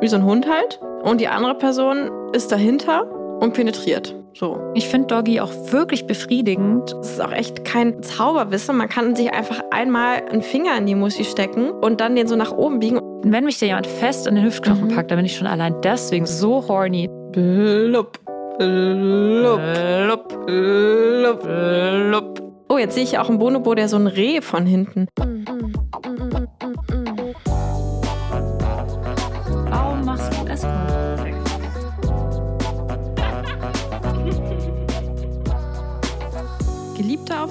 wie 0.00 0.08
so 0.08 0.16
ein 0.16 0.24
Hund 0.24 0.46
halt. 0.48 0.80
Und 1.02 1.20
die 1.20 1.28
andere 1.28 1.54
Person 1.54 2.10
ist 2.32 2.52
dahinter 2.52 3.06
und 3.40 3.54
penetriert. 3.54 4.14
So. 4.34 4.60
Ich 4.74 4.86
finde 4.86 5.08
Doggy 5.08 5.40
auch 5.40 5.52
wirklich 5.72 6.06
befriedigend. 6.06 6.94
Es 7.00 7.12
ist 7.12 7.20
auch 7.20 7.32
echt 7.32 7.64
kein 7.64 8.02
Zauberwissen. 8.02 8.76
Man 8.76 8.88
kann 8.88 9.16
sich 9.16 9.32
einfach 9.32 9.60
einmal 9.70 10.22
einen 10.30 10.42
Finger 10.42 10.76
in 10.76 10.86
die 10.86 10.94
Muschi 10.94 11.24
stecken 11.24 11.70
und 11.70 12.00
dann 12.00 12.14
den 12.14 12.28
so 12.28 12.36
nach 12.36 12.52
oben 12.52 12.78
biegen. 12.78 13.00
Wenn 13.22 13.44
mich 13.44 13.58
da 13.58 13.66
jemand 13.66 13.86
fest 13.86 14.28
an 14.28 14.36
den 14.36 14.44
Hüftknochen 14.44 14.88
mhm. 14.88 14.94
packt, 14.94 15.10
dann 15.10 15.18
bin 15.18 15.26
ich 15.26 15.36
schon 15.36 15.48
allein 15.48 15.74
deswegen 15.82 16.26
so 16.26 16.66
horny. 16.68 17.08
Blub, 17.32 18.18
blub, 18.58 19.60
blub, 20.46 20.46
blub, 20.46 21.42
blub. 21.42 22.42
Oh, 22.68 22.78
jetzt 22.78 22.94
sehe 22.94 23.02
ich 23.02 23.18
auch 23.18 23.28
einen 23.28 23.38
Bonobo, 23.38 23.74
der 23.74 23.88
so 23.88 23.96
ein 23.96 24.06
Reh 24.06 24.40
von 24.40 24.66
hinten. 24.66 25.08
Warum 25.16 26.27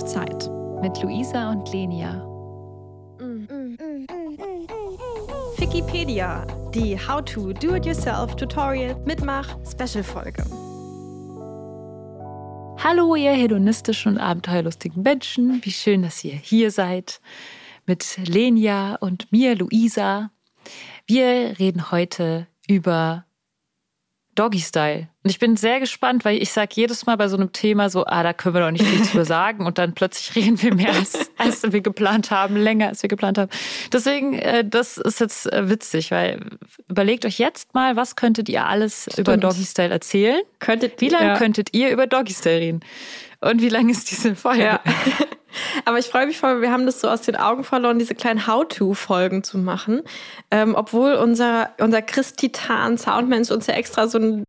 Zeit. 0.08 0.50
Mit 0.82 1.04
Luisa 1.04 1.52
und 1.52 1.70
Lenia. 1.74 2.26
Wikipedia, 5.58 6.46
die 6.74 6.98
How 6.98 7.22
to 7.26 7.52
Do 7.52 7.76
It 7.76 7.86
Yourself 7.86 8.36
Tutorial 8.38 8.96
Mitmach 9.06 9.58
Special 9.70 10.04
Folge. 10.04 10.46
Hallo, 12.82 13.16
ihr 13.16 13.34
hedonistischen 13.34 14.14
und 14.14 14.18
abenteuerlustigen 14.20 15.04
Menschen. 15.04 15.60
Wie 15.64 15.72
schön, 15.72 16.04
dass 16.04 16.24
ihr 16.24 16.36
hier 16.36 16.72
seid. 16.72 17.20
Mit 17.86 18.18
Lenia 18.26 18.96
und 18.96 19.30
mir, 19.34 19.58
Luisa. 19.58 20.32
Wir 21.06 21.60
reden 21.60 21.92
heute 21.92 22.48
über 22.70 23.27
Doggy 24.38 24.60
Style. 24.60 25.08
Und 25.24 25.32
ich 25.32 25.40
bin 25.40 25.58
sehr 25.58 25.80
gespannt, 25.80 26.24
weil 26.24 26.42
ich 26.42 26.52
sage 26.52 26.70
jedes 26.76 27.06
Mal 27.06 27.18
bei 27.18 27.28
so 27.28 27.36
einem 27.36 27.52
Thema 27.52 27.90
so, 27.90 28.06
ah, 28.06 28.22
da 28.24 28.34
können 28.34 28.56
wir 28.56 28.62
doch 28.62 28.72
nicht 28.72 28.86
viel 28.86 29.04
zu 29.04 29.26
sagen. 29.26 29.66
Und 29.66 29.78
dann 29.78 29.94
plötzlich 29.94 30.36
reden 30.36 30.62
wir 30.62 30.76
mehr, 30.76 30.94
als, 30.94 31.32
als 31.38 31.64
wir 31.64 31.82
geplant 31.82 32.30
haben, 32.30 32.56
länger 32.56 32.88
als 32.88 33.02
wir 33.02 33.10
geplant 33.10 33.38
haben. 33.38 33.50
Deswegen, 33.92 34.34
äh, 34.34 34.64
das 34.64 34.98
ist 34.98 35.20
jetzt 35.20 35.52
äh, 35.52 35.70
witzig, 35.70 36.12
weil 36.12 36.40
überlegt 36.88 37.26
euch 37.26 37.40
jetzt 37.40 37.74
mal, 37.74 37.96
was 37.96 38.16
könntet 38.16 38.48
ihr 38.48 38.66
alles 38.66 39.04
Stimmt. 39.04 39.20
über 39.20 39.38
Doggy 39.38 39.64
Style 39.64 39.90
erzählen? 39.90 40.42
Könntet, 40.60 41.02
wie 41.02 41.10
lange 41.10 41.28
ja. 41.28 41.38
könntet 41.38 41.74
ihr 41.74 41.90
über 41.90 42.06
Doggy 42.06 42.34
Style 42.34 42.60
reden? 42.60 42.80
Und 43.42 43.62
wie 43.62 43.70
lange 43.70 43.92
ist 43.92 44.10
diese 44.12 44.36
Folge? 44.36 44.64
Ja. 44.64 44.80
Aber 45.86 46.00
ich 46.00 46.08
freue 46.08 46.28
mich 46.28 46.38
voll, 46.38 46.62
wir 46.62 46.72
haben 46.72 46.86
das 46.86 47.02
so 47.02 47.10
aus 47.10 47.22
den 47.22 47.36
Augen 47.36 47.64
verloren, 47.64 48.00
diese 48.00 48.16
kleinen 48.16 48.48
How-To-Folgen 48.48 49.44
zu 49.44 49.58
machen. 49.58 50.02
Ähm, 50.52 50.76
obwohl 50.76 51.14
unser, 51.14 51.72
unser 51.80 52.02
Chris-Titan 52.02 52.98
Soundmensch 52.98 53.52
uns 53.52 53.68
ja 53.68 53.74
extra 53.74 54.08
so 54.08 54.20
ein 54.20 54.44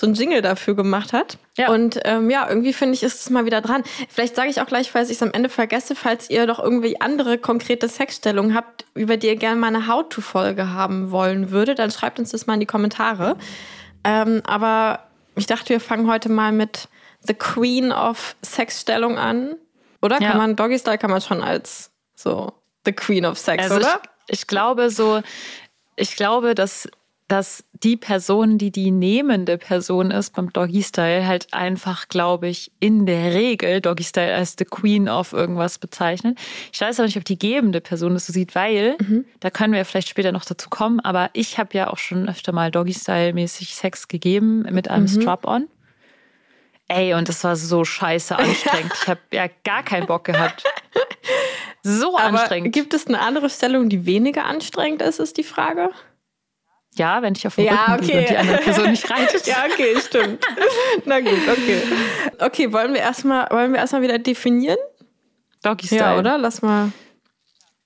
so 0.00 0.06
ein 0.06 0.14
Jingle 0.14 0.40
dafür 0.40 0.74
gemacht 0.74 1.12
hat. 1.12 1.36
Ja. 1.58 1.70
Und 1.70 2.00
ähm, 2.04 2.30
ja, 2.30 2.48
irgendwie 2.48 2.72
finde 2.72 2.94
ich, 2.94 3.02
ist 3.02 3.20
es 3.20 3.30
mal 3.30 3.44
wieder 3.44 3.60
dran. 3.60 3.82
Vielleicht 4.08 4.34
sage 4.34 4.48
ich 4.48 4.60
auch 4.60 4.66
gleich, 4.66 4.90
falls 4.90 5.10
ich 5.10 5.16
es 5.16 5.22
am 5.22 5.32
Ende 5.32 5.48
vergesse, 5.48 5.94
falls 5.94 6.30
ihr 6.30 6.46
doch 6.46 6.58
irgendwie 6.58 7.00
andere 7.00 7.36
konkrete 7.36 7.88
Sexstellungen 7.88 8.54
habt, 8.54 8.86
über 8.94 9.16
die 9.18 9.26
ihr 9.26 9.36
gerne 9.36 9.60
mal 9.60 9.66
eine 9.66 9.86
How-To-Folge 9.86 10.70
haben 10.70 11.10
wollen 11.10 11.50
würdet, 11.50 11.78
dann 11.78 11.90
schreibt 11.90 12.18
uns 12.18 12.30
das 12.30 12.46
mal 12.46 12.54
in 12.54 12.60
die 12.60 12.66
Kommentare. 12.66 13.36
Ähm, 14.02 14.40
aber 14.46 15.00
ich 15.36 15.46
dachte, 15.46 15.70
wir 15.70 15.80
fangen 15.80 16.10
heute 16.10 16.30
mal 16.30 16.52
mit 16.52 16.88
The 17.22 17.34
Queen 17.34 17.92
of 17.92 18.36
Sexstellung 18.42 19.18
an. 19.18 19.56
Oder 20.02 20.20
ja. 20.20 20.30
kann 20.30 20.38
man 20.38 20.56
Doggy 20.56 20.78
Style 20.78 20.98
kann 20.98 21.10
man 21.10 21.20
schon 21.20 21.42
als 21.42 21.90
so 22.14 22.52
the 22.84 22.92
Queen 22.92 23.24
of 23.24 23.38
Sex, 23.38 23.64
also 23.64 23.76
oder? 23.76 24.00
Ich, 24.26 24.40
ich 24.40 24.46
glaube 24.46 24.90
so, 24.90 25.22
ich 25.96 26.16
glaube, 26.16 26.54
dass 26.54 26.88
dass 27.30 27.64
die 27.72 27.96
Person, 27.96 28.58
die 28.58 28.72
die 28.72 28.90
nehmende 28.90 29.56
Person 29.56 30.10
ist 30.10 30.34
beim 30.34 30.52
Doggy 30.52 30.82
Style, 30.82 31.26
halt 31.26 31.46
einfach, 31.52 32.08
glaube 32.08 32.48
ich, 32.48 32.72
in 32.80 33.06
der 33.06 33.32
Regel 33.32 33.80
Doggy 33.80 34.02
Style 34.02 34.34
als 34.34 34.56
the 34.58 34.64
Queen 34.64 35.08
of 35.08 35.32
irgendwas 35.32 35.78
bezeichnet. 35.78 36.36
Ich 36.72 36.80
weiß 36.80 36.98
aber 36.98 37.06
nicht, 37.06 37.16
ob 37.16 37.24
die 37.24 37.38
gebende 37.38 37.80
Person 37.80 38.14
das 38.14 38.26
so 38.26 38.32
sieht, 38.32 38.56
weil 38.56 38.96
mhm. 39.00 39.24
da 39.38 39.50
können 39.50 39.72
wir 39.72 39.84
vielleicht 39.84 40.08
später 40.08 40.32
noch 40.32 40.44
dazu 40.44 40.68
kommen. 40.68 40.98
Aber 41.00 41.30
ich 41.32 41.58
habe 41.58 41.70
ja 41.74 41.88
auch 41.90 41.98
schon 41.98 42.28
öfter 42.28 42.52
mal 42.52 42.72
Doggy 42.72 42.94
Style 42.94 43.32
mäßig 43.32 43.76
Sex 43.76 44.08
gegeben 44.08 44.62
mit 44.70 44.90
einem 44.90 45.04
mhm. 45.04 45.20
Strap-on. 45.20 45.68
Ey, 46.90 47.14
und 47.14 47.28
das 47.28 47.44
war 47.44 47.54
so 47.54 47.84
scheiße 47.84 48.36
anstrengend. 48.38 48.92
ich 49.00 49.06
habe 49.06 49.20
ja 49.30 49.46
gar 49.64 49.84
keinen 49.84 50.08
Bock 50.08 50.24
gehabt. 50.24 50.64
So 51.84 52.18
Aber 52.18 52.40
anstrengend. 52.40 52.74
Gibt 52.74 52.92
es 52.94 53.06
eine 53.06 53.20
andere 53.20 53.48
Stellung, 53.48 53.88
die 53.88 54.06
weniger 54.06 54.44
anstrengend 54.44 55.00
ist, 55.00 55.20
ist 55.20 55.36
die 55.36 55.44
Frage? 55.44 55.90
Ja, 56.96 57.22
wenn 57.22 57.34
ich 57.36 57.46
auf 57.46 57.54
dem 57.54 57.66
ja, 57.66 57.94
Rücken 57.94 58.04
okay. 58.06 58.18
und 58.18 58.28
die 58.30 58.36
andere 58.36 58.58
Person 58.58 58.90
nicht 58.90 59.08
reitet. 59.10 59.46
ja, 59.46 59.64
okay, 59.70 60.00
stimmt. 60.00 60.44
Na 61.04 61.20
gut, 61.20 61.38
okay. 61.48 61.82
Okay, 62.40 62.72
wollen 62.72 62.92
wir 62.92 63.00
erstmal, 63.00 63.48
wollen 63.50 63.72
wir 63.72 63.78
erstmal 63.78 64.02
wieder 64.02 64.18
definieren? 64.18 64.78
Doggy 65.62 65.86
Style. 65.86 66.00
Ja, 66.00 66.18
oder? 66.18 66.38
Lass 66.38 66.60
mal. 66.60 66.90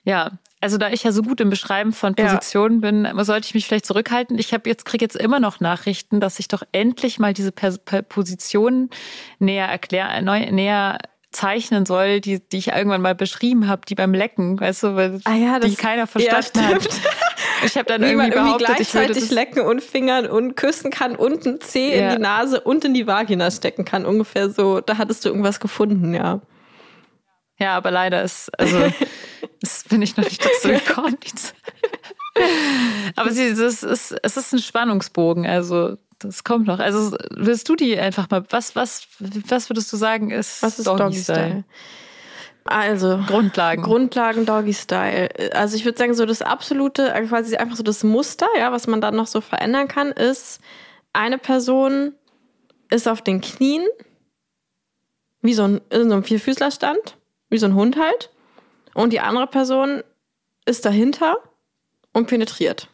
Ja, 0.04 0.32
also 0.64 0.78
da 0.78 0.88
ich 0.88 1.04
ja 1.04 1.12
so 1.12 1.20
gut 1.20 1.42
im 1.42 1.50
Beschreiben 1.50 1.92
von 1.92 2.14
Positionen 2.14 2.80
ja. 2.80 2.90
bin, 2.90 3.24
sollte 3.24 3.46
ich 3.46 3.54
mich 3.54 3.66
vielleicht 3.66 3.84
zurückhalten. 3.84 4.38
Ich 4.38 4.54
habe 4.54 4.66
jetzt 4.66 4.86
kriege 4.86 5.04
jetzt 5.04 5.14
immer 5.14 5.38
noch 5.38 5.60
Nachrichten, 5.60 6.20
dass 6.20 6.38
ich 6.38 6.48
doch 6.48 6.62
endlich 6.72 7.18
mal 7.18 7.34
diese 7.34 7.52
Position 7.52 8.88
näher 9.38 9.66
erklären, 9.66 10.24
näher 10.24 10.96
zeichnen 11.32 11.84
soll, 11.84 12.22
die, 12.22 12.40
die 12.48 12.56
ich 12.56 12.68
irgendwann 12.68 13.02
mal 13.02 13.14
beschrieben 13.14 13.68
habe, 13.68 13.82
die 13.86 13.94
beim 13.94 14.14
Lecken, 14.14 14.58
weißt 14.58 14.84
du, 14.84 14.96
weil 14.96 15.20
ah 15.24 15.34
ja, 15.34 15.58
das, 15.58 15.70
die 15.70 15.76
keiner 15.76 16.06
verstanden 16.06 16.70
ja, 16.70 16.76
hat. 16.76 16.88
Ich 17.64 17.76
habe 17.76 17.86
dann 17.86 18.02
Wie 18.02 18.06
irgendwie 18.06 18.30
man 18.30 18.32
irgendwie 18.32 18.64
gleichzeitig 18.64 19.30
lecken 19.30 19.62
und 19.62 19.82
fingern 19.82 20.26
und 20.26 20.54
küssen 20.54 20.90
kann 20.90 21.16
und 21.16 21.46
ein 21.46 21.60
Zeh 21.60 21.96
ja. 21.96 22.10
in 22.10 22.16
die 22.16 22.22
Nase 22.22 22.60
und 22.60 22.84
in 22.84 22.92
die 22.92 23.06
Vagina 23.06 23.50
stecken 23.50 23.86
kann, 23.86 24.04
ungefähr 24.04 24.50
so. 24.50 24.80
Da 24.80 24.98
hattest 24.98 25.24
du 25.24 25.30
irgendwas 25.30 25.60
gefunden, 25.60 26.14
ja. 26.14 26.40
Ja, 27.58 27.76
aber 27.76 27.90
leider 27.90 28.22
ist, 28.22 28.50
also, 28.58 28.92
das 29.60 29.84
bin 29.84 30.02
ich 30.02 30.16
noch 30.16 30.24
nicht 30.24 30.44
dazu 30.44 30.68
gekommen. 30.86 31.18
aber 33.16 33.30
sie, 33.30 33.54
das 33.54 33.82
ist, 33.82 34.14
es 34.22 34.36
ist 34.36 34.52
ein 34.52 34.58
Spannungsbogen, 34.58 35.46
also 35.46 35.96
das 36.18 36.44
kommt 36.44 36.66
noch. 36.66 36.78
Also 36.78 37.16
willst 37.30 37.68
du 37.68 37.76
die 37.76 37.98
einfach 37.98 38.30
mal, 38.30 38.44
was, 38.50 38.74
was, 38.76 39.06
was 39.48 39.68
würdest 39.70 39.92
du 39.92 39.96
sagen, 39.96 40.30
ist, 40.30 40.62
was 40.62 40.78
ist 40.78 40.86
Doggy, 40.86 40.98
Doggy 40.98 41.18
Style? 41.18 41.36
Style? 41.36 41.64
Also 42.66 43.20
Grundlagen. 43.26 43.82
Grundlagen 43.82 44.46
Doggy 44.46 44.72
Style. 44.72 45.28
Also 45.52 45.76
ich 45.76 45.84
würde 45.84 45.98
sagen, 45.98 46.14
so 46.14 46.24
das 46.24 46.40
absolute, 46.40 47.12
quasi 47.28 47.56
einfach 47.56 47.76
so 47.76 47.82
das 47.82 48.02
Muster, 48.04 48.46
ja, 48.58 48.72
was 48.72 48.86
man 48.86 49.00
dann 49.00 49.16
noch 49.16 49.26
so 49.26 49.40
verändern 49.42 49.86
kann, 49.86 50.12
ist, 50.12 50.60
eine 51.12 51.38
Person 51.38 52.14
ist 52.90 53.06
auf 53.06 53.20
den 53.20 53.40
Knien, 53.40 53.86
wie 55.42 55.54
so 55.54 55.64
ein, 55.64 55.80
in 55.90 56.08
so 56.08 56.14
einem 56.14 56.24
Vierfüßlerstand, 56.24 57.18
wie 57.50 57.58
so 57.58 57.66
ein 57.66 57.74
Hund 57.74 57.98
halt. 57.98 58.30
Und 58.94 59.12
die 59.12 59.20
andere 59.20 59.46
Person 59.46 60.02
ist 60.64 60.84
dahinter 60.84 61.36
und 62.12 62.26
penetriert. 62.26 62.88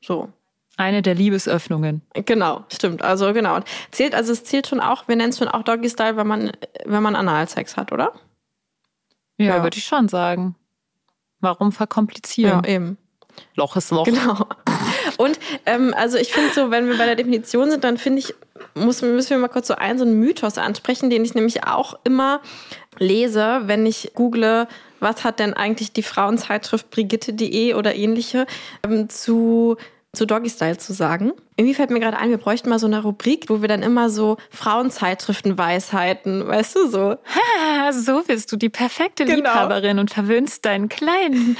So. 0.00 0.28
Eine 0.76 1.00
der 1.00 1.14
Liebesöffnungen. 1.14 2.02
Genau, 2.12 2.64
stimmt. 2.70 3.02
Also 3.02 3.32
genau. 3.32 3.60
Zählt, 3.90 4.14
also 4.14 4.32
es 4.32 4.44
zählt 4.44 4.66
schon 4.66 4.80
auch, 4.80 5.08
wir 5.08 5.16
nennen 5.16 5.30
es 5.30 5.38
schon 5.38 5.48
auch 5.48 5.62
Doggy 5.62 5.88
Style, 5.88 6.16
wenn 6.18 6.26
man, 6.26 6.52
wenn 6.84 7.02
man 7.02 7.16
Analsex 7.16 7.78
hat, 7.78 7.92
oder? 7.92 8.12
Ja, 9.38 9.56
ja. 9.56 9.62
würde 9.62 9.78
ich 9.78 9.84
schon 9.84 10.08
sagen. 10.08 10.54
Warum 11.40 11.72
verkomplizieren? 11.72 12.62
Ja, 12.64 12.70
eben. 12.70 12.98
Loch 13.54 13.76
ist 13.76 13.90
Loch. 13.90 14.04
Genau. 14.04 14.46
Und 15.16 15.38
ähm, 15.64 15.94
also 15.96 16.18
ich 16.18 16.32
finde 16.32 16.52
so, 16.52 16.70
wenn 16.70 16.88
wir 16.88 16.98
bei 16.98 17.06
der 17.06 17.16
Definition 17.16 17.70
sind, 17.70 17.84
dann 17.84 17.98
finde 17.98 18.20
ich, 18.20 18.34
muss, 18.74 19.02
müssen 19.02 19.30
wir 19.30 19.38
mal 19.38 19.48
kurz 19.48 19.68
so 19.68 19.74
einen, 19.74 19.98
so 19.98 20.04
einen 20.04 20.18
Mythos 20.18 20.58
ansprechen, 20.58 21.10
den 21.10 21.24
ich 21.24 21.34
nämlich 21.34 21.64
auch 21.64 21.98
immer 22.04 22.40
lese, 22.98 23.62
wenn 23.64 23.86
ich 23.86 24.12
google, 24.14 24.66
was 25.00 25.24
hat 25.24 25.38
denn 25.38 25.54
eigentlich 25.54 25.92
die 25.92 26.02
Frauenzeitschrift 26.02 26.90
Brigitte.de 26.90 27.74
oder 27.74 27.94
ähnliche 27.94 28.46
ähm, 28.84 29.08
zu 29.08 29.76
zu 30.16 30.26
Doggy 30.26 30.50
Style 30.50 30.78
zu 30.78 30.92
sagen. 30.92 31.32
Irgendwie 31.58 31.74
fällt 31.74 31.88
mir 31.88 32.00
gerade 32.00 32.18
ein, 32.18 32.28
wir 32.28 32.36
bräuchten 32.36 32.68
mal 32.68 32.78
so 32.78 32.86
eine 32.86 33.02
Rubrik, 33.02 33.48
wo 33.48 33.62
wir 33.62 33.68
dann 33.68 33.82
immer 33.82 34.10
so 34.10 34.36
Frauenzeitschriften-Weisheiten, 34.50 36.46
weißt 36.46 36.76
du 36.76 36.88
so. 36.88 37.10
Ha, 37.10 37.92
so 37.92 38.22
bist 38.26 38.52
du 38.52 38.56
die 38.56 38.68
perfekte 38.68 39.24
genau. 39.24 39.36
Liebhaberin 39.36 39.98
und 39.98 40.10
verwöhnst 40.10 40.66
deinen 40.66 40.90
kleinen, 40.90 41.56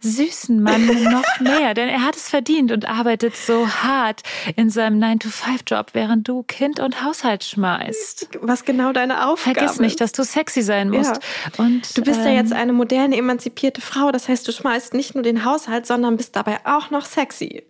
süßen 0.00 0.62
Mann 0.62 0.86
noch 0.86 1.40
mehr, 1.40 1.72
denn 1.72 1.88
er 1.88 2.04
hat 2.04 2.14
es 2.14 2.28
verdient 2.28 2.72
und 2.72 2.86
arbeitet 2.86 3.36
so 3.36 3.66
hart 3.66 4.20
in 4.56 4.68
seinem 4.68 5.02
9-to-5-Job, 5.02 5.94
während 5.94 6.28
du 6.28 6.42
Kind 6.42 6.78
und 6.78 7.02
Haushalt 7.02 7.42
schmeißt. 7.42 8.28
Was 8.42 8.66
genau 8.66 8.92
deine 8.92 9.28
Aufgabe 9.28 9.60
Vergiss 9.60 9.80
nicht, 9.80 10.02
dass 10.02 10.12
du 10.12 10.24
sexy 10.24 10.60
sein 10.60 10.90
musst. 10.90 11.20
Ja. 11.56 11.64
Und, 11.64 11.96
du 11.96 12.02
bist 12.02 12.20
ähm, 12.20 12.26
ja 12.26 12.32
jetzt 12.32 12.52
eine 12.52 12.74
moderne, 12.74 13.16
emanzipierte 13.16 13.80
Frau, 13.80 14.12
das 14.12 14.28
heißt, 14.28 14.46
du 14.46 14.52
schmeißt 14.52 14.92
nicht 14.92 15.14
nur 15.14 15.22
den 15.22 15.46
Haushalt, 15.46 15.86
sondern 15.86 16.18
bist 16.18 16.36
dabei 16.36 16.58
auch 16.64 16.90
noch 16.90 17.06
sexy. 17.06 17.64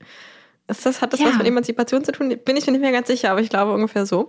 Ist 0.69 0.85
das, 0.85 1.01
hat 1.01 1.15
das 1.15 1.21
Ja. 1.21 1.29
was 1.29 1.39
mit 1.39 1.47
Emanzipation 1.47 2.05
zu 2.05 2.13
tun? 2.13 2.29
Bin 2.45 2.57
ich 2.57 2.67
mir 2.67 2.73
nicht 2.73 2.83
mehr 2.83 2.93
ganz 2.93 3.07
sicher, 3.09 3.31
aber 3.31 3.41
ich 3.41 3.49
glaube 3.49 3.73
ungefähr 3.73 4.05
so. 4.05 4.29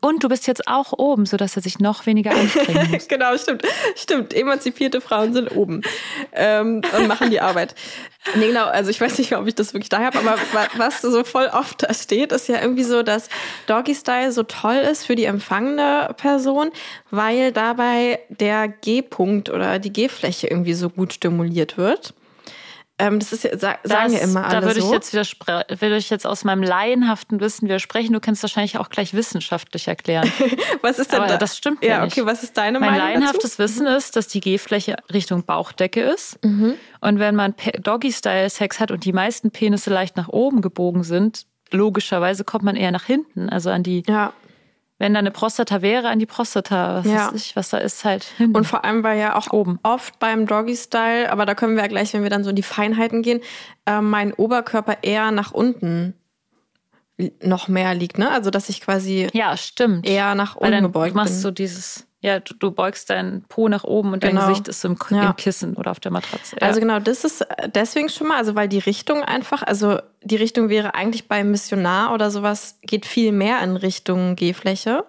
Und 0.00 0.22
du 0.22 0.28
bist 0.28 0.46
jetzt 0.46 0.68
auch 0.68 0.92
oben, 0.98 1.24
sodass 1.26 1.56
er 1.56 1.62
sich 1.62 1.78
noch 1.78 2.04
weniger 2.06 2.32
anstrengen 2.32 2.90
muss. 2.92 3.08
genau, 3.08 3.36
stimmt. 3.38 3.62
Stimmt. 3.96 4.34
Emanzipierte 4.34 5.00
Frauen 5.00 5.32
sind 5.32 5.48
oben 5.56 5.80
ähm, 6.32 6.82
und 6.96 7.08
machen 7.08 7.30
die 7.30 7.40
Arbeit. 7.40 7.74
Nee, 8.34 8.48
genau. 8.48 8.66
Also 8.66 8.90
ich 8.90 9.00
weiß 9.00 9.16
nicht, 9.18 9.34
ob 9.34 9.46
ich 9.46 9.54
das 9.54 9.72
wirklich 9.72 9.88
da 9.88 10.00
habe, 10.00 10.18
aber 10.18 10.36
wa- 10.52 10.68
was 10.76 11.00
so 11.00 11.24
voll 11.24 11.46
oft 11.52 11.82
da 11.82 11.94
steht, 11.94 12.32
ist 12.32 12.48
ja 12.48 12.60
irgendwie 12.60 12.84
so, 12.84 13.02
dass 13.02 13.30
Doggy 13.66 13.94
Style 13.94 14.32
so 14.32 14.42
toll 14.42 14.76
ist 14.76 15.06
für 15.06 15.14
die 15.16 15.24
empfangende 15.24 16.14
Person, 16.18 16.70
weil 17.10 17.52
dabei 17.52 18.20
der 18.28 18.68
G-Punkt 18.68 19.48
oder 19.48 19.78
die 19.78 19.92
G-Fläche 19.92 20.48
irgendwie 20.48 20.74
so 20.74 20.90
gut 20.90 21.14
stimuliert 21.14 21.78
wird. 21.78 22.12
Ähm, 23.00 23.18
das 23.18 23.32
ist 23.32 23.44
ja, 23.44 23.56
sa 23.58 23.76
sagen 23.84 24.12
ja 24.12 24.20
immer 24.20 24.44
alle 24.44 24.60
da 24.60 24.66
würde 24.66 24.80
so. 24.80 24.86
ich 24.88 24.92
jetzt 24.92 25.14
widerspre- 25.14 25.64
würde 25.80 25.96
ich 25.96 26.10
jetzt 26.10 26.26
aus 26.26 26.44
meinem 26.44 26.62
laienhaften 26.62 27.40
Wissen 27.40 27.66
widersprechen. 27.66 28.12
Du 28.12 28.20
kannst 28.20 28.42
wahrscheinlich 28.42 28.78
auch 28.78 28.88
gleich 28.90 29.14
wissenschaftlich 29.14 29.88
erklären. 29.88 30.30
was 30.82 30.98
ist 30.98 31.12
denn 31.12 31.20
Aber 31.20 31.28
da? 31.28 31.36
das 31.38 31.56
stimmt 31.56 31.82
Ja, 31.82 31.88
ja 31.98 32.04
nicht. 32.04 32.12
okay, 32.16 32.26
was 32.26 32.42
ist 32.42 32.56
deine 32.56 32.78
Mein 32.80 32.90
Meinung 32.92 33.06
dazu? 33.06 33.18
laienhaftes 33.20 33.58
Wissen 33.58 33.86
ist, 33.86 34.16
dass 34.16 34.28
die 34.28 34.40
G-Fläche 34.40 34.96
Richtung 35.12 35.44
Bauchdecke 35.44 36.00
ist. 36.02 36.38
Mhm. 36.44 36.74
Und 37.00 37.18
wenn 37.18 37.34
man 37.34 37.54
Doggy-Style-Sex 37.82 38.80
hat 38.80 38.90
und 38.90 39.04
die 39.04 39.12
meisten 39.12 39.50
Penisse 39.50 39.90
leicht 39.90 40.16
nach 40.16 40.28
oben 40.28 40.60
gebogen 40.62 41.02
sind, 41.02 41.46
logischerweise 41.72 42.44
kommt 42.44 42.64
man 42.64 42.76
eher 42.76 42.90
nach 42.90 43.04
hinten, 43.04 43.48
also 43.48 43.70
an 43.70 43.82
die, 43.82 44.02
Ja. 44.08 44.32
Wenn 45.00 45.14
da 45.14 45.18
eine 45.18 45.30
Prostata 45.32 45.82
wäre, 45.82 46.08
an 46.08 46.18
die 46.20 46.26
Prostata, 46.26 46.96
was 46.96 47.06
Ja. 47.06 47.26
weiß 47.28 47.34
ich, 47.34 47.56
was 47.56 47.70
da 47.70 47.78
ist, 47.78 48.04
halt 48.04 48.22
hinten. 48.36 48.54
Und 48.54 48.64
vor 48.66 48.84
allem, 48.84 49.02
weil 49.02 49.18
ja 49.18 49.34
auch 49.34 49.50
Oben. 49.50 49.80
oft 49.82 50.18
beim 50.20 50.46
Doggy-Style, 50.46 51.32
aber 51.32 51.46
da 51.46 51.54
können 51.54 51.74
wir 51.74 51.82
ja 51.82 51.88
gleich, 51.88 52.12
wenn 52.14 52.22
wir 52.22 52.30
dann 52.30 52.44
so 52.44 52.50
in 52.50 52.56
die 52.56 52.62
Feinheiten 52.62 53.22
gehen, 53.22 53.40
äh, 53.86 54.00
mein 54.02 54.32
Oberkörper 54.34 54.98
eher 55.02 55.30
nach 55.32 55.50
unten 55.52 56.14
noch 57.42 57.68
mehr 57.68 57.94
liegt, 57.94 58.18
ne? 58.18 58.30
Also, 58.30 58.50
dass 58.50 58.68
ich 58.68 58.80
quasi 58.80 59.28
ja, 59.32 59.56
stimmt. 59.56 60.06
eher 60.06 60.34
nach 60.34 60.56
unten 60.56 60.82
gebeugt 60.82 61.14
machst 61.14 61.34
bin. 61.34 61.42
du 61.42 61.50
dieses, 61.52 62.06
ja, 62.20 62.38
du, 62.40 62.54
du 62.54 62.70
beugst 62.70 63.08
deinen 63.10 63.42
Po 63.44 63.68
nach 63.68 63.84
oben 63.84 64.12
und 64.12 64.22
dein 64.24 64.34
Genau. 64.34 64.46
Gesicht 64.46 64.68
ist 64.68 64.80
so 64.82 64.88
im, 64.88 64.96
Ja. 65.10 65.30
im 65.30 65.36
Kissen 65.36 65.74
oder 65.76 65.90
auf 65.90 66.00
der 66.00 66.12
Matratze. 66.12 66.56
Ja. 66.60 66.66
Also 66.66 66.80
genau, 66.80 66.98
das 67.00 67.24
ist 67.24 67.40
äh, 67.40 67.68
deswegen 67.74 68.08
schon 68.08 68.28
mal, 68.28 68.36
also 68.36 68.54
weil 68.54 68.68
die 68.68 68.78
Richtung 68.78 69.22
einfach, 69.22 69.62
also 69.62 69.98
die 70.22 70.36
Richtung 70.36 70.68
wäre 70.68 70.94
eigentlich 70.94 71.28
beim 71.28 71.50
Missionar 71.50 72.12
oder 72.12 72.30
sowas, 72.30 72.78
geht 72.82 73.06
viel 73.06 73.32
mehr 73.32 73.62
in 73.62 73.76
Richtung 73.76 74.36
G-Fläche. 74.36 75.04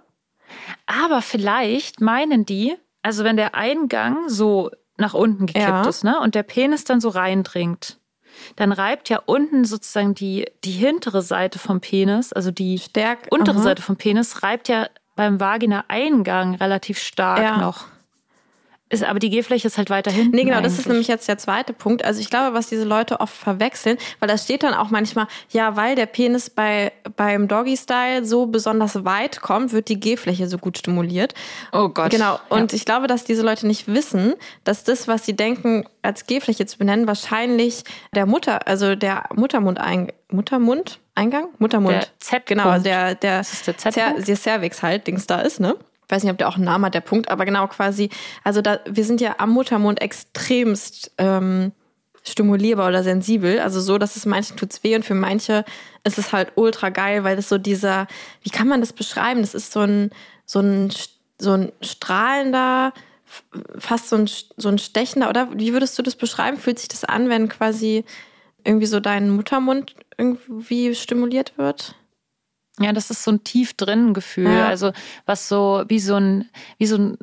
Aber 0.85 1.21
vielleicht 1.21 2.01
meinen 2.01 2.45
die, 2.45 2.75
also 3.01 3.23
wenn 3.23 3.37
der 3.37 3.55
Eingang 3.55 4.27
so 4.29 4.71
nach 4.97 5.13
unten 5.13 5.45
gekippt 5.47 5.65
Ja. 5.67 5.87
ist, 5.87 6.03
ne, 6.03 6.19
und 6.19 6.35
der 6.35 6.43
Penis 6.43 6.83
dann 6.83 7.01
so 7.01 7.09
reindringt, 7.09 7.97
dann 8.55 8.71
reibt 8.71 9.09
ja 9.09 9.21
unten 9.25 9.65
sozusagen 9.65 10.13
die, 10.15 10.45
die 10.63 10.71
hintere 10.71 11.21
Seite 11.21 11.59
vom 11.59 11.81
Penis, 11.81 12.31
also 12.33 12.51
die 12.51 12.79
Stärk 12.79 13.27
untere 13.31 13.57
aha. 13.57 13.63
Seite 13.63 13.81
vom 13.81 13.97
Penis, 13.97 14.43
reibt 14.43 14.67
ja 14.67 14.87
beim 15.15 15.39
Vagina-Eingang 15.39 16.55
relativ 16.55 16.99
stark 16.99 17.39
Ja. 17.39 17.57
noch. 17.57 17.85
Ist, 18.91 19.03
aber 19.03 19.19
die 19.19 19.29
G-Fläche 19.29 19.67
ist 19.67 19.77
halt 19.77 19.89
weiter 19.89 20.11
hinten. 20.11 20.35
Nee, 20.35 20.43
genau, 20.43 20.59
das 20.61 20.73
ist 20.73 20.79
eigentlich. 20.79 20.88
nämlich 20.88 21.07
jetzt 21.07 21.27
der 21.27 21.38
zweite 21.38 21.71
Punkt. 21.71 22.03
Also 22.03 22.19
ich 22.19 22.29
glaube, 22.29 22.53
was 22.53 22.67
diese 22.67 22.83
Leute 22.83 23.21
oft 23.21 23.33
verwechseln, 23.33 23.97
weil 24.19 24.27
da 24.27 24.38
steht 24.38 24.63
dann 24.63 24.73
auch 24.73 24.89
manchmal, 24.89 25.27
ja, 25.49 25.75
weil 25.77 25.95
der 25.95 26.05
Penis 26.07 26.49
bei, 26.49 26.91
beim 27.15 27.47
Doggy-Style 27.47 28.25
so 28.25 28.47
besonders 28.47 29.05
weit 29.05 29.41
kommt, 29.41 29.71
wird 29.71 29.88
die 29.88 29.99
G-Fläche 29.99 30.47
so 30.47 30.57
gut 30.57 30.77
stimuliert. 30.77 31.33
Oh 31.71 31.89
Gott. 31.89 32.11
Genau, 32.11 32.39
und 32.49 32.73
ja. 32.73 32.75
ich 32.75 32.85
glaube, 32.85 33.07
dass 33.07 33.23
diese 33.23 33.43
Leute 33.43 33.65
nicht 33.65 33.88
wissen, 33.88 34.33
dass 34.63 34.83
das, 34.83 35.07
was 35.07 35.25
sie 35.25 35.35
denken, 35.35 35.85
als 36.01 36.25
G-Fläche 36.25 36.65
zu 36.65 36.77
benennen, 36.77 37.07
wahrscheinlich 37.07 37.83
der 38.13 38.25
Mutter, 38.25 38.67
also 38.67 38.95
der 38.95 39.23
Muttermund-Eingang, 39.33 40.13
Muttermund-Eingang? 40.29 41.49
Muttermund. 41.59 41.94
Der 41.94 42.07
Z-Punkt. 42.19 42.47
Genau, 42.47 42.69
also 42.69 42.83
der, 42.83 43.15
der, 43.15 43.39
Das 43.39 43.53
ist 43.53 43.67
der 43.67 43.77
Cer 43.77 43.91
Z-Punkt? 43.91 44.27
der 44.27 44.35
Cervix 44.35 44.83
halt, 44.83 45.07
Dings 45.07 45.27
da 45.27 45.41
ist, 45.41 45.59
ne? 45.59 45.75
Ich 46.11 46.15
weiß 46.17 46.23
nicht, 46.23 46.31
ob 46.33 46.37
der 46.37 46.49
auch 46.49 46.57
einen 46.57 46.65
Namen 46.65 46.83
hat, 46.83 46.93
der 46.93 46.99
Punkt, 46.99 47.29
aber 47.29 47.45
genau 47.45 47.67
quasi, 47.67 48.09
also 48.43 48.61
da, 48.61 48.81
wir 48.85 49.05
sind 49.05 49.21
ja 49.21 49.35
am 49.37 49.51
Muttermund 49.51 50.01
extremst 50.01 51.09
ähm, 51.17 51.71
stimulierbar 52.23 52.89
oder 52.89 53.01
sensibel. 53.01 53.61
Also 53.61 53.79
so, 53.79 53.97
dass 53.97 54.17
es 54.17 54.25
manchen 54.25 54.57
tut's 54.57 54.83
weh 54.83 54.93
und 54.93 55.05
für 55.05 55.15
manche 55.15 55.63
ist 56.03 56.17
es 56.17 56.33
halt 56.33 56.51
ultra 56.55 56.89
geil, 56.89 57.23
weil 57.23 57.37
das 57.37 57.47
so 57.47 57.57
dieser, 57.57 58.07
wie 58.43 58.49
kann 58.49 58.67
man 58.67 58.81
das 58.81 58.91
beschreiben? 58.91 59.39
Das 59.39 59.55
ist 59.55 59.71
so 59.71 59.79
ein, 59.79 60.11
so 60.45 60.59
ein, 60.59 60.91
so 61.39 61.53
ein 61.53 61.71
strahlender, 61.79 62.91
fast 63.77 64.09
so 64.09 64.17
ein, 64.17 64.29
so 64.57 64.67
ein 64.67 64.79
stechender, 64.79 65.29
oder 65.29 65.47
wie 65.55 65.71
würdest 65.71 65.97
du 65.97 66.03
das 66.03 66.17
beschreiben? 66.17 66.57
Fühlt 66.57 66.79
sich 66.79 66.89
das 66.89 67.05
an, 67.05 67.29
wenn 67.29 67.47
quasi 67.47 68.03
irgendwie 68.65 68.85
so 68.85 68.99
dein 68.99 69.29
Muttermund 69.29 69.95
irgendwie 70.17 70.93
stimuliert 70.93 71.57
wird? 71.57 71.95
Ja, 72.79 72.94
das 72.94 73.12
ist 73.12 73.23
so 73.23 73.31
ein 73.31 73.44
tief 73.44 73.73
drin 73.73 74.13
Gefühl. 74.13 74.57
Ja. 74.57 74.68
Also 74.68 74.91
was 75.25 75.47
so 75.50 75.83
wie 75.88 76.00
so 76.00 76.15
ein, 76.15 76.50
wie 76.77 76.85
so 76.85 76.95
ein, 76.97 77.18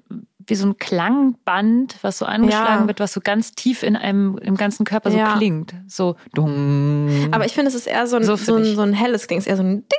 wie 0.47 0.55
so 0.55 0.67
ein 0.67 0.79
Klangband, 0.79 1.97
was 2.03 2.19
so 2.19 2.25
angeschlagen 2.27 2.83
Ja. 2.83 2.87
wird, 2.89 3.01
was 3.01 3.13
so 3.13 3.21
ganz 3.21 3.53
tief 3.53 3.83
in 3.83 3.97
einem 3.97 4.39
im 4.39 4.57
ganzen 4.57 4.85
Körper 4.85 5.11
so 5.11 5.17
Ja. 5.19 5.37
klingt. 5.37 5.75
So 5.87 6.17
dung. 6.35 7.29
Aber 7.33 7.45
ich 7.47 7.53
finde, 7.53 7.69
es 7.69 7.75
ist 7.75 7.87
eher 7.87 8.07
so 8.07 8.17
ein, 8.17 8.25
So 8.25 8.37
so, 8.37 8.57
ein, 8.57 8.77
so 8.77 8.83
ein 8.83 8.93
helles 8.93 9.27
Ding, 9.27 9.39
es 9.39 9.45
ist 9.47 9.51
eher 9.51 9.57
so 9.57 9.63
ein 9.63 9.77
Ding. 9.89 9.99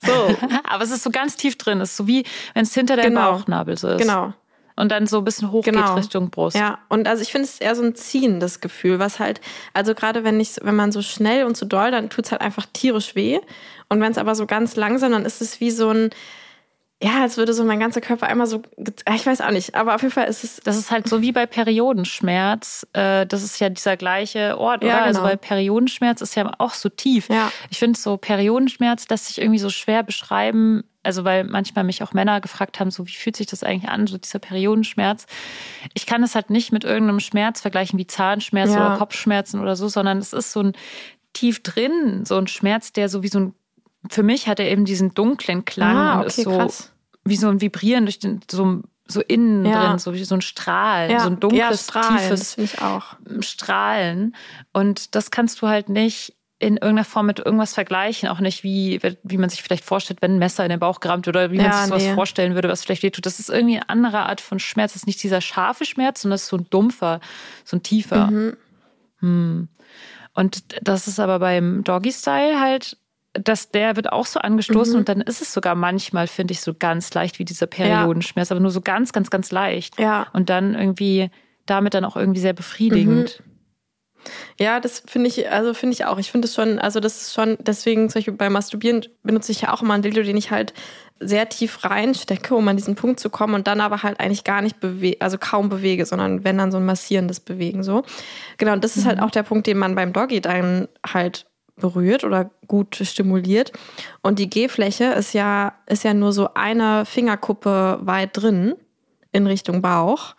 So, 0.00 0.12
Aber 0.64 0.84
es 0.84 0.90
ist 0.90 1.02
so 1.02 1.10
ganz 1.10 1.36
tief 1.36 1.56
drin. 1.58 1.80
Es 1.80 1.90
ist 1.90 1.96
so 1.96 2.06
wie 2.06 2.24
wenn 2.54 2.62
es 2.62 2.74
hinter 2.74 2.96
deinem 2.96 3.14
Genau. 3.14 3.32
Bauchnabel 3.32 3.76
so 3.76 3.88
ist. 3.88 3.98
genau. 3.98 4.32
Und 4.76 4.92
dann 4.92 5.08
so 5.08 5.18
ein 5.18 5.24
bisschen 5.24 5.50
hoch 5.50 5.64
Genau. 5.64 5.94
geht 5.96 6.04
Richtung 6.04 6.30
Brust. 6.30 6.56
Ja, 6.56 6.78
und 6.88 7.08
also 7.08 7.20
ich 7.20 7.32
finde 7.32 7.48
es 7.48 7.58
eher 7.58 7.74
so 7.74 7.82
ein 7.82 7.96
ziehendes 7.96 8.60
Gefühl, 8.60 9.00
was 9.00 9.18
halt, 9.18 9.40
also 9.74 9.92
gerade 9.92 10.22
wenn 10.22 10.38
ich, 10.38 10.54
wenn 10.62 10.76
man 10.76 10.92
so 10.92 11.02
schnell 11.02 11.44
und 11.46 11.56
so 11.56 11.66
doll, 11.66 11.90
dann 11.90 12.10
tut 12.10 12.26
es 12.26 12.30
halt 12.30 12.40
einfach 12.42 12.64
tierisch 12.72 13.16
weh. 13.16 13.40
Und 13.88 14.00
wenn 14.00 14.12
es 14.12 14.18
aber 14.18 14.34
so 14.34 14.46
ganz 14.46 14.76
langsam, 14.76 15.12
dann 15.12 15.24
ist 15.24 15.40
es 15.40 15.60
wie 15.60 15.70
so 15.70 15.90
ein, 15.90 16.10
ja, 17.02 17.22
als 17.22 17.36
würde 17.36 17.52
so 17.54 17.64
mein 17.64 17.78
ganzer 17.78 18.00
Körper 18.00 18.26
einmal 18.26 18.46
so, 18.48 18.58
ge- 18.76 18.92
ich 19.14 19.24
weiß 19.24 19.40
auch 19.40 19.50
nicht, 19.52 19.74
aber 19.76 19.94
auf 19.94 20.02
jeden 20.02 20.12
Fall 20.12 20.26
ist 20.26 20.42
es, 20.44 20.56
Das 20.64 20.76
ist 20.76 20.90
halt 20.90 21.08
so 21.08 21.22
wie 21.22 21.30
bei 21.32 21.46
Periodenschmerz. 21.46 22.86
Äh, 22.92 23.26
Das 23.26 23.42
ist 23.42 23.58
ja 23.60 23.68
dieser 23.68 23.96
gleiche 23.96 24.58
Ort, 24.58 24.82
Ja, 24.82 24.96
oder? 24.96 25.02
Also 25.04 25.20
genau. 25.20 25.30
bei 25.30 25.36
Periodenschmerz 25.36 26.20
ist 26.20 26.34
ja 26.34 26.50
auch 26.58 26.74
so 26.74 26.88
tief. 26.88 27.28
Ja. 27.28 27.50
Ich 27.70 27.78
finde 27.78 27.98
so 27.98 28.16
Periodenschmerz 28.16 29.08
lässt 29.08 29.26
sich 29.26 29.38
irgendwie 29.40 29.58
so 29.58 29.70
schwer 29.70 30.02
beschreiben. 30.02 30.84
Also 31.04 31.24
weil 31.24 31.44
manchmal 31.44 31.84
mich 31.84 32.02
auch 32.02 32.12
Männer 32.12 32.40
gefragt 32.40 32.80
haben, 32.80 32.90
so 32.90 33.06
wie 33.06 33.12
fühlt 33.12 33.36
sich 33.36 33.46
das 33.46 33.62
eigentlich 33.62 33.88
an, 33.90 34.06
so 34.06 34.18
dieser 34.18 34.40
Periodenschmerz. 34.40 35.26
Ich 35.94 36.04
kann 36.04 36.22
es 36.22 36.34
halt 36.34 36.50
nicht 36.50 36.72
mit 36.72 36.84
irgendeinem 36.84 37.20
Schmerz 37.20 37.60
vergleichen 37.60 37.98
wie 37.98 38.06
Zahnschmerz 38.06 38.74
Ja. 38.74 38.86
oder 38.88 38.98
Kopfschmerzen 38.98 39.60
oder 39.60 39.74
so, 39.76 39.88
sondern 39.88 40.18
es 40.18 40.32
ist 40.34 40.52
so 40.52 40.60
ein 40.62 40.72
tief 41.32 41.62
drin, 41.62 42.24
so 42.26 42.36
ein 42.36 42.48
Schmerz, 42.48 42.92
der 42.92 43.08
so 43.08 43.22
wie 43.22 43.28
so 43.28 43.38
ein, 43.38 43.54
für 44.10 44.22
mich 44.22 44.48
hat 44.48 44.60
er 44.60 44.70
eben 44.70 44.84
diesen 44.84 45.14
dunklen 45.14 45.64
Klang 45.64 45.96
Ah, 45.96 46.20
okay, 46.20 46.42
so 46.42 46.56
krass. 46.56 46.92
wie 47.24 47.36
so 47.36 47.48
ein 47.48 47.60
Vibrieren 47.60 48.04
durch 48.06 48.18
den, 48.18 48.40
so, 48.50 48.82
so 49.06 49.20
innen 49.20 49.64
Ja. 49.64 49.88
drin, 49.88 49.98
so 49.98 50.14
wie 50.14 50.24
so 50.24 50.34
ein 50.34 50.40
Strahl, 50.42 51.10
ja, 51.10 51.20
so 51.20 51.28
ein 51.28 51.40
dunkles, 51.40 51.60
ja, 51.60 51.76
Strahlen, 51.76 52.18
tiefes 52.18 52.58
ich 52.58 52.80
auch. 52.80 53.16
Strahlen. 53.40 54.34
Und 54.72 55.14
das 55.14 55.30
kannst 55.30 55.62
du 55.62 55.68
halt 55.68 55.88
nicht 55.88 56.34
in 56.60 56.74
irgendeiner 56.74 57.04
Form 57.04 57.26
mit 57.26 57.38
irgendwas 57.38 57.74
vergleichen, 57.74 58.28
auch 58.28 58.40
nicht 58.40 58.64
wie, 58.64 59.00
wie 59.22 59.38
man 59.38 59.48
sich 59.48 59.62
vielleicht 59.62 59.84
vorstellt, 59.84 60.22
wenn 60.22 60.32
ein 60.34 60.38
Messer 60.38 60.64
in 60.64 60.70
den 60.70 60.80
Bauch 60.80 60.98
gerammt 60.98 61.28
oder 61.28 61.52
wie 61.52 61.58
man 61.58 61.72
sich 61.72 61.82
sowas 61.86 62.02
nee. 62.02 62.14
vorstellen 62.14 62.54
würde, 62.54 62.68
was 62.68 62.82
vielleicht 62.82 63.04
wehtut. 63.04 63.26
Das 63.26 63.38
ist 63.38 63.48
irgendwie 63.48 63.76
eine 63.76 63.88
andere 63.88 64.20
Art 64.20 64.40
von 64.40 64.58
Schmerz. 64.58 64.92
Das 64.92 65.02
ist 65.02 65.06
nicht 65.06 65.22
dieser 65.22 65.40
scharfe 65.40 65.84
Schmerz, 65.84 66.22
sondern 66.22 66.34
das 66.34 66.42
ist 66.42 66.48
so 66.48 66.56
ein 66.56 66.66
dumpfer, 66.68 67.20
so 67.64 67.76
ein 67.76 67.84
tiefer. 67.84 68.26
Mhm. 68.28 68.56
Hm. 69.20 69.68
Und 70.34 70.64
das 70.82 71.06
ist 71.06 71.20
aber 71.20 71.38
beim 71.38 71.84
Doggy-Style 71.84 72.60
halt, 72.60 72.96
dass 73.40 73.70
der 73.70 73.96
wird 73.96 74.12
auch 74.12 74.26
so 74.26 74.40
angestoßen 74.40 74.94
Mhm. 74.94 74.98
und 75.00 75.08
dann 75.08 75.20
ist 75.20 75.42
es 75.42 75.52
sogar 75.52 75.74
manchmal, 75.74 76.26
finde 76.26 76.52
ich, 76.52 76.60
so 76.60 76.74
ganz 76.74 77.12
leicht 77.14 77.38
wie 77.38 77.44
dieser 77.44 77.66
Periodenschmerz, 77.66 78.50
aber 78.50 78.60
nur 78.60 78.70
so 78.70 78.80
ganz, 78.80 79.12
ganz, 79.12 79.30
ganz 79.30 79.50
leicht. 79.50 79.98
Ja. 79.98 80.26
Und 80.32 80.50
dann 80.50 80.74
irgendwie 80.74 81.30
damit 81.66 81.94
dann 81.94 82.04
auch 82.04 82.16
irgendwie 82.16 82.40
sehr 82.40 82.54
befriedigend. 82.54 83.42
Ja, 84.58 84.80
das 84.80 85.02
finde 85.06 85.28
ich, 85.28 85.50
also 85.50 85.74
finde 85.74 85.94
ich 85.94 86.04
auch. 86.04 86.18
Ich 86.18 86.30
finde 86.30 86.46
es 86.48 86.54
schon, 86.54 86.78
also 86.78 86.98
das 87.00 87.22
ist 87.22 87.34
schon, 87.34 87.56
deswegen 87.60 88.10
zum 88.10 88.18
Beispiel 88.18 88.34
beim 88.34 88.52
Masturbieren 88.52 89.06
benutze 89.22 89.52
ich 89.52 89.60
ja 89.60 89.72
auch 89.72 89.80
immer 89.82 89.94
einen 89.94 90.02
Dildo, 90.02 90.22
den 90.22 90.36
ich 90.36 90.50
halt 90.50 90.74
sehr 91.20 91.48
tief 91.48 91.84
reinstecke, 91.84 92.54
um 92.54 92.66
an 92.68 92.76
diesen 92.76 92.94
Punkt 92.94 93.20
zu 93.20 93.30
kommen 93.30 93.54
und 93.54 93.66
dann 93.66 93.80
aber 93.80 94.02
halt 94.02 94.20
eigentlich 94.20 94.44
gar 94.44 94.60
nicht 94.62 94.80
bewege, 94.80 95.20
also 95.20 95.36
kaum 95.38 95.68
bewege, 95.68 96.04
sondern 96.04 96.44
wenn 96.44 96.58
dann 96.58 96.70
so 96.72 96.78
ein 96.78 96.86
massierendes 96.86 97.40
Bewegen 97.40 97.82
so. 97.82 98.02
Genau, 98.56 98.72
und 98.72 98.84
das 98.84 98.96
ist 98.96 99.06
halt 99.06 99.20
auch 99.20 99.30
der 99.30 99.42
Punkt, 99.44 99.66
den 99.66 99.78
man 99.78 99.94
beim 99.94 100.12
Doggy 100.12 100.40
dann 100.40 100.88
halt 101.06 101.46
berührt 101.80 102.24
oder 102.24 102.50
gut 102.66 102.96
stimuliert. 102.96 103.72
Und 104.22 104.38
die 104.38 104.50
G-Fläche 104.50 105.04
ist 105.04 105.32
ja, 105.32 105.74
ist 105.86 106.04
ja 106.04 106.14
nur 106.14 106.32
so 106.32 106.50
eine 106.54 107.04
Fingerkuppe 107.04 107.98
weit 108.02 108.30
drin 108.32 108.74
in 109.32 109.46
Richtung 109.46 109.82
Bauch. 109.82 110.34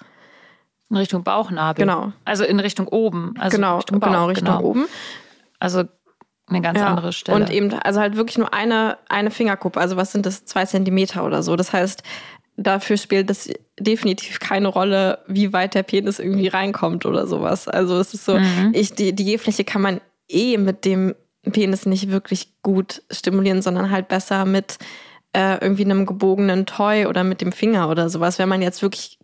In 0.90 0.98
Richtung 0.98 1.24
Bauchnabel. 1.24 1.86
Genau. 1.86 2.12
Also 2.26 2.44
in 2.44 2.60
Richtung 2.60 2.88
oben. 2.88 3.34
Also 3.38 3.58
genau, 3.58 3.78
Richtung 3.78 4.00
Bauch, 4.00 4.08
genau, 4.08 4.26
Richtung 4.26 4.58
oben. 4.60 4.86
Also 5.60 5.84
eine 6.48 6.62
ganz 6.62 6.80
andere 6.80 7.14
Stelle. 7.14 7.38
Und 7.38 7.52
eben, 7.52 7.72
also 7.74 8.00
halt 8.00 8.16
wirklich 8.16 8.38
nur 8.40 8.54
eine, 8.54 8.98
eine 9.08 9.30
Fingerkuppe. 9.30 9.80
Also 9.80 9.98
was 9.98 10.12
sind 10.12 10.26
das? 10.26 10.46
Zwei 10.46 10.66
Zentimeter 10.66 11.24
oder 11.24 11.44
so. 11.44 11.56
Das 11.56 11.74
heißt, 11.74 12.02
dafür 12.58 12.98
spielt 12.98 13.30
das 13.30 13.50
definitiv 13.80 14.40
keine 14.40 14.68
Rolle, 14.68 15.20
wie 15.28 15.54
weit 15.54 15.76
der 15.76 15.84
Penis 15.84 16.18
irgendwie 16.18 16.48
reinkommt 16.48 17.06
oder 17.06 17.28
sowas. 17.28 17.68
Also 17.68 17.98
es 18.00 18.14
ist 18.16 18.26
so, 18.26 18.38
Mhm. 18.40 18.72
ich, 18.74 18.94
die, 18.94 19.14
die 19.14 19.26
G-Fläche 19.26 19.64
kann 19.64 19.82
man 19.84 20.02
eh 20.28 20.58
mit 20.58 20.86
dem 20.86 21.14
Penis 21.44 21.86
nicht 21.86 22.10
wirklich 22.10 22.54
gut 22.62 23.02
stimulieren, 23.12 23.62
sondern 23.62 23.92
halt 23.92 24.08
besser 24.08 24.46
mit 24.46 24.78
äh, 25.34 25.58
irgendwie 25.62 25.86
einem 25.86 26.06
gebogenen 26.06 26.66
Toy 26.66 27.06
oder 27.06 27.24
mit 27.24 27.42
dem 27.42 27.52
Finger 27.52 27.90
oder 27.90 28.10
sowas, 28.10 28.40
wenn 28.40 28.50
man 28.50 28.62
jetzt 28.62 28.82
wirklich 28.82 29.20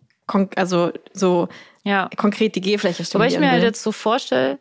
also 0.56 0.92
so 1.12 1.48
ja. 1.84 2.08
konkret 2.16 2.56
die 2.56 2.60
G-Fläche 2.60 3.04
stimulieren 3.04 3.36
Aber 3.36 3.44
ich 3.44 3.48
mir 3.48 3.52
halt 3.52 3.62
jetzt 3.62 3.82
so 3.82 3.92
vorstelle, 3.92 4.58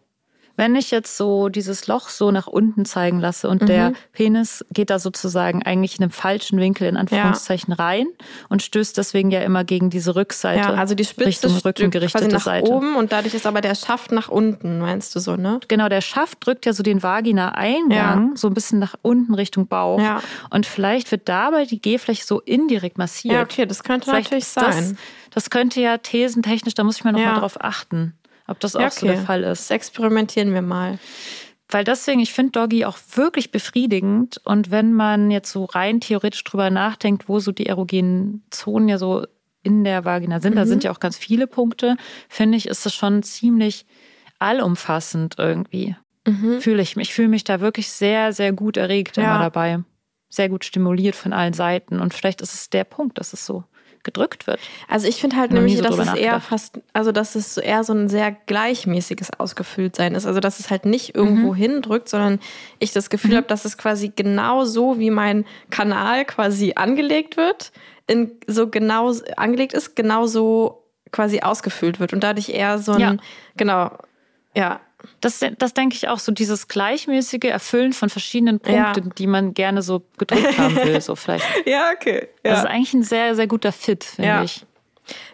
wenn 0.58 0.76
ich 0.76 0.92
jetzt 0.92 1.18
so 1.18 1.50
dieses 1.50 1.88
Loch 1.88 2.10
so 2.10 2.32
nach 2.32 2.48
unten 2.48 2.86
zeigen 2.86 3.20
lasse 3.20 3.50
und 3.50 3.64
mhm. 3.64 3.66
der 3.68 3.94
Penis 4.14 4.66
geht 4.72 4.90
da 4.90 5.00
sozusagen 5.00 5.64
eigentlich 5.64 5.98
in 5.98 6.04
einem 6.04 6.12
falschen 6.12 6.60
Winkel 6.60 6.88
in 6.88 6.98
Anführungszeichen 6.98 7.76
ja. 7.78 7.84
rein 7.84 8.08
und 8.50 8.62
stößt 8.62 8.98
deswegen 8.98 9.32
ja 9.32 9.42
immer 9.42 9.64
gegen 9.64 9.90
diese 9.90 10.16
Rückseite. 10.16 10.70
Ja, 10.70 10.74
also 10.74 10.96
die 10.96 11.06
Spitze 11.06 11.28
Richtung 11.28 11.58
Rücken 11.58 11.92
gerichtete 11.92 12.28
nach 12.30 12.42
Seite. 12.42 12.72
oben 12.72 12.96
und 12.96 13.12
dadurch 13.12 13.34
ist 13.34 13.46
aber 13.46 13.62
der 13.62 13.76
Schaft 13.76 14.12
nach 14.12 14.30
unten, 14.30 14.80
meinst 14.80 15.16
du 15.16 15.20
so, 15.20 15.36
ne? 15.36 15.60
Genau, 15.68 15.90
der 15.90 16.02
Schaft 16.02 16.46
drückt 16.46 16.66
ja 16.66 16.74
so 16.74 16.84
den 16.84 17.04
Vagina-Eingang 17.04 18.30
ja. 18.30 18.36
so 18.36 18.48
ein 18.48 18.54
bisschen 18.54 18.80
nach 18.80 18.96
unten 19.02 19.34
Richtung 19.34 19.68
Bauch. 19.68 20.00
Ja. 20.00 20.22
Und 20.50 20.66
vielleicht 20.66 21.12
wird 21.12 21.28
dabei 21.28 21.66
die 21.66 21.82
G-Fläche 21.82 22.26
so 22.26 22.40
indirekt 22.42 22.98
massiert. 22.98 23.34
Ja, 23.34 23.42
okay, 23.42 23.66
das 23.66 23.84
könnte 23.84 24.10
vielleicht 24.10 24.32
natürlich 24.32 24.48
sein. 24.48 24.98
Das, 25.32 25.44
das 25.44 25.50
könnte 25.50 25.82
ja 25.82 25.98
thesentechnisch, 25.98 26.76
da 26.76 26.84
muss 26.84 26.98
ich 26.98 27.04
mal 27.04 27.12
nochmal 27.12 27.34
ja. 27.34 27.40
drauf 27.40 27.58
achten 27.60 28.14
ob 28.48 28.60
das 28.60 28.76
auch 28.76 28.82
ja, 28.82 28.88
okay. 28.88 29.00
so 29.00 29.08
der 29.08 29.18
Fall 29.18 29.44
ist. 29.44 29.70
Das 29.70 29.72
experimentieren 29.72 30.54
wir 30.54 30.62
mal. 30.62 31.00
Weil 31.68 31.84
deswegen, 31.84 32.20
ich 32.20 32.32
finde 32.32 32.52
Doggy 32.52 32.86
auch 32.86 32.98
wirklich 33.16 33.52
befriedigend. 33.52 34.40
Und 34.44 34.70
wenn 34.70 34.94
man 34.94 35.32
jetzt 35.32 35.52
so 35.52 35.66
rein 35.66 36.00
theoretisch 36.00 36.44
drüber 36.44 36.70
nachdenkt, 36.70 37.28
wo 37.28 37.40
so 37.40 37.52
die 37.52 37.66
erogenen 37.66 38.44
Zonen 38.52 38.88
ja 38.88 38.98
so 38.98 39.26
in 39.64 39.84
der 39.84 40.06
Vagina 40.06 40.40
sind, 40.40 40.54
mhm. 40.54 40.58
da 40.58 40.66
sind 40.68 40.84
ja 40.84 40.92
auch 40.92 41.00
ganz 41.00 41.18
viele 41.18 41.48
Punkte, 41.48 41.98
finde 42.30 42.58
ich, 42.58 42.68
ist 42.68 42.86
es 42.86 42.94
schon 42.94 43.24
ziemlich 43.24 43.88
allumfassend 44.38 45.36
irgendwie. 45.40 45.96
Mhm. 46.28 46.62
Fühle 46.62 46.84
ich 46.84 46.96
mich. 46.96 47.10
Ich 47.10 47.16
fühle 47.16 47.30
mich 47.30 47.44
da 47.44 47.62
wirklich 47.62 47.90
sehr, 47.90 48.32
sehr 48.32 48.54
gut 48.54 48.78
erregt 48.78 49.18
ja. 49.18 49.24
immer 49.24 49.40
dabei. 49.40 49.80
Sehr 50.30 50.50
gut 50.50 50.66
stimuliert 50.66 51.16
von 51.16 51.34
allen 51.34 51.54
Seiten. 51.54 52.00
Und 52.00 52.14
vielleicht 52.14 52.42
ist 52.42 52.54
es 52.54 52.70
der 52.70 52.84
Punkt, 52.84 53.18
dass 53.18 53.34
es 53.34 53.46
so 53.46 53.64
gedrückt 54.06 54.48
wird. 54.48 54.60
Also 54.88 55.08
ich 55.08 55.20
finde 55.20 55.36
halt 55.36 55.52
nämlich, 55.52 55.76
so 55.76 55.84
dass 55.84 55.98
es 55.98 56.14
eher 56.14 56.40
fast, 56.40 56.80
also 56.94 57.12
dass 57.12 57.36
es 57.36 57.58
eher 57.58 57.84
so 57.84 57.92
ein 57.92 58.08
sehr 58.08 58.32
gleichmäßiges 58.32 59.38
Ausgefülltsein 59.38 60.16
ist. 60.16 60.26
Also 60.26 60.40
dass 60.40 60.62
es 60.62 60.70
halt 60.70 60.86
nicht 60.86 61.16
irgendwo 61.16 61.52
mhm. 61.52 61.58
hindrückt, 61.58 62.08
sondern 62.08 62.40
ich 62.80 62.94
das 62.94 63.10
Gefühl 63.10 63.32
mhm. 63.32 63.38
habe, 63.38 63.48
dass 63.48 63.66
es 63.66 63.78
quasi 63.78 64.14
genau 64.16 64.64
so, 64.64 64.98
wie 64.98 65.10
mein 65.10 65.44
Kanal 65.70 66.24
quasi 66.24 66.74
angelegt 66.76 67.36
wird, 67.36 67.74
in 68.08 68.32
so 68.48 68.70
genau 68.70 69.12
angelegt 69.36 69.74
ist, 69.74 69.96
genau 69.96 70.28
so 70.28 70.84
quasi 71.12 71.42
ausgefüllt 71.42 72.00
wird 72.00 72.14
und 72.14 72.24
dadurch 72.24 72.50
eher 72.50 72.78
so 72.78 72.94
ein, 72.94 73.00
ja. 73.00 73.18
genau, 73.58 73.92
ja, 74.56 74.80
das, 75.22 75.44
das 75.58 75.74
denke 75.74 75.96
ich 75.96 76.08
auch, 76.08 76.20
so 76.20 76.32
dieses 76.32 76.68
gleichmäßige 76.68 77.46
Erfüllen 77.46 77.94
von 77.94 78.10
verschiedenen 78.10 78.60
Punkten, 78.60 79.08
ja. 79.08 79.14
die 79.18 79.28
man 79.28 79.54
gerne 79.54 79.82
so 79.82 80.04
gedrückt 80.18 80.58
haben 80.58 80.76
will, 80.76 81.00
so 81.02 81.16
vielleicht. 81.16 81.46
ja, 81.66 81.92
okay. 81.94 82.28
Ja. 82.44 82.52
Das 82.52 82.60
ist 82.60 82.66
eigentlich 82.66 82.94
ein 82.94 83.04
sehr, 83.04 83.36
sehr 83.36 83.48
guter 83.48 83.72
Fit, 83.72 84.04
finde 84.04 84.30
ja. 84.30 84.44
ich. 84.44 84.66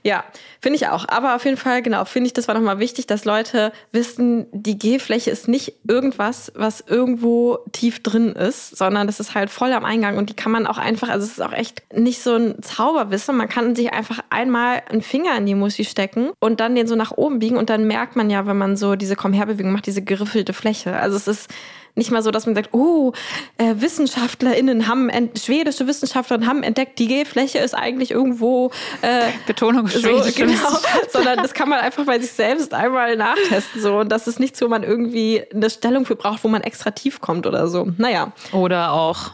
Ja, 0.04 0.24
finde 0.60 0.78
ich 0.78 0.88
auch. 0.88 1.08
Aber 1.08 1.36
auf 1.36 1.46
jeden 1.46 1.58
Fall, 1.58 1.84
genau, 1.84 2.06
finde 2.06 2.28
ich, 2.28 2.34
das 2.34 2.48
war 2.48 2.56
nochmal 2.56 2.80
wichtig, 2.80 3.06
dass 3.06 3.24
Leute 3.24 3.72
wissen, 3.92 4.48
die 4.52 4.78
G-Fläche 4.78 5.30
ist 5.30 5.48
nicht 5.48 5.74
irgendwas, 5.88 6.52
was 6.56 6.82
irgendwo 6.82 7.60
tief 7.72 8.02
drin 8.02 8.32
ist, 8.32 8.76
sondern 8.76 9.06
das 9.06 9.20
ist 9.20 9.36
halt 9.36 9.52
voll 9.52 9.72
am 9.74 9.86
Eingang 9.86 10.18
und 10.18 10.30
die 10.30 10.34
kann 10.34 10.52
man 10.52 10.66
auch 10.66 10.80
einfach, 10.80 11.10
also 11.10 11.26
es 11.26 11.34
ist 11.34 11.42
auch 11.42 11.54
echt 11.54 11.84
nicht 11.94 12.24
so 12.24 12.36
ein 12.36 12.64
Zauberwissen. 12.64 13.38
Man 13.38 13.48
kann 13.48 13.76
sich 13.76 13.94
einfach 13.94 14.20
einmal 14.32 14.82
einen 14.90 15.04
Finger 15.04 15.38
in 15.38 15.46
die 15.46 15.56
Muschi 15.56 15.86
stecken 15.86 16.32
und 16.40 16.60
dann 16.60 16.74
den 16.74 16.88
so 16.88 16.96
nach 16.96 17.12
oben 17.12 17.38
biegen 17.38 17.58
und 17.58 17.70
dann 17.70 17.86
merkt 17.86 18.16
man 18.16 18.32
ja, 18.32 18.48
wenn 18.48 18.58
man 18.58 18.78
so 18.78 18.96
diese 18.96 19.16
Komm-her-Bewegung 19.16 19.72
macht, 19.72 19.86
diese 19.86 20.02
geriffelte 20.02 20.54
Fläche. 20.54 20.96
Also 20.96 21.16
es 21.16 21.28
ist 21.28 21.50
nicht 21.96 22.12
mal 22.12 22.22
so, 22.22 22.32
dass 22.32 22.46
man 22.46 22.56
sagt, 22.56 22.74
oh, 22.74 23.12
äh, 23.58 23.76
WissenschaftlerInnen 23.78 24.88
haben, 24.88 25.12
schwedische 25.36 25.88
WissenschaftlerInnen 25.88 26.48
haben 26.48 26.64
entdeckt, 26.64 27.00
die 27.00 27.08
G-Fläche 27.08 27.60
ist 27.60 27.74
eigentlich 27.74 28.12
irgendwo 28.12 28.72
äh, 29.02 29.30
Betonung 29.48 29.88
so, 29.92 30.22
genau, 30.36 30.78
sondern 31.10 31.38
das 31.38 31.54
kann 31.54 31.70
man 31.70 31.80
einfach 31.80 32.06
bei 32.06 32.20
sich 32.20 32.32
selbst 32.32 32.74
einmal 32.74 33.16
nachtesten 33.16 33.82
so 33.82 34.00
und 34.00 34.12
das 34.12 34.28
ist 34.28 34.40
nichts, 34.40 34.62
wo 34.62 34.68
man 34.68 34.84
irgendwie 34.84 35.44
eine 35.54 35.70
Stellung 35.70 36.06
für 36.06 36.16
braucht, 36.16 36.44
wo 36.44 36.48
man 36.48 36.62
extra 36.62 36.92
tief 36.92 37.22
kommt 37.22 37.46
oder 37.46 37.68
so. 37.68 37.88
Naja. 37.98 38.32
Oder 38.52 38.94
auch 38.94 39.32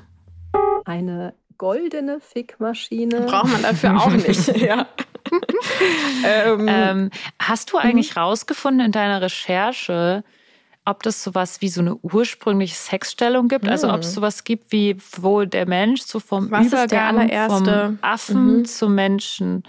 eine 0.86 1.34
goldene 1.58 2.20
Fickmaschine. 2.20 3.22
Braucht 3.22 3.52
man 3.52 3.62
dafür 3.64 3.98
auch 3.98 4.10
nicht, 4.12 4.58
ja. 4.58 4.88
ähm, 6.26 6.68
ähm, 6.70 7.10
hast 7.40 7.72
du 7.72 7.78
eigentlich 7.78 8.16
mhm. 8.16 8.22
rausgefunden 8.22 8.86
in 8.86 8.92
deiner 8.92 9.22
Recherche, 9.22 10.24
ob 10.86 11.04
das 11.04 11.22
sowas 11.22 11.60
wie 11.60 11.68
so 11.68 11.82
eine 11.82 11.96
ursprüngliche 11.98 12.76
Sexstellung 12.76 13.50
gibt, 13.50 13.68
also 13.68 13.92
ob 13.92 14.02
es 14.02 14.14
sowas 14.14 14.46
gibt 14.46 14.72
wie 14.72 14.96
wo 15.18 15.44
der 15.44 15.68
Mensch 15.68 16.02
so 16.02 16.22
vom 16.22 16.50
Was 16.50 16.68
Übergang 16.68 17.30
vom 17.50 18.00
Affen 18.02 18.60
mhm. 18.60 18.66
zum 18.66 18.96
Menschen, 18.96 19.64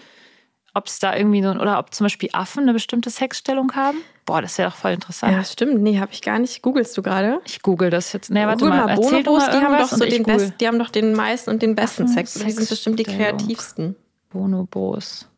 ob 0.78 0.86
es 0.86 0.98
da 0.98 1.14
irgendwie 1.14 1.42
so 1.42 1.50
oder 1.50 1.78
ob 1.78 1.92
zum 1.92 2.06
Beispiel 2.06 2.30
Affen 2.32 2.62
eine 2.62 2.72
bestimmte 2.72 3.10
Sexstellung 3.10 3.72
haben. 3.74 3.98
Boah, 4.24 4.40
das 4.40 4.52
ist 4.52 4.56
ja 4.58 4.68
doch 4.68 4.76
voll 4.76 4.92
interessant. 4.92 5.32
Ja, 5.32 5.44
stimmt. 5.44 5.82
Nee, 5.82 5.98
habe 5.98 6.12
ich 6.12 6.22
gar 6.22 6.38
nicht. 6.38 6.62
Googlest 6.62 6.96
du 6.96 7.02
gerade? 7.02 7.40
Ich 7.44 7.62
google 7.62 7.90
das 7.90 8.12
jetzt. 8.12 8.30
Nee, 8.30 8.46
warte 8.46 8.64
google 8.64 8.78
mal. 8.78 8.86
mal 8.86 8.96
Bonobos, 8.96 9.44
die 9.50 9.56
haben 9.56 9.78
doch 9.78 9.88
so 9.88 10.04
den 10.04 10.22
besten, 10.22 10.54
die 10.60 10.66
haben 10.66 10.78
doch 10.78 10.90
den 10.90 11.14
meisten 11.14 11.50
und 11.50 11.62
den 11.62 11.74
besten 11.74 12.08
Sex. 12.08 12.34
Die 12.34 12.50
sind 12.50 12.68
bestimmt 12.68 12.98
die 12.98 13.04
kreativsten. 13.04 13.96
Bonobos. 14.30 15.28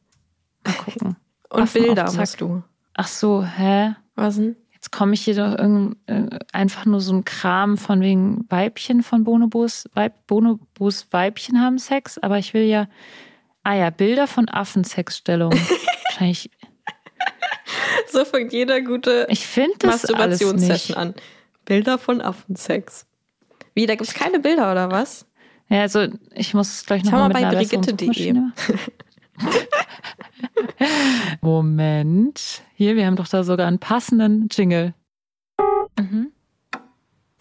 Mal 0.64 0.74
gucken. 0.74 1.16
und 1.50 1.62
Affen 1.62 1.82
Bilder 1.82 2.12
musst 2.12 2.40
du. 2.40 2.62
Ach 2.94 3.08
so, 3.08 3.44
hä? 3.44 3.94
Was 4.14 4.36
denn? 4.36 4.56
Jetzt 4.72 4.92
komme 4.92 5.12
ich 5.12 5.22
hier 5.22 5.34
doch 5.34 5.58
äh, 5.58 6.38
einfach 6.52 6.86
nur 6.86 7.02
so 7.02 7.12
ein 7.12 7.24
Kram 7.24 7.76
von 7.76 8.00
wegen 8.00 8.46
Weibchen 8.48 9.02
von 9.02 9.24
Bonobos. 9.24 9.88
Weib, 9.92 10.26
Bonobos 10.26 11.06
Weibchen 11.10 11.60
haben 11.60 11.78
Sex, 11.78 12.16
aber 12.16 12.38
ich 12.38 12.54
will 12.54 12.62
ja. 12.62 12.88
Ah 13.62 13.74
ja, 13.74 13.90
Bilder 13.90 14.26
von 14.26 14.48
Affensexstellungen. 14.48 15.58
Wahrscheinlich. 16.08 16.50
So 18.08 18.24
fängt 18.24 18.52
jeder 18.52 18.80
gute 18.80 19.26
ich 19.28 19.46
Masturbationssession 19.82 20.96
an. 20.96 21.14
Bilder 21.64 21.98
von 21.98 22.20
Affensex. 22.20 23.06
Wie, 23.74 23.86
da 23.86 23.94
gibt 23.94 24.08
es 24.08 24.14
keine 24.14 24.40
Bilder 24.40 24.72
oder 24.72 24.90
was? 24.90 25.26
Ja, 25.68 25.82
also 25.82 26.08
ich 26.34 26.54
muss 26.54 26.68
es 26.68 26.86
gleich 26.86 27.04
nochmal 27.04 27.30
bei 27.30 27.44
brigitte.de. 27.44 28.34
Moment. 31.40 32.62
Hier, 32.74 32.96
wir 32.96 33.06
haben 33.06 33.16
doch 33.16 33.28
da 33.28 33.44
sogar 33.44 33.68
einen 33.68 33.78
passenden 33.78 34.48
Jingle. 34.50 34.94
Mhm. 35.98 36.32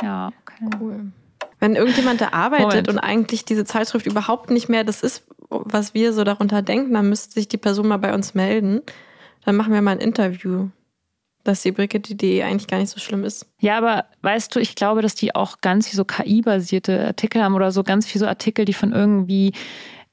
Ja, 0.02 0.32
okay. 0.42 0.70
Cool. 0.80 1.12
Wenn 1.60 1.76
irgendjemand 1.76 2.22
da 2.22 2.30
arbeitet 2.32 2.68
Moment. 2.68 2.88
und 2.90 3.00
eigentlich 3.00 3.46
diese 3.46 3.66
Zeitschrift 3.66 4.06
überhaupt 4.06 4.50
nicht 4.50 4.70
mehr 4.70 4.84
das 4.84 5.02
ist, 5.02 5.26
was 5.50 5.94
wir 5.94 6.14
so 6.14 6.24
darunter 6.24 6.62
denken, 6.62 6.94
dann 6.94 7.10
müsste 7.10 7.34
sich 7.34 7.48
die 7.48 7.58
Person 7.58 7.88
mal 7.88 7.98
bei 7.98 8.14
uns 8.14 8.34
melden. 8.34 8.82
Dann 9.46 9.56
machen 9.56 9.74
wir 9.74 9.82
mal 9.82 9.92
ein 9.92 10.00
Interview 10.00 10.70
dass 11.44 11.62
die 11.62 11.72
Brigitte.de 11.72 12.44
eigentlich 12.44 12.68
gar 12.68 12.78
nicht 12.78 12.90
so 12.90 13.00
schlimm 13.00 13.24
ist. 13.24 13.46
Ja, 13.60 13.78
aber 13.78 14.06
weißt 14.22 14.56
du, 14.56 14.60
ich 14.60 14.76
glaube, 14.76 15.02
dass 15.02 15.16
die 15.16 15.36
auch 15.36 15.62
ganz 15.62 15.88
viel 15.88 15.98
so 15.98 16.06
KI-basierte 16.06 17.08
Artikel 17.08 17.42
haben 17.42 17.56
oder 17.56 17.72
so 17.72 17.84
ganz 17.84 18.06
viel 18.06 18.20
so 18.20 18.28
Artikel, 18.28 18.66
die 18.66 18.74
von 18.74 18.92
irgendwie 18.92 19.54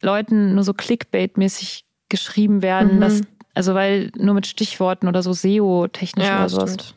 Leuten 0.00 0.54
nur 0.54 0.64
so 0.64 0.72
Clickbait-mäßig 0.72 1.84
geschrieben 2.08 2.62
werden, 2.62 2.96
mhm. 2.96 3.00
dass, 3.00 3.20
also 3.54 3.74
weil 3.74 4.10
nur 4.16 4.34
mit 4.34 4.46
Stichworten 4.46 5.08
oder 5.08 5.22
so 5.22 5.32
SEO-technisch 5.32 6.26
ja, 6.26 6.38
oder 6.38 6.48
sowas. 6.48 6.74
Stimmt. 6.74 6.94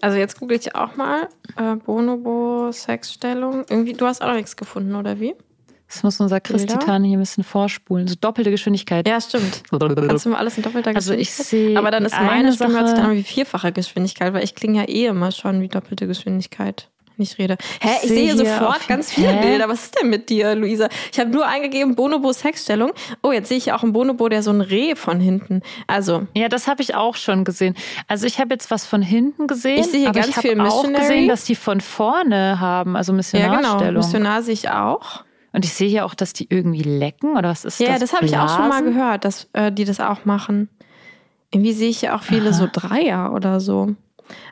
Also 0.00 0.18
jetzt 0.18 0.38
google 0.38 0.58
ich 0.58 0.74
auch 0.74 0.96
mal 0.96 1.28
äh, 1.56 1.76
Bonobo 1.76 2.70
Sexstellung. 2.72 3.64
Irgendwie, 3.68 3.94
du 3.94 4.06
hast 4.06 4.22
auch 4.22 4.28
noch 4.28 4.34
nichts 4.34 4.56
gefunden, 4.56 4.94
oder 4.94 5.20
wie? 5.20 5.34
Das 5.88 6.02
muss 6.02 6.18
unser 6.20 6.40
Chris-Titan 6.40 7.04
hier 7.04 7.16
ein 7.16 7.20
bisschen 7.20 7.44
vorspulen. 7.44 8.08
So 8.08 8.16
doppelte 8.20 8.50
Geschwindigkeit. 8.50 9.06
Ja, 9.06 9.20
stimmt. 9.20 9.62
Kannst 9.70 10.26
du 10.26 10.30
mal 10.30 10.38
alles 10.38 10.56
in 10.56 10.64
doppelter 10.64 10.92
Geschwindigkeit? 10.92 10.96
Also 10.96 11.14
ich 11.14 11.32
sehe. 11.32 11.78
Aber 11.78 11.92
dann 11.92 12.04
ist 12.04 12.12
meine 12.12 12.52
Stimme 12.52 12.72
Sache, 12.72 12.80
hört 12.80 12.88
sich 12.88 12.98
dann 12.98 13.12
wie 13.12 13.22
vierfache 13.22 13.72
Geschwindigkeit, 13.72 14.32
weil 14.32 14.42
ich 14.42 14.54
klinge 14.56 14.80
ja 14.80 14.88
eh 14.88 15.06
immer 15.06 15.30
schon 15.30 15.60
wie 15.60 15.68
doppelte 15.68 16.08
Geschwindigkeit 16.08 16.90
nicht 17.18 17.38
rede. 17.38 17.56
Hä, 17.80 17.90
ich, 18.02 18.04
ich 18.04 18.08
sehe 18.10 18.36
sofort 18.36 18.86
ganz 18.88 19.12
viele 19.12 19.28
Hä? 19.28 19.42
Bilder. 19.42 19.68
Was 19.68 19.84
ist 19.84 20.00
denn 20.00 20.10
mit 20.10 20.28
dir, 20.28 20.54
Luisa? 20.54 20.88
Ich 21.12 21.18
habe 21.18 21.30
nur 21.30 21.46
eingegeben 21.46 21.94
Bonobo 21.94 22.32
Sexstellung. 22.32 22.92
Oh, 23.22 23.32
jetzt 23.32 23.48
sehe 23.48 23.58
ich 23.58 23.66
ja 23.66 23.76
auch 23.76 23.82
einen 23.82 23.92
Bonobo, 23.92 24.28
der 24.28 24.42
so 24.42 24.50
ein 24.50 24.60
Reh 24.60 24.94
von 24.94 25.20
hinten. 25.20 25.62
Also. 25.86 26.26
Ja, 26.34 26.48
das 26.48 26.66
habe 26.66 26.82
ich 26.82 26.94
auch 26.94 27.16
schon 27.16 27.44
gesehen. 27.44 27.74
Also 28.08 28.26
ich 28.26 28.38
habe 28.38 28.54
jetzt 28.54 28.70
was 28.70 28.86
von 28.86 29.02
hinten 29.02 29.46
gesehen. 29.46 29.78
Ich 29.78 29.86
sehe 29.86 30.00
hier 30.00 30.12
ganz 30.12 30.28
ich 30.28 30.36
viel 30.36 30.60
auch 30.60 30.82
gesehen, 30.82 31.28
dass 31.28 31.44
die 31.44 31.54
von 31.54 31.80
vorne 31.80 32.60
haben, 32.60 32.96
also 32.96 33.12
Missionarstellung. 33.12 33.80
Ja, 33.80 33.86
genau. 33.88 33.98
Missionar 33.98 34.42
sehe 34.42 34.54
ich 34.54 34.70
auch. 34.70 35.24
Und 35.52 35.64
ich 35.64 35.72
sehe 35.72 35.88
ja 35.88 36.04
auch, 36.04 36.14
dass 36.14 36.34
die 36.34 36.48
irgendwie 36.50 36.82
lecken 36.82 37.36
oder 37.36 37.48
was 37.48 37.64
ist 37.64 37.80
ja, 37.80 37.86
das? 37.86 37.94
Ja, 37.94 38.00
das 38.00 38.12
habe 38.12 38.26
ich 38.26 38.36
auch 38.36 38.54
schon 38.54 38.68
mal 38.68 38.82
gehört, 38.82 39.24
dass 39.24 39.48
äh, 39.54 39.72
die 39.72 39.86
das 39.86 40.00
auch 40.00 40.26
machen. 40.26 40.68
Irgendwie 41.50 41.72
sehe 41.72 41.88
ich 41.88 42.02
ja 42.02 42.14
auch 42.14 42.22
viele 42.22 42.50
Aha. 42.50 42.52
so 42.52 42.68
Dreier 42.70 43.32
oder 43.32 43.60
so. 43.60 43.94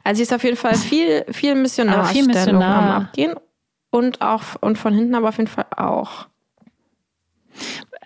Also 0.03 0.19
sie 0.19 0.23
ist 0.23 0.33
auf 0.33 0.45
jeden 0.45 0.57
Fall 0.57 0.75
viel, 0.75 1.25
viel 1.33 1.55
Missionarstellung 1.55 2.13
viel 2.13 2.35
Missionar. 2.35 2.77
am 2.97 3.03
Abgehen 3.03 3.35
und 3.91 4.21
auch 4.21 4.43
und 4.61 4.77
von 4.79 4.95
hinten 4.95 5.15
aber 5.15 5.29
auf 5.29 5.39
jeden 5.39 5.49
Fall 5.51 5.67
auch. 5.77 6.27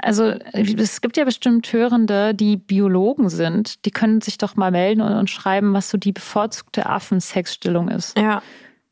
Also 0.01 0.35
es 0.53 1.01
gibt 1.01 1.17
ja 1.17 1.25
bestimmt 1.25 1.73
Hörende, 1.73 2.35
die 2.35 2.57
Biologen 2.57 3.29
sind. 3.31 3.85
Die 3.85 3.91
können 3.91 4.21
sich 4.21 4.39
doch 4.39 4.55
mal 4.57 4.71
melden 4.71 5.01
und, 5.01 5.13
und 5.13 5.29
schreiben, 5.31 5.73
was 5.75 5.91
so 5.91 5.99
die 5.99 6.13
bevorzugte 6.13 6.87
Affensexstellung 6.87 7.89
ist. 7.89 8.17
Ja. 8.19 8.43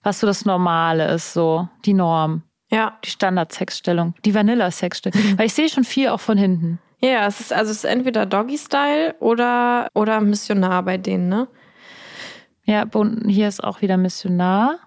was 0.02 0.20
so 0.20 0.26
das 0.26 0.44
Normale 0.44 1.08
ist, 1.14 1.32
so 1.32 1.68
die 1.84 1.92
Norm, 1.94 2.42
Ja. 2.70 2.96
die 3.04 3.10
Standard-Sexstellung, 3.10 4.14
die 4.24 4.34
Vanilla-Sexstellung. 4.34 5.20
Weil 5.38 5.46
ich 5.46 5.54
sehe 5.54 5.68
schon 5.68 5.84
viel 5.84 6.08
auch 6.08 6.20
von 6.20 6.38
hinten. 6.38 6.78
Ja, 7.00 7.26
es 7.26 7.40
ist 7.40 7.52
also 7.52 7.70
es 7.70 7.78
ist 7.78 7.84
entweder 7.84 8.24
Doggy-Style 8.24 9.16
oder, 9.20 9.88
oder 9.94 10.20
Missionar 10.20 10.82
bei 10.82 10.96
denen, 10.96 11.28
ne? 11.28 11.46
Ja, 12.66 12.84
hier 13.26 13.48
ist 13.48 13.62
auch 13.62 13.80
wieder 13.80 13.96
Missionar. 13.96 14.80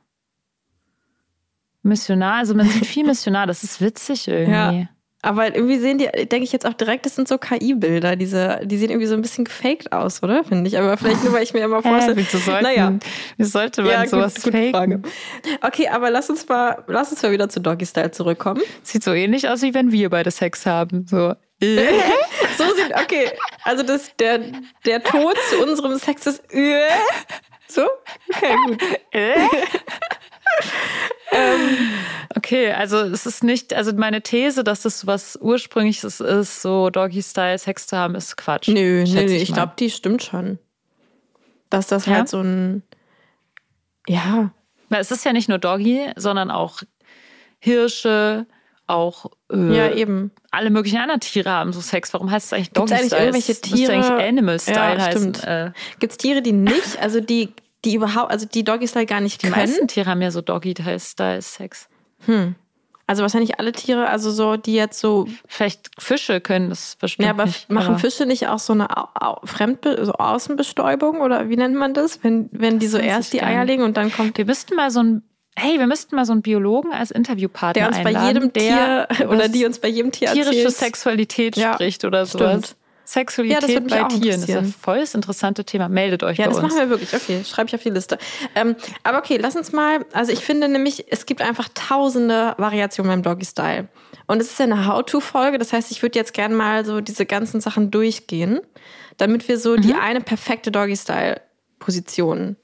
Missionar, 1.81 2.35
also 2.35 2.53
man 2.53 2.67
sieht 2.67 2.85
viel 2.85 3.05
Missionar, 3.05 3.47
das 3.47 3.63
ist 3.63 3.79
witzig 3.81 4.27
irgendwie. 4.27 4.87
Aber 5.21 5.53
irgendwie 5.53 5.77
sehen 5.79 5.97
die, 5.97 6.07
denke 6.07 6.43
ich 6.43 6.53
jetzt 6.53 6.65
auch 6.65 6.73
direkt, 6.73 7.05
das 7.05 7.15
sind 7.15 7.27
so 7.27 7.37
KI-Bilder. 7.37 8.15
Diese, 8.15 8.61
die 8.63 8.77
sehen 8.77 8.89
irgendwie 8.89 9.07
so 9.07 9.15
ein 9.15 9.21
bisschen 9.21 9.43
gefaked 9.43 9.91
aus, 9.91 10.23
oder? 10.23 10.45
Finde 10.45 10.69
ich. 10.69 10.77
Aber 10.77 10.95
vielleicht 10.95 11.25
nur, 11.25 11.33
weil 11.33 11.43
ich 11.43 11.53
mir 11.53 11.59
immer 11.59 11.81
vorstelle. 11.83 12.15
wieso 12.15 12.37
sollten, 12.37 12.63
naja. 12.63 12.93
wie 13.35 13.43
sollte 13.43 13.81
man 13.81 14.07
sowas 14.07 14.35
faken? 14.35 15.03
Okay, 15.59 15.89
aber 15.89 16.09
lass 16.09 16.29
uns 16.29 16.47
mal, 16.47 16.85
lass 16.87 17.11
uns 17.11 17.21
mal 17.21 17.33
wieder 17.33 17.49
zu 17.49 17.59
Doggy 17.59 17.85
Style 17.85 18.11
zurückkommen. 18.11 18.61
Sieht 18.81 19.03
so 19.03 19.11
ähnlich 19.13 19.49
aus, 19.49 19.61
wie 19.61 19.73
wenn 19.73 19.91
wir 19.91 20.09
beide 20.09 20.31
Sex 20.31 20.65
haben. 20.65 21.05
So. 21.09 21.33
äh. 21.61 21.87
So 22.57 22.65
sieht, 22.75 22.93
okay, 22.93 23.31
also 23.63 23.83
das, 23.83 24.15
der, 24.17 24.39
der 24.85 25.01
Ton 25.01 25.33
zu 25.49 25.63
unserem 25.63 25.97
Sex 25.97 26.27
ist 26.27 26.43
äh. 26.53 26.87
So? 27.71 27.87
Okay, 28.35 28.55
gut. 28.65 28.81
Okay, 32.35 32.71
also 32.71 32.97
es 33.01 33.25
ist 33.25 33.43
nicht, 33.43 33.73
also 33.73 33.93
meine 33.93 34.21
These, 34.21 34.63
dass 34.63 34.81
das 34.81 35.05
was 35.07 35.37
ursprüngliches 35.41 36.19
ist, 36.19 36.61
so 36.61 36.89
Doggy-Style 36.89 37.57
Sex 37.57 37.87
zu 37.87 37.97
haben, 37.97 38.15
ist 38.15 38.35
Quatsch. 38.37 38.67
Nö, 38.67 39.03
nö, 39.07 39.21
ich 39.21 39.49
mal. 39.49 39.55
glaube, 39.55 39.73
die 39.77 39.89
stimmt 39.89 40.23
schon. 40.23 40.57
Dass 41.69 41.87
das 41.87 42.05
Ja? 42.05 42.15
halt 42.15 42.29
so 42.29 42.39
ein, 42.41 42.83
ja, 44.07 44.51
Weil 44.89 45.01
es 45.01 45.11
ist 45.11 45.23
ja 45.25 45.33
nicht 45.33 45.49
nur 45.49 45.59
Doggy, 45.59 46.11
sondern 46.15 46.49
auch 46.49 46.81
Hirsche, 47.59 48.47
auch 48.89 49.27
äh, 49.51 49.75
ja 49.75 49.91
eben. 49.91 50.31
alle 50.51 50.69
möglichen 50.69 50.97
anderen 50.97 51.19
Tiere 51.21 51.49
haben 51.49 51.73
so 51.73 51.81
Sex. 51.81 52.13
Warum 52.13 52.29
heißt 52.31 52.47
es 52.47 52.53
eigentlich 52.53 52.71
Doggy 52.71 52.95
Style? 52.95 53.21
irgendwelche 53.21 53.51
Es 53.53 53.61
müsste 53.61 53.75
Tiere- 53.75 53.93
eigentlich 53.93 54.27
Animal 54.27 54.59
Style 54.59 54.97
Ja, 54.97 55.05
heißen. 55.05 55.33
Äh, 55.43 55.71
Gibt 55.99 56.11
es 56.11 56.17
Tiere, 56.17 56.41
die 56.41 56.51
nicht, 56.53 56.99
also 57.01 57.19
die, 57.21 57.53
die 57.85 57.95
überhaupt, 57.95 58.31
also 58.31 58.45
die 58.45 58.63
Doggy 58.63 58.87
Style 58.87 59.05
gar 59.05 59.21
nicht 59.21 59.43
die 59.43 59.47
können? 59.49 59.59
meisten 59.61 59.87
Tiere 59.87 60.09
haben 60.09 60.21
ja 60.21 60.31
so 60.31 60.41
Doggy 60.41 60.73
Style 60.99 61.41
Sex. 61.41 61.87
Hm. 62.25 62.55
Also 63.07 63.23
wahrscheinlich 63.23 63.57
alle 63.59 63.71
Tiere, 63.71 64.07
also 64.07 64.29
so, 64.29 64.55
die 64.55 64.75
jetzt 64.75 64.99
so, 64.99 65.27
Vielleicht 65.47 65.89
Fische 65.97 66.41
können 66.41 66.69
das 66.69 66.95
bestimmt 66.95 67.25
ja, 67.25 67.31
aber 67.31 67.45
nicht. 67.45 67.67
machen 67.67 67.87
aber- 67.87 67.97
Fische 67.97 68.27
nicht 68.27 68.47
auch 68.49 68.59
so 68.59 68.73
eine 68.73 68.95
Au 68.95 69.07
Au 69.15 69.39
Fremdbe 69.45 70.05
so 70.05 70.11
Außenbestäubung 70.13 71.21
oder 71.21 71.49
wie 71.49 71.57
nennt 71.57 71.75
man 71.75 71.95
das? 71.95 72.23
Wenn, 72.23 72.49
wenn 72.51 72.77
die 72.77 72.85
so 72.85 72.99
erst 72.99 73.33
die 73.33 73.41
Eier 73.41 73.65
legen 73.65 73.81
und 73.81 73.97
dann 73.97 74.11
kommt 74.13 74.37
Wir 74.37 74.45
müssten 74.45 74.75
mal 74.75 74.91
so 74.91 74.99
ein, 75.01 75.23
hey, 75.59 75.77
wir 75.79 75.87
müssten 75.87 76.15
mal 76.15 76.25
so 76.25 76.31
einen 76.31 76.41
Biologen 76.41 76.91
als 76.91 77.11
Interviewpartner 77.11 77.73
der 77.81 77.87
uns 77.89 77.97
bei 77.97 78.09
einladen, 78.09 78.27
jedem 78.27 78.53
der 78.53 79.07
Tier 79.09 79.29
oder 79.29 79.47
die 79.49 79.65
uns 79.65 79.79
bei 79.79 79.87
jedem 79.89 80.11
Tier 80.11 80.31
tierische 80.31 80.55
erzählt. 80.63 80.75
Sexualität 80.77 81.57
Ja, 81.57 81.73
spricht 81.73 82.05
oder 82.05 82.25
sowas. 82.25 82.49
stimmt. 82.49 82.65
Ja, 82.69 82.75
das 83.11 83.13
Sexualität 83.13 83.83
mich 83.83 83.91
bei 83.93 84.03
Tieren 84.03 84.39
ist 84.41 84.47
ja 84.49 84.57
interessieren. 84.59 84.75
voll 84.81 84.99
das 84.99 85.15
interessante 85.15 85.65
Thema. 85.65 85.89
Meldet 85.89 86.21
euch 86.21 86.37
Ja, 86.37 86.45
bei 86.45 86.51
das 86.51 86.59
uns. 86.59 86.73
machen 86.73 86.79
wir 86.83 86.89
wirklich. 86.91 87.11
Okay, 87.11 87.43
schreibe 87.43 87.67
ich 87.67 87.73
auf 87.73 87.81
die 87.81 87.89
Liste. 87.89 88.19
Ähm, 88.53 88.75
aber 89.03 89.17
okay, 89.17 89.37
lass 89.41 89.55
uns 89.55 89.71
mal. 89.71 90.05
Also 90.13 90.31
ich 90.31 90.41
finde 90.41 90.67
nämlich, 90.69 91.05
es 91.11 91.25
gibt 91.25 91.41
einfach 91.41 91.69
tausende 91.73 92.53
Variationen 92.59 93.11
beim 93.11 93.23
Doggy 93.23 93.45
Style. 93.45 93.87
Und 94.27 94.39
es 94.41 94.51
ist 94.51 94.59
ja 94.59 94.65
eine 94.65 94.85
How-to-Folge. 94.85 95.57
Das 95.57 95.73
heißt, 95.73 95.89
ich 95.89 96.03
würde 96.03 96.19
jetzt 96.19 96.35
gerne 96.35 96.53
mal 96.53 96.85
so 96.85 97.01
diese 97.01 97.25
ganzen 97.25 97.61
Sachen 97.61 97.89
durchgehen, 97.89 98.59
damit 99.17 99.47
wir 99.47 99.57
so 99.57 99.75
Mhm. 99.75 99.81
die 99.81 99.93
eine 99.95 100.21
perfekte 100.21 100.69
Doggy 100.71 100.95
Style-Position. 100.95 102.57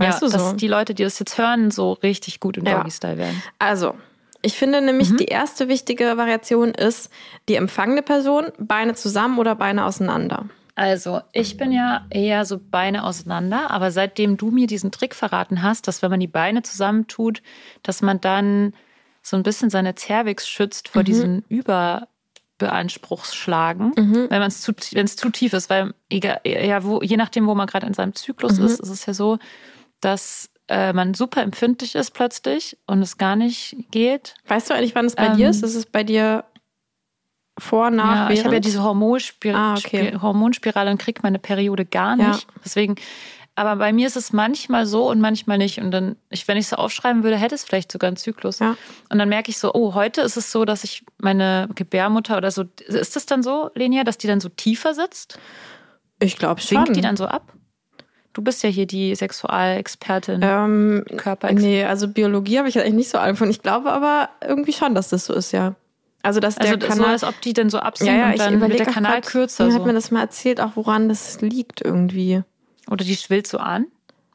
Weißt 0.00 0.22
ja, 0.22 0.28
du 0.28 0.32
so? 0.32 0.36
dass 0.36 0.56
die 0.56 0.66
Leute, 0.68 0.94
die 0.94 1.04
das 1.04 1.18
jetzt 1.18 1.36
hören, 1.38 1.70
so 1.70 1.92
richtig 1.92 2.40
gut 2.40 2.56
im 2.56 2.64
Ja. 2.64 2.78
Doggy-Style 2.78 3.18
werden. 3.18 3.42
Also, 3.58 3.94
ich 4.42 4.56
finde 4.56 4.80
Mhm. 4.80 4.86
nämlich, 4.86 5.14
die 5.16 5.26
erste 5.26 5.68
wichtige 5.68 6.16
Variation 6.16 6.70
ist 6.70 7.10
die 7.48 7.56
empfangende 7.56 8.00
Person, 8.02 8.46
Beine 8.58 8.94
zusammen 8.94 9.38
oder 9.38 9.54
Beine 9.54 9.84
auseinander. 9.84 10.46
Also, 10.74 11.20
ich 11.32 11.58
bin 11.58 11.72
ja 11.72 12.06
eher 12.08 12.46
so 12.46 12.58
Beine 12.58 13.04
auseinander, 13.04 13.70
aber 13.70 13.90
seitdem 13.90 14.38
du 14.38 14.50
mir 14.50 14.66
diesen 14.66 14.90
Trick 14.90 15.14
verraten 15.14 15.62
hast, 15.62 15.86
dass 15.88 16.00
wenn 16.00 16.10
man 16.10 16.20
die 16.20 16.26
Beine 16.26 16.62
zusammentut, 16.62 17.42
dass 17.82 18.00
man 18.00 18.18
dann 18.20 18.72
so 19.20 19.36
ein 19.36 19.42
bisschen 19.42 19.68
seine 19.68 19.94
Cervix 19.94 20.48
schützt 20.48 20.88
vor 20.88 21.02
diesen 21.04 21.44
Überbeanspruchsschlagen, 21.50 23.92
wenn 23.96 24.28
man 24.38 24.48
es 24.48 24.62
zu, 24.62 24.72
wenn 24.92 25.06
zu 25.06 25.28
tief 25.30 25.52
ist, 25.52 25.68
weil 25.68 25.92
egal, 26.08 26.40
ja, 26.44 26.82
wo, 26.84 27.02
je 27.02 27.16
nachdem, 27.18 27.46
wo 27.46 27.54
man 27.54 27.66
gerade 27.66 27.86
in 27.86 27.92
seinem 27.94 28.14
Zyklus 28.14 28.58
ist, 28.58 28.80
ist 28.80 28.88
es 28.88 29.04
ja 29.06 29.12
so, 29.14 29.38
dass 30.00 30.50
äh, 30.68 30.92
man 30.92 31.14
super 31.14 31.42
empfindlich 31.42 31.94
ist 31.94 32.12
plötzlich 32.12 32.78
und 32.86 33.02
es 33.02 33.18
gar 33.18 33.36
nicht 33.36 33.76
geht. 33.90 34.34
Weißt 34.46 34.70
du 34.70 34.74
eigentlich, 34.74 34.94
wann 34.94 35.06
es 35.06 35.16
bei 35.16 35.26
Ähm, 35.26 35.36
dir 35.36 35.50
ist? 35.50 35.62
Ist 35.62 35.74
es 35.74 35.86
bei 35.86 36.04
dir 36.04 36.44
vor, 37.58 37.90
nach, 37.90 38.30
Ja, 38.30 38.34
ich 38.34 38.44
habe 38.44 38.54
ja 38.54 38.60
diese 38.60 38.82
Hormonspir 38.82 39.54
Ah, 39.54 39.74
okay. 39.76 40.08
Spir- 40.12 40.22
Hormonspirale 40.22 40.90
und 40.90 40.98
kriege 40.98 41.20
meine 41.22 41.38
Periode 41.38 41.84
gar 41.84 42.16
Ja. 42.16 42.28
nicht. 42.30 42.46
Deswegen, 42.64 42.94
aber 43.54 43.76
bei 43.76 43.92
mir 43.92 44.06
ist 44.06 44.16
es 44.16 44.32
manchmal 44.32 44.86
so 44.86 45.10
und 45.10 45.20
manchmal 45.20 45.58
nicht. 45.58 45.78
Und 45.78 45.90
dann, 45.90 46.16
ich, 46.30 46.48
wenn 46.48 46.56
ich 46.56 46.64
es 46.64 46.70
so 46.70 46.76
aufschreiben 46.76 47.22
würde, 47.22 47.36
hätte 47.36 47.54
es 47.54 47.64
vielleicht 47.64 47.92
sogar 47.92 48.08
einen 48.08 48.16
Zyklus. 48.16 48.60
Ja. 48.60 48.76
Und 49.10 49.18
dann 49.18 49.28
merke 49.28 49.50
ich 49.50 49.58
so, 49.58 49.74
oh, 49.74 49.92
heute 49.94 50.22
ist 50.22 50.36
es 50.38 50.50
so, 50.52 50.64
dass 50.64 50.84
ich 50.84 51.04
meine 51.18 51.68
Gebärmutter 51.74 52.38
oder 52.38 52.50
so, 52.50 52.64
ist 52.86 53.16
das 53.16 53.26
dann 53.26 53.42
so, 53.42 53.70
Lenia, 53.74 54.04
dass 54.04 54.16
die 54.16 54.26
dann 54.28 54.40
so 54.40 54.48
tiefer 54.48 54.94
sitzt? 54.94 55.38
Ich 56.20 56.38
glaube 56.38 56.60
schon. 56.62 56.78
Sinkt 56.78 56.96
die 56.96 57.00
dann 57.02 57.16
so 57.16 57.26
ab? 57.26 57.52
Du 58.32 58.42
bist 58.42 58.62
ja 58.62 58.68
hier 58.68 58.86
die 58.86 59.14
Sexualexpertin, 59.14 60.40
ähm, 60.42 61.04
Körperexpertin. 61.16 61.58
nee, 61.58 61.84
also 61.84 62.08
Biologie 62.08 62.58
habe 62.58 62.68
ich 62.68 62.78
eigentlich 62.78 62.94
nicht 62.94 63.10
so 63.10 63.18
Ahnung 63.18 63.36
von. 63.36 63.50
Ich 63.50 63.62
glaube 63.62 63.90
aber 63.90 64.28
irgendwie 64.46 64.72
schon, 64.72 64.94
dass 64.94 65.08
das 65.08 65.24
so 65.26 65.34
ist, 65.34 65.52
ja. 65.52 65.74
Also, 66.22 66.38
dass 66.38 66.58
Also 66.58 66.76
der 66.76 66.90
so, 66.90 66.94
Kanal. 66.98 67.12
als 67.12 67.24
ob 67.24 67.40
die 67.40 67.54
dann 67.54 67.70
so 67.70 67.78
ja, 67.78 67.84
absinken 67.84 68.18
ja, 68.18 68.26
und 68.26 68.32
ich 68.34 68.38
dann 68.38 68.60
wird 68.60 68.78
der 68.78 68.86
Kanal 68.86 69.20
kürzer. 69.22 69.64
Mir 69.64 69.72
So. 69.72 69.78
hat 69.78 69.86
mir 69.86 69.94
das 69.94 70.10
mal 70.10 70.20
erzählt, 70.20 70.60
auch 70.60 70.72
woran 70.76 71.08
das 71.08 71.40
liegt 71.40 71.80
irgendwie. 71.84 72.42
Oder 72.90 73.04
die 73.04 73.16
schwillt 73.16 73.46
so 73.46 73.58
an. 73.58 73.86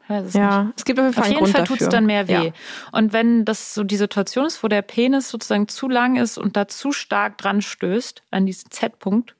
Es 0.08 0.26
nicht. 0.26 0.36
Ja, 0.36 0.72
es 0.76 0.86
gibt 0.86 1.00
auf 1.00 1.06
jeden 1.06 1.14
Fall 1.14 1.24
Auf 1.24 1.30
jeden 1.30 1.48
Fall 1.48 1.64
tut 1.64 1.82
es 1.82 1.90
dann 1.90 2.06
mehr 2.06 2.28
weh. 2.28 2.34
Ja. 2.34 2.52
Und 2.92 3.14
wenn 3.14 3.46
das 3.46 3.74
so 3.74 3.84
die 3.84 3.98
Situation 3.98 4.46
ist, 4.46 4.64
wo 4.64 4.68
der 4.68 4.82
Penis 4.82 5.30
sozusagen 5.30 5.68
zu 5.68 5.88
lang 5.90 6.16
ist 6.16 6.38
und 6.38 6.58
da 6.58 6.68
zu 6.68 6.92
stark 6.92 7.38
dran 7.38 7.62
stößt, 7.62 8.22
an 8.32 8.46
diesen 8.46 8.70
Z-Punkt, 8.72 9.36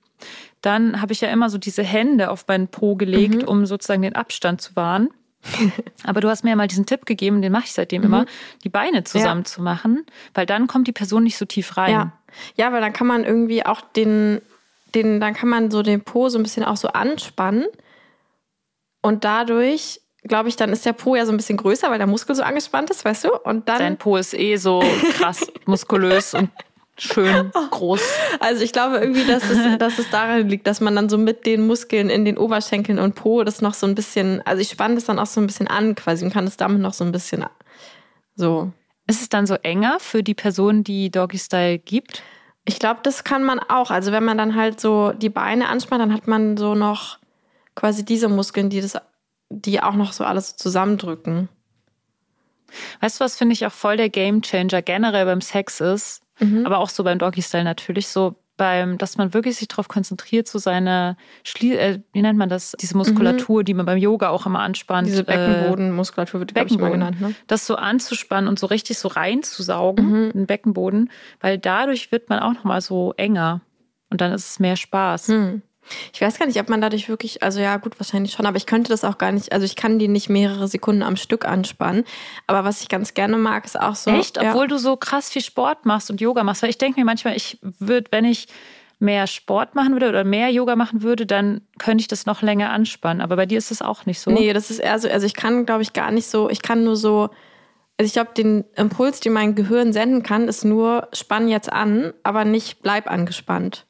dann 0.66 1.02
habe 1.02 1.14
ich 1.14 1.22
ja 1.22 1.30
immer 1.30 1.50
so 1.50 1.58
diese 1.58 1.84
Hände 1.84 2.30
auf 2.30 2.48
meinen 2.48 2.68
Po 2.68 2.96
gelegt, 2.96 3.44
Mhm. 3.44 3.48
um 3.48 3.66
sozusagen 3.66 4.02
den 4.02 4.16
Abstand 4.16 4.62
zu 4.62 4.76
wahren. 4.76 5.10
Aber 6.04 6.22
du 6.22 6.30
hast 6.30 6.44
mir 6.44 6.50
ja 6.52 6.56
mal 6.56 6.68
diesen 6.68 6.86
Tipp 6.88 7.06
gegeben, 7.06 7.42
den 7.42 7.52
mache 7.52 7.66
ich 7.66 7.74
seitdem 7.74 8.02
Mhm. 8.02 8.08
immer, 8.08 8.26
die 8.64 8.70
Beine 8.70 9.04
zusammen 9.04 9.46
zu 9.46 9.62
machen, 9.62 10.06
weil 10.34 10.46
dann 10.46 10.68
kommt 10.68 10.88
die 10.88 10.92
Person 10.92 11.24
nicht 11.24 11.38
so 11.38 11.46
tief 11.46 11.78
rein. 11.78 11.92
Ja. 11.92 12.12
ja, 12.56 12.72
weil 12.74 12.82
dann 12.82 12.94
kann 12.94 13.06
man 13.08 13.24
irgendwie 13.24 13.66
auch 13.66 13.82
den, 13.82 14.42
den, 14.96 15.20
dann 15.20 15.34
kann 15.36 15.50
man 15.50 15.70
so 15.70 15.84
den 15.84 16.02
Po 16.02 16.30
so 16.30 16.40
ein 16.40 16.44
bisschen 16.44 16.64
auch 16.64 16.78
so 16.78 16.88
anspannen. 16.88 17.66
Und 19.02 19.24
dadurch, 19.24 20.02
glaube 20.24 20.50
ich, 20.50 20.56
dann 20.56 20.72
ist 20.72 20.86
der 20.86 20.94
Po 20.94 21.16
ja 21.16 21.26
so 21.28 21.32
ein 21.32 21.38
bisschen 21.38 21.58
größer, 21.58 21.92
weil 21.92 22.00
der 22.00 22.08
Muskel 22.08 22.36
so 22.36 22.42
angespannt 22.44 22.90
ist, 22.90 23.06
weißt 23.06 23.26
du? 23.26 23.36
Und 23.44 23.70
dann. 23.70 23.78
Sein 23.78 23.98
Po 23.98 24.18
ist 24.18 24.34
eh 24.34 24.56
so 24.56 24.82
krass 25.14 25.46
muskulös 25.66 26.34
und 26.34 26.50
schön 26.98 27.52
groß. 27.72 28.02
Also 28.40 28.64
ich 28.64 28.72
glaube 28.72 28.98
irgendwie, 28.98 29.26
dass 29.26 29.44
es, 29.50 29.60
dass 29.80 30.00
es 30.00 30.10
daran 30.10 30.48
liegt, 30.50 30.68
dass 30.68 30.82
man 30.82 30.96
dann 30.96 31.10
so 31.10 31.18
mit 31.18 31.46
den 31.46 31.66
Muskeln 31.68 32.10
in 32.10 32.26
den 32.26 32.38
Oberschenkeln 32.38 33.00
und 33.00 33.16
Po 33.16 33.44
das 33.44 33.62
noch 33.62 33.74
so 33.74 33.88
ein 33.88 33.96
bisschen, 33.96 34.42
also 34.46 34.62
ich 34.62 34.70
spanne 34.70 34.96
das 34.96 35.06
dann 35.06 35.20
auch 35.20 35.26
so 35.26 35.42
ein 35.42 35.48
bisschen 35.48 35.68
an 35.68 35.96
quasi 35.96 36.26
und 36.26 36.32
kann 36.32 36.46
es 36.46 36.58
damit 36.58 36.82
noch 36.82 36.94
so 36.94 37.04
ein 37.04 37.12
bisschen 37.12 37.46
so. 38.36 38.72
Ist 39.08 39.22
es 39.22 39.30
dann 39.30 39.46
so 39.46 39.56
enger 39.56 40.00
für 40.00 40.24
die 40.24 40.34
Person, 40.34 40.84
die 40.84 41.12
Doggy 41.12 41.38
Style 41.38 41.78
gibt? 41.78 42.24
Ich 42.66 42.80
glaube, 42.80 43.02
das 43.04 43.24
kann 43.24 43.44
man 43.44 43.60
auch. 43.60 43.92
Also 43.92 44.12
wenn 44.12 44.26
man 44.26 44.38
dann 44.38 44.56
halt 44.56 44.80
so 44.80 45.12
die 45.12 45.30
Beine 45.30 45.70
anspannt, 45.70 46.02
dann 46.02 46.14
hat 46.14 46.28
man 46.28 46.58
so 46.58 46.74
noch 46.74 47.20
quasi 47.76 48.04
diese 48.04 48.30
Muskeln, 48.30 48.72
die 48.72 48.82
das, 48.82 48.98
die 49.50 49.84
auch 49.84 49.94
noch 49.94 50.12
so 50.12 50.24
alles 50.24 50.56
zusammendrücken. 50.56 51.50
Weißt 53.02 53.20
du, 53.20 53.24
was 53.24 53.38
finde 53.38 53.54
ich 53.54 53.66
auch 53.66 53.72
voll 53.72 53.98
der 53.98 54.10
Gamechanger 54.10 54.82
generell 54.82 55.26
beim 55.26 55.42
Sex 55.42 55.82
ist, 55.82 56.25
Mhm. 56.40 56.66
aber 56.66 56.80
auch 56.80 56.90
so 56.90 57.04
beim 57.04 57.20
Doggy 57.20 57.42
Style 57.42 57.64
natürlich 57.64 58.08
so 58.08 58.36
beim, 58.58 58.98
dass 58.98 59.18
man 59.18 59.34
wirklich 59.34 59.58
sich 59.58 59.68
darauf 59.68 59.90
konzentriert, 59.90 60.48
so 60.48 60.60
seine 60.60 61.18
Schlie 61.44 61.78
äh, 61.78 62.00
wie 62.14 62.22
nennt 62.22 62.38
man 62.40 62.48
das, 62.48 62.74
diese 62.80 62.96
Muskulatur, 62.96 63.66
die 63.66 63.74
man 63.74 63.86
beim 63.86 63.98
Yoga 63.98 64.30
auch 64.30 64.46
immer 64.46 64.60
anspannt, 64.60 65.08
Mhm. 65.08 65.12
Diese 65.12 65.22
äh, 65.22 65.26
Beckenbodenmuskulatur 65.26 66.40
wird, 66.40 66.54
glaube 66.54 66.68
ich, 66.70 66.78
mal 66.78 66.90
Beckenboden. 66.90 67.18
genannt. 67.18 67.22
Ne? 67.22 67.36
das 67.48 67.66
so 67.68 67.76
anzuspannen 67.76 68.48
und 68.48 68.58
so 68.58 68.68
richtig 68.68 68.98
so 68.98 69.10
reinzusaugen, 69.10 70.10
Mhm. 70.28 70.32
den 70.32 70.46
Beckenboden, 70.46 71.12
weil 71.42 71.58
dadurch 71.58 72.12
wird 72.14 72.30
man 72.30 72.40
auch 72.40 72.54
nochmal 72.54 72.80
so 72.80 73.14
enger 73.18 73.60
und 74.10 74.22
dann 74.22 74.32
ist 74.32 74.50
es 74.52 74.60
mehr 74.60 74.78
Spaß. 74.78 75.28
Hm. 75.28 75.62
Ich 76.14 76.22
weiß 76.22 76.40
gar 76.40 76.46
nicht, 76.48 76.60
ob 76.60 76.70
man 76.70 76.82
dadurch 76.82 77.10
wirklich, 77.10 77.44
also 77.44 77.60
ja, 77.60 77.78
gut, 77.78 78.00
wahrscheinlich 78.00 78.34
schon, 78.34 78.46
aber 78.46 78.58
ich 78.58 78.66
könnte 78.66 78.90
das 78.90 79.04
auch 79.04 79.18
gar 79.18 79.32
nicht, 79.32 79.52
also 79.52 79.66
ich 79.66 79.76
kann 79.76 80.00
die 80.00 80.08
nicht 80.08 80.30
mehrere 80.30 80.68
Sekunden 80.68 81.04
am 81.04 81.16
Stück 81.16 81.46
anspannen. 81.46 82.04
Aber 82.48 82.64
was 82.64 82.82
ich 82.82 82.90
ganz 82.90 83.14
gerne 83.14 83.38
mag, 83.38 83.66
ist 83.66 83.80
auch 83.80 83.96
so. 83.96 84.12
Echt? 84.12 84.38
Ja. 84.38 84.52
Obwohl 84.52 84.68
du 84.68 84.78
so 84.78 84.98
krass 84.98 85.30
viel 85.30 85.44
Sport 85.44 85.86
machst 85.86 86.10
und 86.10 86.22
Yoga 86.22 86.44
machst. 86.44 86.64
Weil 86.64 86.70
ich 86.70 86.78
denke 86.78 87.00
mir 87.00 87.06
manchmal, 87.06 87.36
ich 87.36 87.60
würde, 87.62 88.12
wenn 88.12 88.26
ich 88.26 88.48
mehr 89.00 89.28
Sport 89.28 89.76
machen 89.76 89.94
würde 89.94 90.10
oder 90.10 90.24
mehr 90.24 90.50
Yoga 90.50 90.76
machen 90.76 91.04
würde, 91.04 91.26
dann 91.26 91.62
könnte 91.78 92.02
ich 92.02 92.08
das 92.08 92.26
noch 92.26 92.42
länger 92.42 92.72
anspannen. 92.72 93.22
Aber 93.22 93.36
bei 93.36 93.46
dir 93.46 93.58
ist 93.58 93.70
das 93.70 93.82
auch 93.82 94.06
nicht 94.06 94.20
so. 94.22 94.32
Nee, 94.32 94.54
das 94.54 94.72
ist 94.72 94.80
eher 94.80 94.98
so, 95.00 95.10
also 95.10 95.26
ich 95.26 95.34
kann, 95.34 95.66
glaube 95.66 95.82
ich, 95.82 95.94
gar 95.94 96.12
nicht 96.12 96.28
so, 96.28 96.50
ich 96.50 96.62
kann 96.62 96.84
nur 96.84 96.96
so 96.96 97.30
Also 97.98 98.08
ich 98.08 98.14
glaube, 98.14 98.32
den 98.36 98.66
Impuls, 98.76 99.20
den 99.20 99.34
mein 99.34 99.56
Gehirn 99.56 99.94
senden 99.94 100.24
kann, 100.24 100.48
ist 100.48 100.66
nur, 100.66 101.08
spann 101.14 101.48
jetzt 101.48 101.72
an, 101.72 102.14
aber 102.24 102.44
nicht 102.46 102.82
bleib 102.82 103.10
angespannt. 103.10 103.86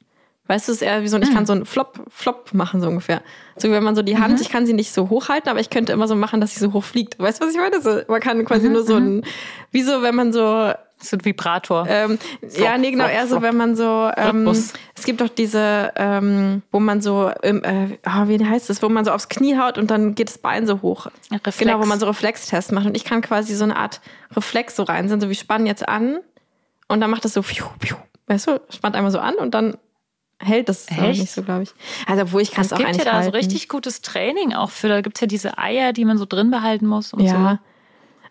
Weißt 0.48 0.68
du, 0.68 0.72
es 0.72 0.80
ist 0.80 0.82
eher 0.82 1.02
wie 1.02 1.08
so, 1.08 1.18
ich 1.18 1.32
kann 1.32 1.44
so 1.46 1.52
einen 1.52 1.64
Flop, 1.66 1.98
Flop 2.08 2.54
machen, 2.54 2.80
so 2.80 2.88
ungefähr. 2.88 3.20
So, 3.56 3.70
wenn 3.70 3.82
man 3.82 3.96
so 3.96 4.02
die 4.02 4.18
Hand, 4.18 4.40
ich 4.40 4.48
kann 4.48 4.64
sie 4.66 4.74
nicht 4.74 4.92
so 4.92 5.08
hochhalten, 5.10 5.50
aber 5.50 5.60
ich 5.60 5.70
könnte 5.70 5.92
immer 5.92 6.06
so 6.06 6.14
machen, 6.14 6.40
dass 6.40 6.54
sie 6.54 6.60
so 6.60 6.72
hoch 6.72 6.84
fliegt. 6.84 7.18
Weißt 7.18 7.40
du, 7.40 7.46
was 7.46 7.54
ich 7.54 7.60
meine? 7.60 7.80
So, 7.80 8.02
man 8.08 8.20
kann 8.20 8.44
quasi 8.44 8.68
nur 8.68 8.84
so 8.84 8.94
ein, 8.96 9.24
wie 9.72 9.82
so, 9.82 10.02
wenn 10.02 10.14
man 10.14 10.32
so, 10.32 10.72
So 10.98 11.16
ein 11.16 11.24
Vibrator. 11.24 11.86
ähm, 11.88 12.18
ja, 12.56 12.78
nee, 12.78 12.90
genau, 12.92 13.04
flop, 13.04 13.14
eher 13.16 13.22
so, 13.26 13.28
flop. 13.30 13.42
wenn 13.42 13.56
man 13.56 13.76
so, 13.76 14.10
ähm, 14.16 14.46
es 14.48 15.04
gibt 15.04 15.20
doch 15.20 15.28
diese, 15.28 15.92
ähm, 15.96 16.62
wo 16.70 16.80
man 16.80 17.00
so, 17.00 17.30
ähm, 17.42 17.62
äh, 17.64 17.98
ah, 18.04 18.28
wie 18.28 18.42
heißt 18.42 18.70
das, 18.70 18.82
wo 18.82 18.88
man 18.88 19.04
so 19.04 19.10
aufs 19.10 19.28
Knie 19.28 19.58
haut 19.58 19.78
und 19.78 19.90
dann 19.90 20.14
geht 20.14 20.28
das 20.28 20.38
Bein 20.38 20.66
so 20.66 20.80
hoch. 20.80 21.08
Reflex. 21.32 21.58
Genau, 21.58 21.80
wo 21.80 21.86
man 21.86 21.98
so 21.98 22.06
Reflextests 22.06 22.72
macht. 22.72 22.86
Und 22.86 22.96
ich 22.96 23.04
kann 23.04 23.20
quasi 23.20 23.54
so 23.54 23.64
eine 23.64 23.76
Art 23.76 24.00
Reflex 24.34 24.76
so 24.76 24.84
rein 24.84 25.08
sind, 25.08 25.20
so 25.20 25.28
wie 25.28 25.34
spannen 25.34 25.66
jetzt 25.66 25.86
an 25.88 26.20
und 26.88 27.00
dann 27.00 27.10
macht 27.10 27.24
das 27.24 27.34
so, 27.34 27.42
pfiuh, 27.42 27.66
pfiuh. 27.80 27.96
weißt 28.28 28.46
du, 28.46 28.60
spannt 28.70 28.96
einmal 28.96 29.10
so 29.12 29.18
an 29.18 29.34
und 29.34 29.52
dann 29.54 29.76
hält 30.38 30.68
das 30.68 30.86
Echt? 30.88 31.20
nicht 31.20 31.30
so, 31.32 31.42
glaube 31.42 31.64
ich. 31.64 31.74
Also, 32.06 32.22
obwohl 32.22 32.42
ich 32.42 32.50
kann 32.50 32.62
es 32.62 32.68
es 32.68 32.72
auch 32.72 32.78
gibt 32.78 32.90
eigentlich 32.90 33.06
ja 33.06 33.12
da 33.12 33.22
so 33.22 33.30
richtig 33.30 33.68
gutes 33.68 34.02
Training 34.02 34.54
auch 34.54 34.70
für. 34.70 34.88
Da 34.88 35.00
gibt 35.00 35.16
es 35.16 35.20
ja 35.20 35.26
diese 35.26 35.58
Eier, 35.58 35.92
die 35.92 36.04
man 36.04 36.18
so 36.18 36.26
drin 36.26 36.50
behalten 36.50 36.86
muss 36.86 37.12
und 37.12 37.20
Ja. 37.20 37.60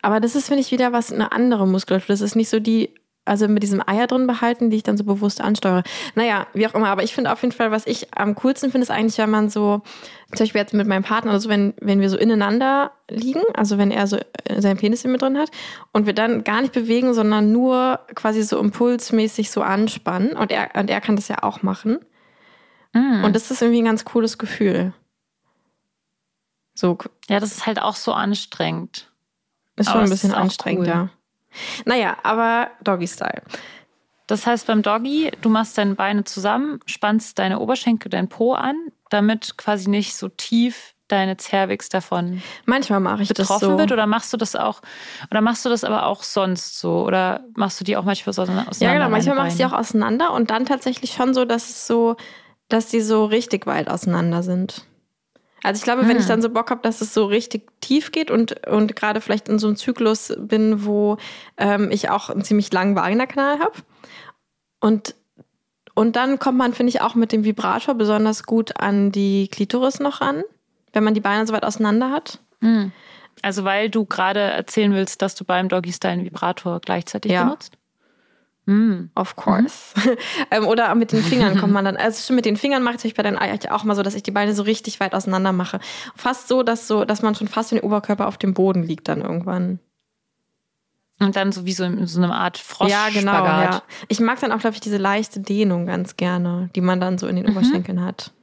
Aber 0.02 0.20
das 0.20 0.36
ist, 0.36 0.48
finde 0.48 0.62
ich, 0.62 0.72
wieder 0.72 0.94
was, 0.94 1.12
eine 1.12 1.32
andere 1.32 1.68
Muskulatur. 1.68 2.08
Das 2.10 2.22
ist 2.22 2.36
nicht 2.36 2.50
so 2.50 2.60
die, 2.60 2.94
also 3.26 3.48
mit 3.48 3.64
diesem 3.64 3.82
Eier 3.86 4.08
drin 4.08 4.28
behalten, 4.28 4.70
die 4.70 4.78
ich 4.78 4.84
dann 4.84 4.98
so 4.98 5.04
bewusst 5.04 5.42
ansteuere. 5.42 5.84
Naja, 6.14 6.48
wie 6.54 6.68
auch 6.68 6.76
immer. 6.76 6.90
Aber 6.90 7.04
ich 7.04 7.14
finde 7.14 7.32
auf 7.32 7.42
jeden 7.42 7.54
Fall, 7.54 7.72
was 7.72 7.88
ich 7.88 8.14
am 8.14 8.36
coolsten 8.36 8.72
finde, 8.72 8.84
ist 8.84 8.92
eigentlich, 8.92 9.18
wenn 9.18 9.32
man 9.32 9.50
so, 9.50 9.82
zum 10.32 10.46
Beispiel 10.46 10.62
jetzt 10.62 10.74
mit 10.74 10.88
meinem 10.88 11.04
Partner 11.04 11.32
oder 11.32 11.40
so, 11.40 11.50
wenn, 11.50 11.74
wenn 11.82 12.02
wir 12.02 12.10
so 12.10 12.18
ineinander 12.18 12.92
liegen, 13.10 13.42
also 13.56 13.78
wenn 13.78 13.92
er 13.92 14.06
so 14.08 14.18
äh, 14.46 14.62
seinen 14.62 14.78
Penis 14.78 15.04
in 15.04 15.12
mir 15.12 15.18
drin 15.18 15.38
hat 15.38 15.50
und 15.92 16.06
wir 16.06 16.14
dann 16.14 16.44
gar 16.44 16.62
nicht 16.62 16.74
bewegen, 16.74 17.14
sondern 17.14 17.52
nur 17.52 18.00
quasi 18.14 18.44
so 18.44 18.60
impulsmäßig 18.60 19.50
so 19.50 19.62
anspannen 19.64 20.34
und 20.34 20.52
er, 20.52 20.70
und 20.76 20.90
er 20.90 21.02
kann 21.02 21.16
das 21.16 21.28
ja 21.28 21.42
auch 21.42 21.64
machen. 21.64 22.00
Mm. 22.94 23.24
Und 23.24 23.36
das 23.36 23.50
ist 23.50 23.62
irgendwie 23.62 23.82
ein 23.82 23.86
ganz 23.86 24.06
cooles 24.06 24.38
Gefühl. 24.38 24.94
So, 26.76 26.98
ja, 27.30 27.40
das 27.40 27.52
ist 27.52 27.66
halt 27.66 27.82
auch 27.82 27.96
so 27.96 28.14
anstrengend. 28.14 29.12
ist 29.78 29.88
Aber 29.88 29.94
schon 29.94 30.02
ein 30.02 30.06
es 30.06 30.22
bisschen 30.22 30.34
anstrengend, 30.34 30.88
cool. 30.88 30.94
ja. 30.94 31.10
Naja, 31.86 32.18
aber 32.24 32.70
Doggy-Style. 32.84 33.42
Das 34.28 34.48
heißt, 34.48 34.66
beim 34.68 34.82
Doggy, 34.82 35.32
du 35.42 35.50
machst 35.50 35.78
deine 35.78 35.96
Beine 35.96 36.24
zusammen, 36.24 36.80
spannst 36.86 37.38
deine 37.38 37.60
Oberschenkel, 37.60 38.10
dein 38.10 38.28
Po 38.28 38.54
an, 38.54 38.76
damit 39.10 39.58
quasi 39.58 39.90
nicht 39.90 40.16
so 40.16 40.30
tief 40.30 40.96
deine 41.08 41.38
Cervix 41.38 41.90
davon 41.90 42.42
Manchmal 42.66 43.00
mache 43.00 43.22
ich 43.22 43.30
das 43.30 43.38
betroffen 43.38 43.74
so. 43.74 43.78
wird. 43.78 43.92
Oder 43.92 44.08
machst 44.08 44.34
du 44.34 44.38
das 44.38 44.56
auch, 44.56 44.82
oder 45.30 45.42
machst 45.42 45.64
du 45.64 45.70
das 45.70 45.84
aber 45.84 46.08
auch 46.08 46.24
sonst 46.24 46.80
so? 46.80 47.06
Oder 47.06 47.44
machst 47.56 47.80
du 47.80 47.84
die 47.84 47.96
auch 47.96 48.04
manchmal 48.04 48.34
so 48.34 48.42
auseinander? 48.42 48.72
ja, 48.80 48.94
genau. 48.94 49.10
Manchmal 49.10 49.36
mache 49.36 49.50
ich 49.50 49.56
die 49.56 49.66
auch 49.66 49.74
auseinander 49.74 50.32
und 50.34 50.50
dann 50.50 50.66
tatsächlich 50.66 51.12
schon 51.12 51.34
so, 51.36 51.46
dass 51.46 51.70
es 51.70 51.88
so, 51.88 52.16
dass 52.70 52.88
die 52.88 53.02
so 53.02 53.26
richtig 53.26 53.68
weit 53.68 53.88
auseinander 53.88 54.42
sind. 54.42 54.86
Also 55.64 55.80
ich 55.80 55.84
glaube, 55.84 56.04
wenn 56.04 56.12
Hm. 56.12 56.18
ich 56.20 56.26
dann 56.28 56.42
so 56.42 56.50
Bock 56.50 56.70
habe, 56.70 56.82
dass 56.82 57.02
es 57.02 57.14
so 57.14 57.26
richtig 57.26 57.70
tief 57.82 58.12
geht 58.12 58.30
und, 58.30 58.68
und 58.68 58.96
gerade 58.96 59.20
vielleicht 59.22 59.50
in 59.50 59.58
so 59.58 59.68
einem 59.68 59.76
Zyklus 59.78 60.34
bin, 60.38 60.86
wo 60.86 61.18
ähm, 61.58 61.90
ich 61.92 62.10
auch 62.10 62.30
einen 62.30 62.44
ziemlich 62.44 62.72
langen 62.72 62.96
Vagina-Kanal 62.96 63.60
habe. 63.60 63.74
Und, 64.80 65.16
und 65.96 66.16
dann 66.16 66.38
kommt 66.38 66.58
man, 66.58 66.74
finde 66.74 66.90
ich, 66.92 67.02
auch 67.02 67.16
mit 67.16 67.32
dem 67.32 67.44
Vibrator 67.44 67.96
besonders 67.96 68.44
gut 68.44 68.80
an 68.80 69.12
die 69.12 69.48
Klitoris 69.48 70.00
noch 70.00 70.22
ran, 70.22 70.44
wenn 70.94 71.04
man 71.04 71.14
die 71.16 71.22
Beine 71.22 71.48
so 71.48 71.54
weit 71.54 71.66
auseinander 71.66 72.12
hat. 72.12 72.40
Hm. 72.62 72.92
Also 73.42 73.64
weil 73.64 73.90
du 73.90 74.06
gerade 74.06 74.40
erzählen 74.40 74.94
willst, 74.94 75.22
dass 75.22 75.36
du 75.36 75.46
beim 75.46 75.68
Doggy-Style 75.70 76.14
einen 76.14 76.26
Vibrator 76.26 76.80
gleichzeitig 76.80 77.32
Ja. 77.32 77.46
benutzt? 77.46 77.74
Hm. 78.68 79.12
Of 79.14 79.36
course. 79.36 79.94
ähm, 80.52 80.66
oder 80.66 80.94
mit 80.96 81.12
den 81.12 81.22
Fingern 81.22 81.58
kommt 81.60 81.74
man 81.74 81.86
dann. 81.86 81.98
Also 82.06 82.22
schon 82.22 82.36
mit 82.36 82.46
den 82.46 82.58
Fingern 82.58 82.84
mache 82.84 82.98
ich 83.04 83.14
bei 83.14 83.24
den 83.24 83.38
Eiern 83.38 83.60
auch 83.70 83.84
mal 83.84 83.96
so, 83.96 84.04
dass 84.04 84.16
ich 84.16 84.24
die 84.24 84.32
Beine 84.32 84.54
so 84.54 84.64
richtig 84.64 85.00
weit 85.00 85.14
auseinander 85.14 85.52
mache. 85.52 85.80
Fast 86.16 86.48
so, 86.48 86.64
dass 86.64 86.88
so, 86.88 87.06
dass 87.06 87.22
man 87.22 87.36
schon 87.36 87.48
fast 87.48 87.72
den 87.72 87.80
Oberkörper 87.80 88.28
auf 88.28 88.38
dem 88.38 88.54
Boden 88.54 88.84
liegt 88.84 89.08
dann 89.08 89.22
irgendwann. 89.22 89.80
Und 91.20 91.36
dann 91.36 91.52
so 91.52 91.66
wie 91.66 91.72
so 91.72 91.84
in 91.86 92.06
so 92.08 92.22
einer 92.22 92.36
Art 92.36 92.58
Frosch 92.58 92.90
ja, 92.90 93.10
genau. 93.10 93.46
Ja. 93.46 93.84
Ich 94.10 94.20
mag 94.20 94.40
dann 94.40 94.52
auch, 94.52 94.60
glaube 94.60 94.74
ich, 94.74 94.82
diese 94.82 94.98
leichte 94.98 95.40
Dehnung 95.40 95.86
ganz 95.86 96.18
gerne, 96.18 96.70
die 96.76 96.82
man 96.82 97.00
dann 97.00 97.18
so 97.18 97.28
in 97.28 97.38
den 97.38 97.48
Oberschenkeln 97.48 98.04
hat. 98.04 98.34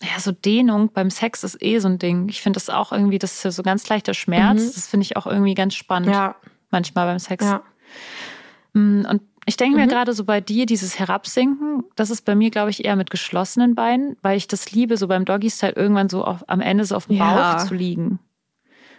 Ja, 0.00 0.20
so 0.20 0.32
Dehnung 0.32 0.90
beim 0.92 1.10
Sex 1.10 1.44
ist 1.44 1.62
eh 1.62 1.78
so 1.78 1.88
ein 1.88 1.98
Ding. 1.98 2.28
Ich 2.28 2.40
finde 2.40 2.56
das 2.56 2.70
auch 2.70 2.92
irgendwie, 2.92 3.18
das 3.18 3.34
ist 3.34 3.44
ja 3.44 3.50
so 3.50 3.62
ganz 3.62 3.88
leichter 3.88 4.14
Schmerz. 4.14 4.60
Mhm. 4.60 4.72
Das 4.74 4.88
finde 4.88 5.04
ich 5.04 5.16
auch 5.16 5.26
irgendwie 5.26 5.54
ganz 5.54 5.74
spannend. 5.74 6.10
Ja, 6.10 6.36
Manchmal 6.70 7.06
beim 7.06 7.18
Sex. 7.18 7.44
ja. 7.44 7.62
Mm, 8.78 9.04
Und 9.08 9.22
ich 9.46 9.56
denke 9.56 9.76
mir 9.78 9.86
Mhm. 9.86 9.90
gerade 9.90 10.12
so 10.12 10.24
bei 10.24 10.40
dir, 10.40 10.66
dieses 10.66 10.98
Herabsinken, 10.98 11.84
das 11.96 12.10
ist 12.10 12.24
bei 12.24 12.34
mir, 12.34 12.50
glaube 12.50 12.70
ich, 12.70 12.84
eher 12.84 12.96
mit 12.96 13.10
geschlossenen 13.10 13.74
Beinen, 13.74 14.16
weil 14.22 14.36
ich 14.36 14.46
das 14.46 14.72
liebe, 14.72 14.96
so 14.96 15.08
beim 15.08 15.24
Doggy-Style 15.24 15.72
irgendwann 15.74 16.08
so 16.08 16.24
auf, 16.24 16.44
am 16.48 16.60
Ende 16.60 16.84
so 16.84 16.96
auf 16.96 17.06
dem 17.06 17.16
Ja. 17.16 17.56
Bauch 17.56 17.66
zu 17.66 17.74
liegen. 17.74 18.18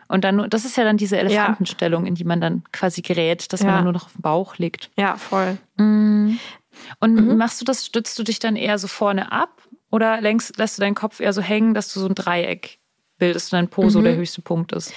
Und 0.08 0.24
dann, 0.24 0.38
nur- 0.38 0.48
das 0.48 0.65
ist 0.65 0.76
ja 0.76 0.84
dann 0.84 0.98
diese 0.98 1.20
Elefantenstellung, 1.20 2.08
in 2.08 2.15
die 2.15 2.24
man 2.24 2.42
dann 2.42 2.63
quasi 2.72 3.02
gerät, 3.04 3.54
dass 3.54 3.62
man 3.62 3.70
Ja. 3.70 3.76
dann 3.76 3.84
nur 3.84 3.94
noch 3.94 4.06
auf 4.08 4.13
dem 4.13 4.22
Bauch 4.22 4.58
liegt. 4.58 4.89
Ja, 4.98 5.18
voll. 5.18 5.58
Mm. 5.78 6.38
Und 7.00 7.13
Mhm. 7.13 7.38
machst 7.38 7.62
du 7.62 7.65
das, 7.65 7.86
stützt 7.86 8.18
du 8.18 8.24
dich 8.24 8.39
dann 8.39 8.56
eher 8.56 8.80
so 8.80 8.88
vorne 8.88 9.32
ab 9.32 9.62
oder 9.92 10.20
längst, 10.22 10.58
lässt 10.58 10.78
du 10.78 10.82
deinen 10.82 10.96
Kopf 10.96 11.20
eher 11.20 11.34
so 11.34 11.42
hängen, 11.42 11.74
dass 11.76 11.94
du 11.94 12.00
so 12.00 12.08
ein 12.08 12.15
Dreieck 12.15 12.80
bildest 13.20 13.54
und 13.54 13.58
dein 13.58 13.68
Po 13.68 13.89
so 13.89 14.00
Mhm. 14.00 14.04
der 14.06 14.15
höchste 14.15 14.42
Punkt 14.42 14.72
ist? 14.72 14.94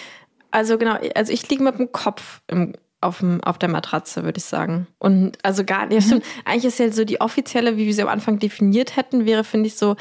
Also 0.50 0.78
genau, 0.78 0.96
also 1.14 1.32
ich 1.32 1.46
liege 1.50 1.62
mit 1.64 1.78
dem 1.78 1.92
Kopf 1.92 2.40
im, 2.46 2.74
auf, 3.02 3.18
dem, 3.18 3.42
auf 3.42 3.58
der 3.58 3.68
Matratze, 3.68 4.24
würde 4.24 4.38
ich 4.38 4.44
sagen. 4.44 4.86
Und 4.98 5.38
also 5.44 5.64
gar 5.64 5.86
nicht, 5.86 5.94
ja, 5.94 6.00
stimmt. 6.00 6.24
Eigentlich 6.44 6.66
ist 6.66 6.78
ja 6.78 6.90
so 6.92 7.04
die 7.04 7.20
offizielle, 7.20 7.76
wie 7.76 7.86
wir 7.86 7.94
sie 7.94 8.02
am 8.02 8.08
Anfang 8.08 8.38
definiert 8.38 8.96
hätten, 8.96 9.26
wäre, 9.26 9.44
finde 9.44 9.66
ich, 9.66 9.76
so, 9.76 9.96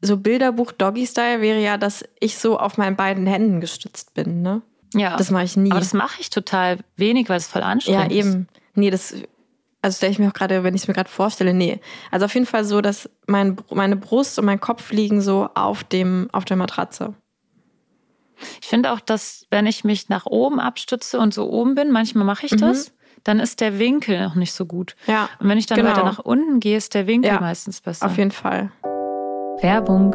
so 0.00 0.16
Bilderbuch 0.16 0.72
Doggy-Style 0.72 1.40
wäre 1.40 1.60
ja, 1.60 1.76
dass 1.76 2.04
ich 2.20 2.38
so 2.38 2.58
auf 2.58 2.76
meinen 2.76 2.96
beiden 2.96 3.26
Händen 3.26 3.60
gestützt 3.60 4.14
bin, 4.14 4.42
ne? 4.42 4.62
Ja. 4.94 5.16
Das 5.16 5.30
mache 5.30 5.44
ich 5.44 5.56
nie. 5.56 5.70
aber 5.70 5.80
das 5.80 5.92
mache 5.92 6.20
ich 6.20 6.30
total 6.30 6.78
wenig, 6.96 7.28
weil 7.28 7.38
es 7.38 7.48
voll 7.48 7.62
ja, 7.62 7.68
anstrengend 7.68 8.12
ist. 8.12 8.18
eben. 8.18 8.48
Nee, 8.74 8.90
das, 8.90 9.14
also 9.82 9.96
stelle 9.96 10.12
ich 10.12 10.18
mir 10.18 10.28
auch 10.28 10.34
gerade, 10.34 10.62
wenn 10.62 10.74
ich 10.74 10.82
es 10.82 10.88
mir 10.88 10.94
gerade 10.94 11.10
vorstelle, 11.10 11.52
nee. 11.52 11.80
Also 12.10 12.26
auf 12.26 12.34
jeden 12.34 12.46
Fall 12.46 12.64
so, 12.64 12.80
dass 12.80 13.10
mein, 13.26 13.56
meine 13.70 13.96
Brust 13.96 14.38
und 14.38 14.44
mein 14.44 14.60
Kopf 14.60 14.92
liegen 14.92 15.20
so 15.20 15.48
auf 15.54 15.84
dem, 15.84 16.28
auf 16.32 16.44
der 16.44 16.56
Matratze. 16.56 17.14
Ich 18.60 18.66
finde 18.68 18.92
auch, 18.92 19.00
dass 19.00 19.46
wenn 19.50 19.66
ich 19.66 19.84
mich 19.84 20.08
nach 20.08 20.26
oben 20.26 20.60
abstütze 20.60 21.18
und 21.18 21.32
so 21.34 21.48
oben 21.50 21.74
bin, 21.74 21.90
manchmal 21.90 22.24
mache 22.24 22.46
ich 22.46 22.52
Mhm. 22.52 22.58
das, 22.60 22.92
dann 23.24 23.40
ist 23.40 23.60
der 23.60 23.78
Winkel 23.78 24.20
noch 24.22 24.34
nicht 24.34 24.52
so 24.52 24.66
gut. 24.66 24.96
Ja, 25.06 25.28
Und 25.40 25.48
wenn 25.48 25.56
ich 25.58 25.66
dann 25.66 25.78
Genau. 25.78 25.90
weiter 25.90 26.02
nach 26.04 26.18
unten 26.18 26.60
gehe, 26.60 26.76
ist 26.76 26.94
der 26.94 27.06
Winkel 27.06 27.30
Ja, 27.32 27.40
meistens 27.40 27.80
besser. 27.80 28.06
auf 28.06 28.18
jeden 28.18 28.32
Fall. 28.32 28.70
Werbung. 29.62 30.14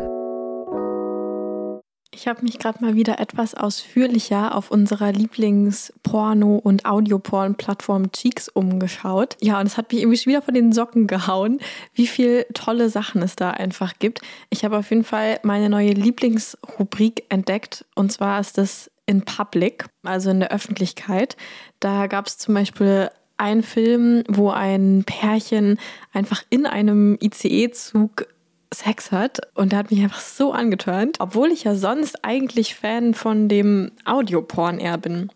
Ich 2.19 2.27
habe 2.27 2.43
mich 2.43 2.60
gerade 2.60 2.84
mal 2.84 2.95
wieder 2.95 3.17
etwas 3.19 3.55
ausführlicher 3.55 4.53
auf 4.53 4.71
unserer 4.71 5.13
Lieblings-Porno- 5.13 6.58
und 6.58 6.86
Audioporn-Plattform 6.86 8.12
Cheeks 8.12 8.49
umgeschaut. 8.49 9.38
Ja, 9.39 9.58
und 9.62 9.67
es 9.67 9.77
hat 9.77 9.89
mich 9.89 10.01
irgendwie 10.01 10.17
schon 10.17 10.32
wieder 10.32 10.41
von 10.41 10.53
den 10.53 10.73
Socken 10.73 11.08
gehauen, 11.08 11.62
wie 11.93 12.08
viel 12.08 12.45
tolle 12.53 12.89
Sachen 12.89 13.21
es 13.21 13.38
da 13.38 13.51
einfach 13.51 13.93
gibt. 13.99 14.19
Ich 14.49 14.65
habe 14.65 14.77
auf 14.77 14.89
jeden 14.89 15.05
Fall 15.05 15.39
meine 15.43 15.69
neue 15.69 15.91
Lieblingsrubrik 15.91 17.23
entdeckt 17.29 17.86
und 17.95 18.12
zwar 18.12 18.41
ist 18.41 18.58
das 18.58 18.91
in 19.05 19.23
Public, 19.23 19.86
also 20.03 20.29
in 20.29 20.41
der 20.41 20.51
Öffentlichkeit. 20.51 21.38
Da 21.79 22.08
gab 22.08 22.27
es 22.27 22.38
zum 22.38 22.53
Beispiel 22.53 23.12
einen 23.38 23.63
Film, 23.63 24.25
wo 24.27 24.49
ein 24.49 25.05
Pärchen 25.05 25.79
einfach 26.12 26.43
in 26.49 26.65
einem 26.65 27.17
ICE-Zug 27.21 28.27
Sex 28.73 29.12
hat 29.12 29.39
und 29.55 29.71
der 29.71 29.79
hat 29.79 29.91
mich 29.91 30.01
einfach 30.01 30.19
so 30.19 30.51
angeturnt, 30.53 31.17
obwohl 31.19 31.51
ich 31.51 31.63
ja 31.63 31.75
sonst 31.75 32.23
eigentlich 32.23 32.75
Fan 32.75 33.13
von 33.13 33.49
dem 33.49 33.91
Audioporn 34.05 34.79
eher 34.79 34.97
bin. 34.97 35.32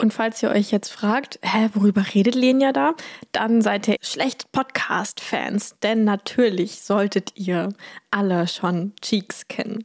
Und 0.00 0.14
falls 0.14 0.42
ihr 0.42 0.50
euch 0.50 0.70
jetzt 0.70 0.90
fragt, 0.90 1.40
hä, 1.42 1.70
worüber 1.74 2.04
redet 2.14 2.36
Lenia 2.36 2.72
da? 2.72 2.94
Dann 3.32 3.62
seid 3.62 3.88
ihr 3.88 3.96
schlecht 4.00 4.52
Podcast-Fans, 4.52 5.74
denn 5.82 6.04
natürlich 6.04 6.82
solltet 6.82 7.32
ihr 7.36 7.70
alle 8.12 8.46
schon 8.46 8.92
Cheeks 9.00 9.48
kennen. 9.48 9.84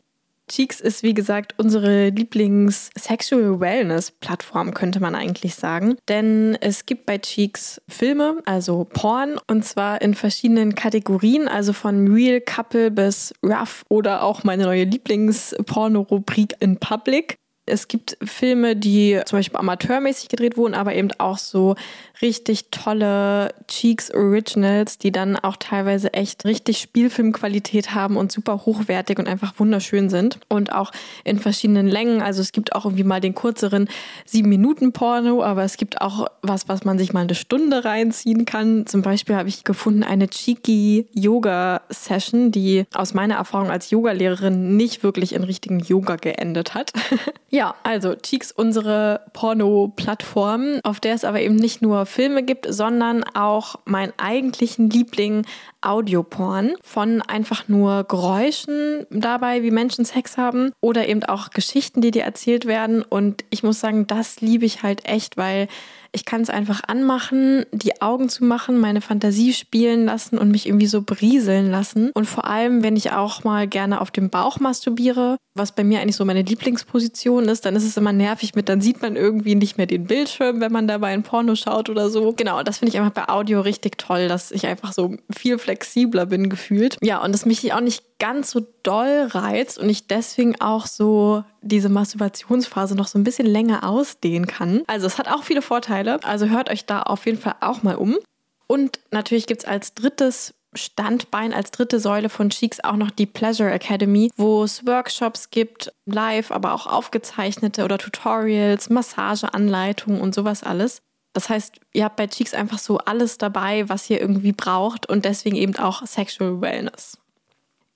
Cheeks 0.54 0.80
ist, 0.80 1.02
wie 1.02 1.16
gesagt, 1.16 1.56
unsere 1.58 2.10
Lieblings-Sexual 2.10 3.60
Wellness-Plattform, 3.60 4.76
könnte 4.76 5.00
man 5.00 5.16
eigentlich 5.16 5.56
sagen. 5.56 5.96
Denn 6.08 6.56
es 6.62 6.86
gibt 6.86 7.08
bei 7.08 7.18
Cheeks 7.18 7.82
Filme, 7.88 8.39
also 8.46 8.86
Porn, 8.94 9.39
und 9.48 9.66
zwar 9.66 10.04
in 10.04 10.13
verschiedenen 10.13 10.76
Kategorien, 10.76 11.48
also 11.48 11.74
von 11.74 12.08
Real 12.08 12.39
Couple 12.39 12.92
bis 12.92 13.34
Rough 13.44 13.84
oder 13.89 14.22
auch 14.22 14.44
meine 14.44 14.66
neue 14.66 14.84
Lieblings-Porno-Rubrik 14.84 16.56
in 16.60 16.78
Public. 16.78 17.39
Es 17.65 17.88
gibt 17.88 18.17
Filme, 18.21 18.76
die 18.76 19.21
zum 19.26 19.39
Beispiel 19.39 19.58
amateurmäßig 19.58 20.28
gedreht 20.28 20.58
wurden, 20.58 20.73
aber 20.73 20.95
eben 20.95 21.10
auch 21.17 21.38
so 21.38 21.76
richtig 22.21 22.71
tolle 22.71 23.54
Cheeks 23.67 24.12
Originals, 24.12 24.97
die 24.97 25.12
dann 25.12 25.38
auch 25.38 25.56
teilweise 25.58 26.13
echt 26.13 26.45
richtig 26.45 26.80
Spielfilmqualität 26.80 27.95
haben 27.95 28.17
und 28.17 28.32
super 28.32 28.65
hochwertig 28.65 29.17
und 29.17 29.28
einfach 29.28 29.54
wunderschön 29.60 30.10
sind. 30.10 30.39
Und 30.49 30.73
auch 30.73 30.91
in 31.23 31.39
verschiedenen 31.39 31.88
Längen. 31.88 32.21
Also 32.21 32.41
es 32.41 32.52
gibt 32.52 32.76
auch 32.76 32.86
irgendwie 32.86 33.04
mal 33.04 33.21
den 33.21 33.36
kürzeren 33.36 33.88
sieben 34.26 34.49
Minuten 34.49 34.91
Porno, 34.91 35.41
aber 35.41 35.63
es 35.63 35.78
gibt 35.78 36.02
auch 36.02 36.28
was, 36.41 36.67
was 36.67 36.84
man 36.84 36.97
sich 36.97 37.13
mal 37.13 37.21
eine 37.21 37.36
Stunde 37.36 37.86
reinziehen 37.86 38.43
kann. 38.43 38.88
Zum 38.88 39.02
Beispiel 39.02 39.36
habe 39.36 39.47
ich 39.47 39.63
gefunden 39.63 40.04
eine 40.04 40.28
Cheeky 40.28 41.08
Yoga 41.13 41.82
Session, 41.89 42.52
die 42.52 42.86
aus 42.93 43.13
meiner 43.13 43.36
Erfahrung 43.36 43.69
als 43.69 43.89
Yogalehrerin 43.89 44.76
nicht 44.76 45.04
wirklich 45.04 45.34
in 45.34 45.43
richtigen 45.43 45.80
Yoga 45.80 46.17
geendet 46.17 46.73
hat. 46.73 46.91
Ja, 47.54 47.76
also 47.84 48.16
Cheeks, 48.16 48.52
unsere 48.52 49.22
Porno-Plattform, 49.34 50.80
auf 50.82 51.00
der 51.00 51.13
es 51.13 51.24
aber 51.24 51.39
eben 51.39 51.56
nicht 51.56 51.84
nur 51.84 52.08
Filme 52.08 52.42
gibt, 52.42 52.66
sondern 52.68 53.24
auch 53.36 53.76
meinen 53.86 54.12
eigentlichen 54.18 54.89
Liebling 54.89 55.46
Audioporn 55.82 56.74
von 56.82 57.22
einfach 57.22 57.68
nur 57.68 58.06
Geräuschen 58.06 59.06
dabei, 59.12 59.62
wie 59.62 59.70
Menschen 59.70 60.04
Sex 60.04 60.36
haben 60.36 60.72
oder 60.82 61.08
eben 61.08 61.24
auch 61.26 61.52
Geschichten, 61.52 62.02
die 62.02 62.10
dir 62.10 62.24
erzählt 62.24 62.66
werden. 62.66 63.04
Und 63.04 63.46
ich 63.52 63.62
muss 63.62 63.80
sagen, 63.80 64.08
das 64.08 64.42
liebe 64.42 64.66
ich 64.66 64.82
halt 64.82 65.06
echt, 65.08 65.38
weil 65.38 65.68
ich 66.16 66.26
kann 66.26 66.42
es 66.42 66.50
einfach 66.50 66.82
anmachen, 66.88 67.66
die 67.72 68.02
Augen 68.02 68.30
zu 68.30 68.46
machen, 68.46 68.80
meine 68.80 69.02
Fantasie 69.02 69.52
spielen 69.52 70.06
lassen 70.06 70.38
und 70.38 70.52
mich 70.52 70.68
irgendwie 70.68 70.86
so 70.86 71.02
brieseln 71.02 71.72
lassen. 71.72 72.12
Und 72.13 72.26
vor 72.26 72.46
allem, 72.46 72.84
wenn 72.84 72.96
ich 72.96 73.12
auch 73.12 73.44
mal 73.44 73.68
gerne 73.68 74.00
auf 74.00 74.12
dem 74.12 74.30
Bauch 74.30 74.60
masturbiere, 74.60 75.38
was 75.56 75.74
bei 75.74 75.84
mir 75.84 76.02
eigentlich 76.02 76.16
so 76.16 76.26
meine 76.26 76.42
Lieblingsposition 76.42 77.48
ist, 77.48 77.66
dann 77.66 77.76
ist 77.76 77.86
es 77.86 77.96
immer 77.96 78.12
nervig 78.12 78.56
mit, 78.56 78.70
dann 78.70 78.82
sieht 78.82 79.02
man 79.02 79.16
irgendwie 79.16 79.54
nicht 79.56 79.78
mehr 79.78 79.86
den 79.86 80.06
Bildschirm, 80.06 80.62
wenn 80.62 80.72
man 80.72 80.88
dabei 80.88 81.10
ein 81.10 81.24
Porno 81.24 81.56
schaut 81.56 81.89
oder 81.89 82.10
so. 82.10 82.34
Genau, 82.34 82.63
das 82.63 82.80
finde 82.80 82.92
ich 82.92 83.00
einfach 83.00 83.13
bei 83.13 83.32
Audio 83.32 83.62
richtig 83.62 83.98
toll, 83.98 84.28
dass 84.28 84.52
ich 84.52 84.66
einfach 84.66 84.94
so 84.94 85.16
viel 85.30 85.60
flexibler 85.60 86.26
bin 86.26 86.50
gefühlt. 86.50 86.98
Ja, 87.02 87.24
und 87.24 87.34
das 87.34 87.46
mich 87.46 87.72
auch 87.74 87.82
nicht 87.82 88.04
ganz 88.20 88.52
so 88.52 88.66
doll 88.82 89.28
reizt 89.30 89.78
und 89.78 89.89
ich 89.89 90.08
deswegen 90.08 90.60
auch 90.60 90.88
so 90.88 91.44
diese 91.62 91.89
Masturbationsphase 91.89 92.96
noch 92.96 93.08
so 93.08 93.20
ein 93.20 93.24
bisschen 93.24 93.48
länger 93.48 93.88
ausdehnen 93.88 94.48
kann. 94.48 94.82
Also 94.88 95.06
es 95.06 95.20
hat 95.20 95.28
auch 95.28 95.44
viele 95.44 95.62
Vorteile. 95.62 96.24
Also 96.24 96.48
hört 96.48 96.72
euch 96.72 96.86
da 96.86 97.04
auf 97.04 97.26
jeden 97.26 97.38
Fall 97.38 97.56
auch 97.62 97.84
mal 97.84 97.96
um. 97.96 98.18
Und 98.66 99.00
natürlich 99.12 99.46
gibt 99.46 99.63
es 99.63 99.68
als 99.68 99.94
drittes 99.94 100.56
Standbein, 100.76 101.54
als 101.54 101.72
dritte 101.72 102.00
Säule 102.00 102.30
von 102.30 102.50
Cheeks 102.50 102.84
auch 102.84 102.96
noch 102.96 103.12
die 103.12 103.26
Pleasure 103.26 103.72
Academy, 103.72 104.32
wo 104.38 104.64
es 104.64 104.86
Workshops 104.86 105.50
gibt, 105.50 105.92
live, 106.06 106.52
aber 106.52 106.74
auch 106.74 106.88
aufgezeichnete 106.88 107.84
oder 107.84 107.98
Tutorials, 107.98 108.90
Massageanleitungen 108.90 110.22
und 110.22 110.36
sowas 110.36 110.64
alles. 110.64 111.02
Das 111.34 111.50
heißt, 111.50 111.80
ihr 111.94 112.06
habt 112.06 112.16
bei 112.16 112.28
Cheeks 112.28 112.54
einfach 112.54 112.78
so 112.78 113.00
alles 113.00 113.40
dabei, 113.40 113.90
was 113.90 114.10
ihr 114.10 114.22
irgendwie 114.22 114.52
braucht 114.52 115.10
und 115.10 115.26
deswegen 115.26 115.56
eben 115.56 115.76
auch 115.78 116.06
Sexual 116.06 116.62
Wellness. 116.62 117.18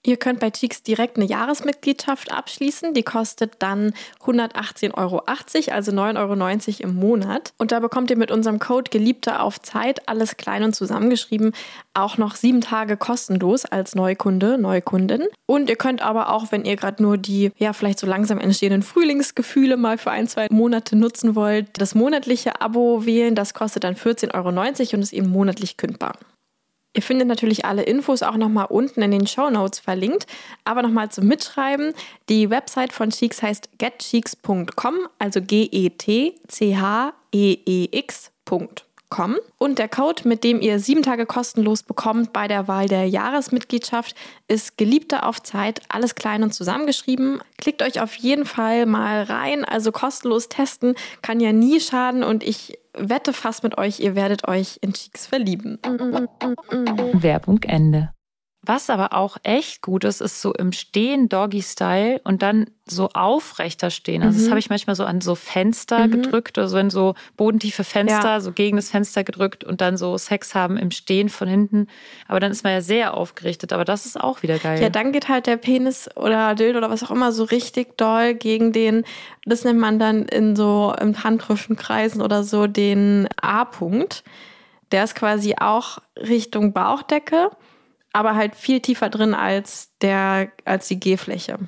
Ihr 0.07 0.15
könnt 0.15 0.39
bei 0.39 0.51
Cheeks 0.51 0.83
direkt 0.83 1.17
eine 1.17 1.25
Jahresmitgliedschaft 1.25 2.31
abschließen. 2.31 2.93
Die 2.93 3.03
kostet 3.03 3.55
dann 3.59 3.91
118,80 4.25 4.93
Euro, 4.97 5.17
also 5.27 5.91
9,90 5.91 6.15
Euro 6.15 6.89
im 6.89 6.95
Monat. 6.95 7.51
Und 7.57 7.73
da 7.73 7.81
bekommt 7.81 8.09
ihr 8.09 8.17
mit 8.17 8.31
unserem 8.31 8.57
Code 8.57 8.89
Geliebter 8.89 9.43
auf 9.43 9.59
Zeit, 9.59 10.07
alles 10.07 10.37
klein 10.37 10.63
und 10.63 10.73
zusammengeschrieben, 10.73 11.51
auch 11.93 12.17
noch 12.17 12.35
sieben 12.35 12.61
Tage 12.61 12.95
kostenlos 12.95 13.65
als 13.65 13.95
Neukunde, 13.95 14.57
Neukundin. 14.57 15.25
Und 15.45 15.69
ihr 15.69 15.75
könnt 15.75 16.01
aber 16.01 16.31
auch, 16.31 16.53
wenn 16.53 16.63
ihr 16.63 16.77
gerade 16.77 17.03
nur 17.03 17.17
die, 17.17 17.51
ja, 17.57 17.73
vielleicht 17.73 17.99
so 17.99 18.07
langsam 18.07 18.39
entstehenden 18.39 18.83
Frühlingsgefühle 18.83 19.75
mal 19.75 19.97
für 19.97 20.11
ein, 20.11 20.29
zwei 20.29 20.47
Monate 20.49 20.95
nutzen 20.95 21.35
wollt, 21.35 21.67
das 21.73 21.95
monatliche 21.95 22.61
Abo 22.61 23.05
wählen. 23.05 23.35
Das 23.35 23.53
kostet 23.53 23.83
dann 23.83 23.95
14,90 23.95 24.33
Euro 24.35 24.49
und 24.95 25.01
ist 25.01 25.11
eben 25.11 25.27
monatlich 25.27 25.75
kündbar. 25.75 26.13
Ihr 26.93 27.01
findet 27.01 27.27
natürlich 27.27 27.65
alle 27.65 27.83
Infos 27.83 28.23
auch 28.23 28.37
nochmal 28.37 28.67
unten 28.69 29.01
in 29.01 29.11
den 29.11 29.27
Show 29.27 29.49
Notes 29.49 29.79
verlinkt. 29.79 30.25
Aber 30.63 30.81
nochmal 30.81 31.09
zum 31.09 31.27
Mitschreiben. 31.27 31.93
Die 32.29 32.49
Website 32.49 32.93
von 32.93 33.09
Cheeks 33.11 33.41
heißt 33.41 33.77
getcheeks.com, 33.77 34.95
also 35.19 35.41
G-E-T-C-H-E-E-X.com 35.41 38.37
kommen. 39.09 39.37
Und 39.57 39.79
der 39.79 39.87
Code, 39.87 40.27
mit 40.27 40.43
dem 40.43 40.61
ihr 40.61 40.79
sieben 40.79 41.03
Tage 41.03 41.25
kostenlos 41.25 41.83
bekommt 41.83 42.33
bei 42.33 42.47
der 42.47 42.67
Wahl 42.67 42.87
der 42.87 43.07
Jahresmitgliedschaft, 43.07 44.15
ist 44.47 44.77
Geliebter 44.77 45.25
auf 45.25 45.41
Zeit, 45.41 45.81
alles 45.89 46.15
klein 46.15 46.43
und 46.43 46.53
zusammengeschrieben. 46.53 47.41
Klickt 47.57 47.81
euch 47.81 48.01
auf 48.01 48.15
jeden 48.15 48.45
Fall 48.45 48.85
mal 48.85 49.23
rein. 49.23 49.65
Also 49.65 49.91
kostenlos 49.91 50.49
testen 50.49 50.95
kann 51.21 51.39
ja 51.39 51.53
nie 51.53 51.79
schaden 51.79 52.23
und 52.23 52.43
ich 52.43 52.77
wette 52.93 53.33
fast 53.33 53.63
mit 53.63 53.77
euch, 53.77 53.99
ihr 53.99 54.15
werdet 54.15 54.47
euch 54.47 54.79
in 54.81 54.93
Cheeks 54.93 55.27
verlieben. 55.27 55.79
Werbung 57.13 57.61
Ende. 57.63 58.09
Was 58.67 58.89
aber 58.89 59.13
auch 59.13 59.37
echt 59.43 59.81
gut 59.81 60.03
ist, 60.03 60.19
ist 60.19 60.41
so 60.41 60.53
im 60.53 60.73
Stehen 60.73 61.29
Doggy-Style 61.29 62.19
und 62.25 62.41
dann 62.41 62.65
so 62.85 63.07
aufrechter 63.13 63.89
stehen. 63.89 64.23
Also 64.23 64.37
mhm. 64.37 64.41
das 64.41 64.49
habe 64.49 64.59
ich 64.59 64.69
manchmal 64.69 64.97
so 64.97 65.05
an 65.05 65.21
so 65.21 65.35
Fenster 65.35 66.05
mhm. 66.05 66.11
gedrückt 66.11 66.57
oder 66.57 66.67
so 66.67 66.77
in 66.77 66.89
so 66.89 67.15
bodentiefe 67.37 67.85
Fenster, 67.85 68.27
ja. 68.27 68.39
so 68.41 68.51
gegen 68.51 68.75
das 68.75 68.89
Fenster 68.89 69.23
gedrückt 69.23 69.63
und 69.63 69.79
dann 69.79 69.95
so 69.95 70.17
Sex 70.17 70.53
haben 70.53 70.75
im 70.75 70.91
Stehen 70.91 71.29
von 71.29 71.47
hinten. 71.47 71.87
Aber 72.27 72.41
dann 72.41 72.51
ist 72.51 72.65
man 72.65 72.73
ja 72.73 72.81
sehr 72.81 73.13
aufgerichtet. 73.13 73.71
Aber 73.71 73.85
das 73.85 74.05
ist 74.05 74.19
auch 74.19 74.43
wieder 74.43 74.59
geil. 74.59 74.81
Ja, 74.81 74.89
dann 74.89 75.13
geht 75.13 75.29
halt 75.29 75.47
der 75.47 75.55
Penis 75.55 76.09
oder 76.17 76.53
Dild 76.53 76.75
oder 76.75 76.89
was 76.89 77.03
auch 77.03 77.11
immer 77.11 77.31
so 77.31 77.45
richtig 77.45 77.97
doll 77.97 78.33
gegen 78.33 78.73
den, 78.73 79.05
das 79.45 79.63
nennt 79.63 79.79
man 79.79 79.97
dann 79.97 80.25
in 80.25 80.57
so 80.57 80.93
im 80.99 81.23
handgriffen 81.23 81.77
Kreisen 81.77 82.21
oder 82.21 82.43
so 82.43 82.67
den 82.67 83.29
A-Punkt. 83.41 84.25
Der 84.91 85.05
ist 85.05 85.15
quasi 85.15 85.55
auch 85.57 85.99
Richtung 86.17 86.73
Bauchdecke 86.73 87.51
aber 88.17 88.35
halt 88.35 88.55
viel 88.55 88.79
tiefer 88.81 89.09
drin 89.09 89.35
als 89.35 89.93
der, 90.01 90.51
als 90.65 90.87
die 90.87 90.99
G-Fläche. 90.99 91.59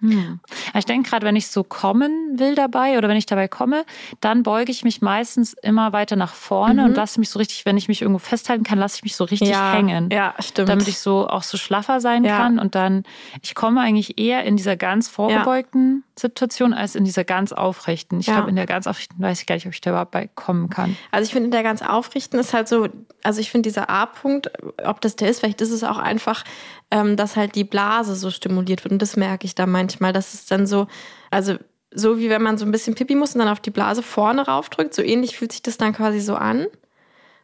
Hm. 0.00 0.40
Ich 0.74 0.84
denke 0.84 1.08
gerade, 1.08 1.24
wenn 1.24 1.36
ich 1.36 1.48
so 1.48 1.64
kommen 1.64 2.38
will 2.38 2.54
dabei 2.54 2.98
oder 2.98 3.08
wenn 3.08 3.16
ich 3.16 3.24
dabei 3.24 3.48
komme, 3.48 3.86
dann 4.20 4.42
beuge 4.42 4.70
ich 4.70 4.84
mich 4.84 5.00
meistens 5.00 5.54
immer 5.54 5.94
weiter 5.94 6.16
nach 6.16 6.34
vorne 6.34 6.82
mhm. 6.82 6.88
und 6.88 6.96
lasse 6.96 7.18
mich 7.18 7.30
so 7.30 7.38
richtig, 7.38 7.64
wenn 7.64 7.78
ich 7.78 7.88
mich 7.88 8.02
irgendwo 8.02 8.18
festhalten 8.18 8.62
kann, 8.62 8.78
lasse 8.78 8.96
ich 8.96 9.04
mich 9.04 9.16
so 9.16 9.24
richtig 9.24 9.48
ja, 9.48 9.72
hängen. 9.72 10.10
Ja, 10.10 10.34
stimmt. 10.38 10.68
Damit 10.68 10.86
ich 10.86 10.98
so 10.98 11.26
auch 11.26 11.42
so 11.42 11.56
schlaffer 11.56 12.00
sein 12.00 12.24
ja. 12.24 12.36
kann 12.36 12.58
und 12.58 12.74
dann, 12.74 13.04
ich 13.40 13.54
komme 13.54 13.80
eigentlich 13.80 14.18
eher 14.18 14.44
in 14.44 14.56
dieser 14.56 14.76
ganz 14.76 15.08
vorgebeugten 15.08 16.04
ja. 16.04 16.20
Situation 16.20 16.74
als 16.74 16.94
in 16.94 17.04
dieser 17.04 17.24
ganz 17.24 17.52
aufrechten. 17.52 18.20
Ich 18.20 18.26
glaube, 18.26 18.50
in 18.50 18.56
der 18.56 18.66
ganz 18.66 18.86
aufrechten 18.86 19.20
weiß 19.22 19.40
ich 19.40 19.46
gar 19.46 19.54
nicht, 19.54 19.66
ob 19.66 19.72
ich 19.72 19.80
da 19.80 19.90
überhaupt 19.90 20.10
bei 20.10 20.28
kommen 20.34 20.68
kann. 20.68 20.96
Also 21.10 21.26
ich 21.26 21.32
finde, 21.32 21.46
in 21.46 21.52
der 21.52 21.62
ganz 21.62 21.80
aufrechten 21.80 22.38
ist 22.38 22.52
halt 22.52 22.68
so, 22.68 22.88
also 23.22 23.40
ich 23.40 23.50
finde 23.50 23.68
dieser 23.68 23.88
A-Punkt, 23.88 24.50
ob 24.84 25.00
das 25.00 25.16
der 25.16 25.30
ist, 25.30 25.40
vielleicht 25.40 25.62
ist 25.62 25.70
es 25.70 25.84
auch 25.84 25.98
einfach, 25.98 26.44
ähm, 26.90 27.16
dass 27.16 27.36
halt 27.36 27.54
die 27.54 27.64
Blase 27.64 28.14
so 28.14 28.30
stimuliert 28.30 28.84
wird. 28.84 28.92
Und 28.92 29.02
das 29.02 29.16
merke 29.16 29.46
ich 29.46 29.54
da 29.54 29.66
manchmal, 29.66 30.12
dass 30.12 30.34
es 30.34 30.46
dann 30.46 30.66
so, 30.66 30.86
also 31.30 31.56
so 31.92 32.18
wie 32.18 32.30
wenn 32.30 32.42
man 32.42 32.58
so 32.58 32.64
ein 32.64 32.72
bisschen 32.72 32.94
Pipi 32.94 33.14
muss 33.14 33.34
und 33.34 33.40
dann 33.40 33.48
auf 33.48 33.60
die 33.60 33.70
Blase 33.70 34.02
vorne 34.02 34.46
raufdrückt, 34.46 34.94
so 34.94 35.02
ähnlich 35.02 35.36
fühlt 35.36 35.52
sich 35.52 35.62
das 35.62 35.78
dann 35.78 35.92
quasi 35.92 36.20
so 36.20 36.34
an. 36.34 36.66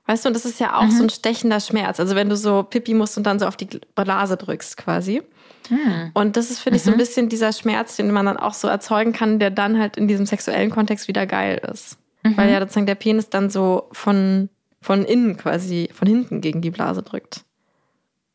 Weißt 0.06 0.24
du, 0.24 0.28
und 0.28 0.34
das 0.34 0.44
ist 0.44 0.58
ja 0.58 0.78
auch 0.78 0.84
mhm. 0.84 0.90
so 0.90 1.02
ein 1.04 1.10
stechender 1.10 1.60
Schmerz. 1.60 2.00
Also 2.00 2.16
wenn 2.16 2.28
du 2.28 2.36
so 2.36 2.64
Pipi 2.64 2.92
musst 2.92 3.16
und 3.16 3.24
dann 3.24 3.38
so 3.38 3.46
auf 3.46 3.56
die 3.56 3.68
Blase 3.94 4.36
drückst 4.36 4.76
quasi. 4.76 5.22
Mhm. 5.70 6.10
Und 6.14 6.36
das 6.36 6.50
ist, 6.50 6.58
finde 6.58 6.76
ich, 6.76 6.82
so 6.82 6.90
ein 6.90 6.94
mhm. 6.94 6.98
bisschen 6.98 7.28
dieser 7.28 7.52
Schmerz, 7.52 7.96
den 7.96 8.10
man 8.10 8.26
dann 8.26 8.36
auch 8.36 8.54
so 8.54 8.68
erzeugen 8.68 9.12
kann, 9.12 9.38
der 9.38 9.50
dann 9.50 9.78
halt 9.78 9.96
in 9.96 10.08
diesem 10.08 10.26
sexuellen 10.26 10.70
Kontext 10.70 11.08
wieder 11.08 11.26
geil 11.26 11.62
ist. 11.72 11.98
Mhm. 12.24 12.36
Weil 12.36 12.50
ja 12.50 12.60
sozusagen 12.60 12.86
der 12.86 12.96
Penis 12.96 13.30
dann 13.30 13.48
so 13.48 13.88
von, 13.92 14.48
von 14.80 15.04
innen 15.04 15.36
quasi, 15.36 15.88
von 15.92 16.08
hinten 16.08 16.40
gegen 16.40 16.62
die 16.62 16.70
Blase 16.70 17.02
drückt. 17.02 17.44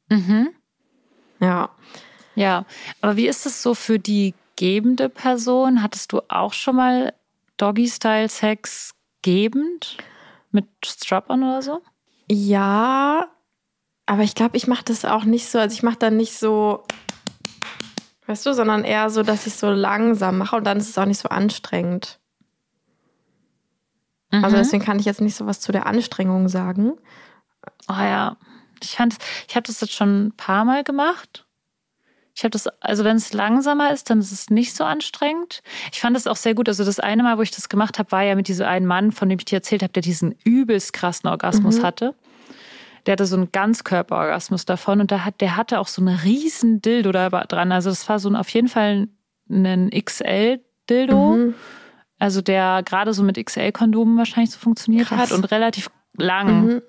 Mhm. 0.10 0.50
Ja. 1.40 1.70
Ja, 2.36 2.66
aber 3.02 3.16
wie 3.16 3.28
ist 3.28 3.46
es 3.46 3.64
so 3.64 3.74
für 3.74 3.98
die 3.98 4.36
gebende 4.56 5.10
Person? 5.10 5.82
Hattest 5.82 6.12
du 6.12 6.22
auch 6.28 6.54
schon 6.54 6.76
mal 6.76 7.14
Doggy-Style-Sex 7.58 8.94
gebend 9.22 9.98
mit 10.52 10.68
Strap-on 10.86 11.44
oder 11.44 11.62
so? 11.62 11.82
Ja, 12.30 13.28
aber 14.06 14.24
ich 14.24 14.36
glaube, 14.36 14.58
ich 14.58 14.68
mache 14.68 14.86
das 14.86 15.06
auch 15.06 15.24
nicht 15.24 15.48
so. 15.48 15.60
Also 15.60 15.74
ich 15.74 15.84
mache 15.84 15.98
dann 15.98 16.18
nicht 16.18 16.38
so, 16.38 16.84
weißt 18.28 18.46
du, 18.46 18.54
sondern 18.54 18.84
eher 18.84 19.10
so, 19.10 19.24
dass 19.24 19.48
ich 19.48 19.56
so 19.56 19.70
langsam 19.72 20.38
mache 20.38 20.58
und 20.58 20.64
dann 20.64 20.78
ist 20.78 20.90
es 20.90 20.98
auch 20.98 21.06
nicht 21.06 21.20
so 21.20 21.30
anstrengend. 21.30 22.20
Also 24.30 24.38
mhm. 24.38 24.46
Also 24.46 24.58
deswegen 24.58 24.84
kann 24.84 25.00
ich 25.00 25.06
jetzt 25.06 25.22
nicht 25.22 25.36
so 25.36 25.46
was 25.46 25.60
zu 25.60 25.72
der 25.72 25.86
Anstrengung 25.88 26.50
sagen. 26.50 26.94
Oh 27.90 27.94
ja. 27.94 28.38
Ich 28.84 28.96
fand, 28.96 29.16
ich 29.48 29.56
habe 29.56 29.66
das 29.66 29.82
jetzt 29.82 29.94
schon 29.94 30.28
ein 30.28 30.32
paar 30.36 30.66
Mal 30.66 30.84
gemacht. 30.84 31.46
Ich 32.36 32.44
habe 32.44 32.52
das, 32.52 32.68
also 32.82 33.04
wenn 33.04 33.18
es 33.18 33.34
langsamer 33.34 33.92
ist, 33.92 34.12
dann 34.12 34.20
ist 34.20 34.32
es 34.32 34.52
nicht 34.52 34.76
so 34.76 34.84
anstrengend. 34.84 35.64
Ich 35.92 36.00
fand 36.00 36.16
es 36.16 36.28
auch 36.28 36.36
sehr 36.36 36.54
gut. 36.54 36.70
Also 36.70 36.86
das 36.86 37.00
eine 37.00 37.24
Mal, 37.24 37.40
wo 37.40 37.42
ich 37.42 37.50
das 37.50 37.68
gemacht 37.68 37.98
habe, 37.98 38.12
war 38.12 38.22
ja 38.22 38.36
mit 38.36 38.48
diesem 38.48 38.68
einen 38.68 38.86
Mann, 38.86 39.12
von 39.12 39.28
dem 39.28 39.40
ich 39.40 39.46
dir 39.46 39.56
erzählt 39.56 39.82
habe, 39.82 39.92
der 39.94 40.04
diesen 40.04 40.36
übelst 40.44 40.94
krassen 40.94 41.28
Orgasmus 41.30 41.80
mhm. 41.80 41.84
hatte. 41.84 42.16
Der 43.08 43.14
hatte 43.14 43.26
so 43.26 43.38
einen 43.38 43.52
Ganzkörperorgasmus 43.52 44.66
davon 44.66 45.02
und 45.02 45.10
der, 45.10 45.26
hat, 45.26 45.42
der 45.42 45.58
hatte 45.58 45.80
auch 45.80 45.88
so 45.88 46.00
eine 46.00 46.24
riesen 46.24 46.80
Dildo 46.80 47.12
da 47.12 47.30
dran. 47.30 47.72
Also 47.72 47.90
das 47.90 48.08
war 48.08 48.20
so 48.20 48.30
ein, 48.30 48.36
auf 48.36 48.50
jeden 48.50 48.68
Fall 48.68 49.08
ein 49.50 49.90
XL 49.90 50.60
Dildo. 50.92 51.32
Mhm. 51.32 51.56
Also 52.20 52.42
der 52.42 52.84
gerade 52.84 53.14
so 53.14 53.24
mit 53.24 53.44
XL-Kondomen 53.44 54.16
wahrscheinlich 54.16 54.52
so 54.52 54.60
funktioniert 54.60 55.08
Krass. 55.08 55.20
hat 55.20 55.32
und 55.32 55.46
relativ 55.46 55.90
lang 56.18 56.66
Mhm. 56.66 56.82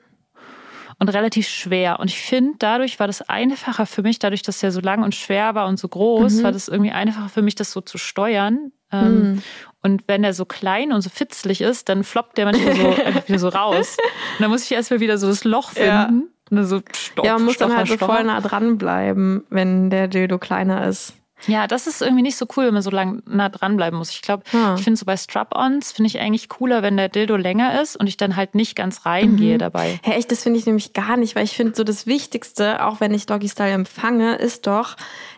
Und 0.99 1.09
relativ 1.09 1.49
schwer. 1.49 2.01
Und 2.01 2.09
ich 2.11 2.21
finde, 2.21 2.55
dadurch 2.59 2.99
war 2.99 3.07
das 3.07 3.23
einfacher 3.29 3.87
für 3.87 4.03
mich, 4.03 4.19
dadurch, 4.19 4.43
dass 4.43 4.59
der 4.61 4.73
so 4.73 4.81
lang 4.81 5.03
und 5.03 5.15
schwer 5.15 5.55
war 5.55 5.67
und 5.69 5.79
so 5.79 5.89
groß, 5.89 6.35
Mhm. 6.35 6.43
war 6.43 6.53
das 6.53 6.69
irgendwie 6.69 6.91
einfacher 6.93 7.29
für 7.29 7.43
mich, 7.43 7.55
das 7.55 7.71
so 7.73 7.81
zu 7.81 7.99
steuern. 7.99 8.73
Ähm, 8.91 9.33
Mhm. 9.35 9.43
Und 9.83 10.03
wenn 10.09 10.23
der 10.23 10.35
so 10.35 10.45
klein 10.45 10.93
und 10.93 11.03
so 11.03 11.11
fitzlig 11.11 11.61
ist, 11.61 11.89
dann 11.89 12.03
floppt 12.05 12.37
der 12.39 12.47
manchmal 12.47 12.75
so 12.75 12.89
einfach 13.05 13.29
wieder 13.29 13.39
so 13.39 13.49
raus. 13.49 13.97
Und 14.37 14.43
dann 14.43 14.51
muss 14.51 14.65
ich 14.65 14.73
erstmal 14.73 15.01
wieder 15.01 15.19
so 15.19 15.29
das 15.29 15.45
Loch 15.45 15.73
Ja. 15.77 16.07
finden. 16.07 16.29
Und 16.51 16.57
dann 16.57 16.67
so 16.67 16.81
stopp, 16.95 17.27
Ja, 17.27 17.35
man 17.35 17.45
muss 17.45 17.59
dann 17.59 17.69
stocher, 17.69 17.77
halt 17.79 17.89
so 17.89 17.95
stocher. 17.97 18.15
voll 18.15 18.25
nah 18.25 18.41
dran 18.41 18.79
bleiben, 18.79 19.45
wenn 19.51 19.91
der 19.91 20.09
Dildo 20.09 20.39
kleiner 20.39 20.87
ist. 20.87 21.13
Ja, 21.47 21.67
das 21.67 21.87
ist 21.87 22.03
irgendwie 22.03 22.23
nicht 22.23 22.37
so 22.37 22.47
cool, 22.57 22.67
wenn 22.67 22.75
man 22.75 22.83
so 22.83 22.91
lang 22.91 23.23
nah 23.27 23.49
dranbleiben 23.49 23.97
muss. 23.99 24.11
Ich 24.11 24.23
glaube, 24.23 24.43
Ah. 24.53 24.75
ich 24.77 24.83
finde 24.85 24.99
so 24.99 25.07
bei 25.07 25.17
Strap-Ons 25.17 25.93
finde 25.93 26.09
ich 26.09 26.19
eigentlich 26.21 26.49
cooler, 26.49 26.83
wenn 26.83 26.97
der 26.97 27.09
Dildo 27.09 27.37
länger 27.37 27.81
ist 27.81 27.97
und 27.97 28.07
ich 28.09 28.17
dann 28.17 28.35
halt 28.37 28.55
nicht 28.55 28.75
ganz 28.77 29.07
reingehe 29.07 29.55
Mhm. 29.55 29.59
dabei. 29.59 30.01
Hä, 30.03 30.13
echt, 30.13 30.31
das 30.33 30.43
finde 30.43 30.59
ich 30.59 30.67
nämlich 30.67 30.93
gar 30.95 31.17
nicht, 31.17 31.37
weil 31.37 31.45
ich 31.45 31.57
finde, 31.57 31.75
so 31.77 31.85
das 31.85 32.07
Wichtigste, 32.07 32.85
auch 32.85 33.01
wenn 33.01 33.15
ich 33.15 33.27
Doggy 33.27 33.49
Style 33.49 33.71
empfange, 33.73 34.35
ist 34.37 34.67
doch, 34.67 34.97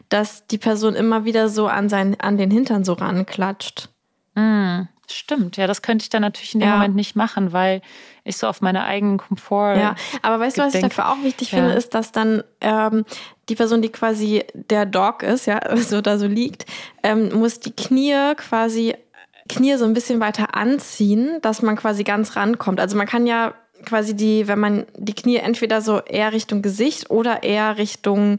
dass 0.08 0.46
die 0.46 0.58
Person 0.58 0.94
immer 0.94 1.24
wieder 1.24 1.48
so 1.48 1.66
an, 1.68 1.88
seinen, 1.88 2.18
an 2.18 2.38
den 2.38 2.50
Hintern 2.50 2.82
so 2.84 2.94
ranklatscht. 2.94 3.90
Mm, 4.34 4.82
stimmt, 5.12 5.56
ja, 5.56 5.66
das 5.66 5.82
könnte 5.82 6.02
ich 6.04 6.08
dann 6.10 6.22
natürlich 6.22 6.54
in 6.54 6.60
dem 6.60 6.68
Ja. 6.68 6.74
Moment 6.74 6.94
nicht 6.96 7.16
machen, 7.16 7.52
weil 7.52 7.82
ich 8.24 8.36
so 8.36 8.46
auf 8.46 8.60
meine 8.60 8.84
eigenen 8.84 9.18
Komfort. 9.18 9.76
Ja, 9.76 9.94
aber 10.22 10.40
weißt 10.40 10.58
du, 10.58 10.62
was 10.62 10.74
ich 10.74 10.80
dafür 10.82 11.10
auch 11.10 11.22
wichtig 11.22 11.50
Ja. 11.52 11.58
finde, 11.58 11.74
ist, 11.74 11.94
dass 11.94 12.12
dann 12.12 12.42
ähm, 12.60 13.04
die 13.48 13.54
Person, 13.54 13.82
die 13.82 13.88
quasi 13.90 14.44
der 14.54 14.86
Dog 14.86 15.22
ist, 15.22 15.46
ja, 15.46 15.60
so 15.76 16.00
da 16.00 16.18
so 16.18 16.26
liegt, 16.26 16.66
ähm, 17.02 17.32
muss 17.34 17.60
die 17.60 17.72
Knie 17.72 18.34
quasi 18.36 18.94
Knie 19.48 19.74
so 19.76 19.84
ein 19.84 19.94
bisschen 19.94 20.20
weiter 20.20 20.54
anziehen, 20.54 21.38
dass 21.42 21.60
man 21.62 21.74
quasi 21.76 22.04
ganz 22.04 22.36
rankommt. 22.36 22.78
Also 22.78 22.96
man 22.96 23.06
kann 23.08 23.26
ja 23.26 23.54
quasi 23.84 24.14
die, 24.14 24.46
wenn 24.46 24.60
man 24.60 24.86
die 24.96 25.14
Knie 25.14 25.36
entweder 25.36 25.80
so 25.80 26.00
eher 26.00 26.32
Richtung 26.32 26.62
Gesicht 26.62 27.10
oder 27.10 27.42
eher 27.42 27.76
Richtung 27.78 28.38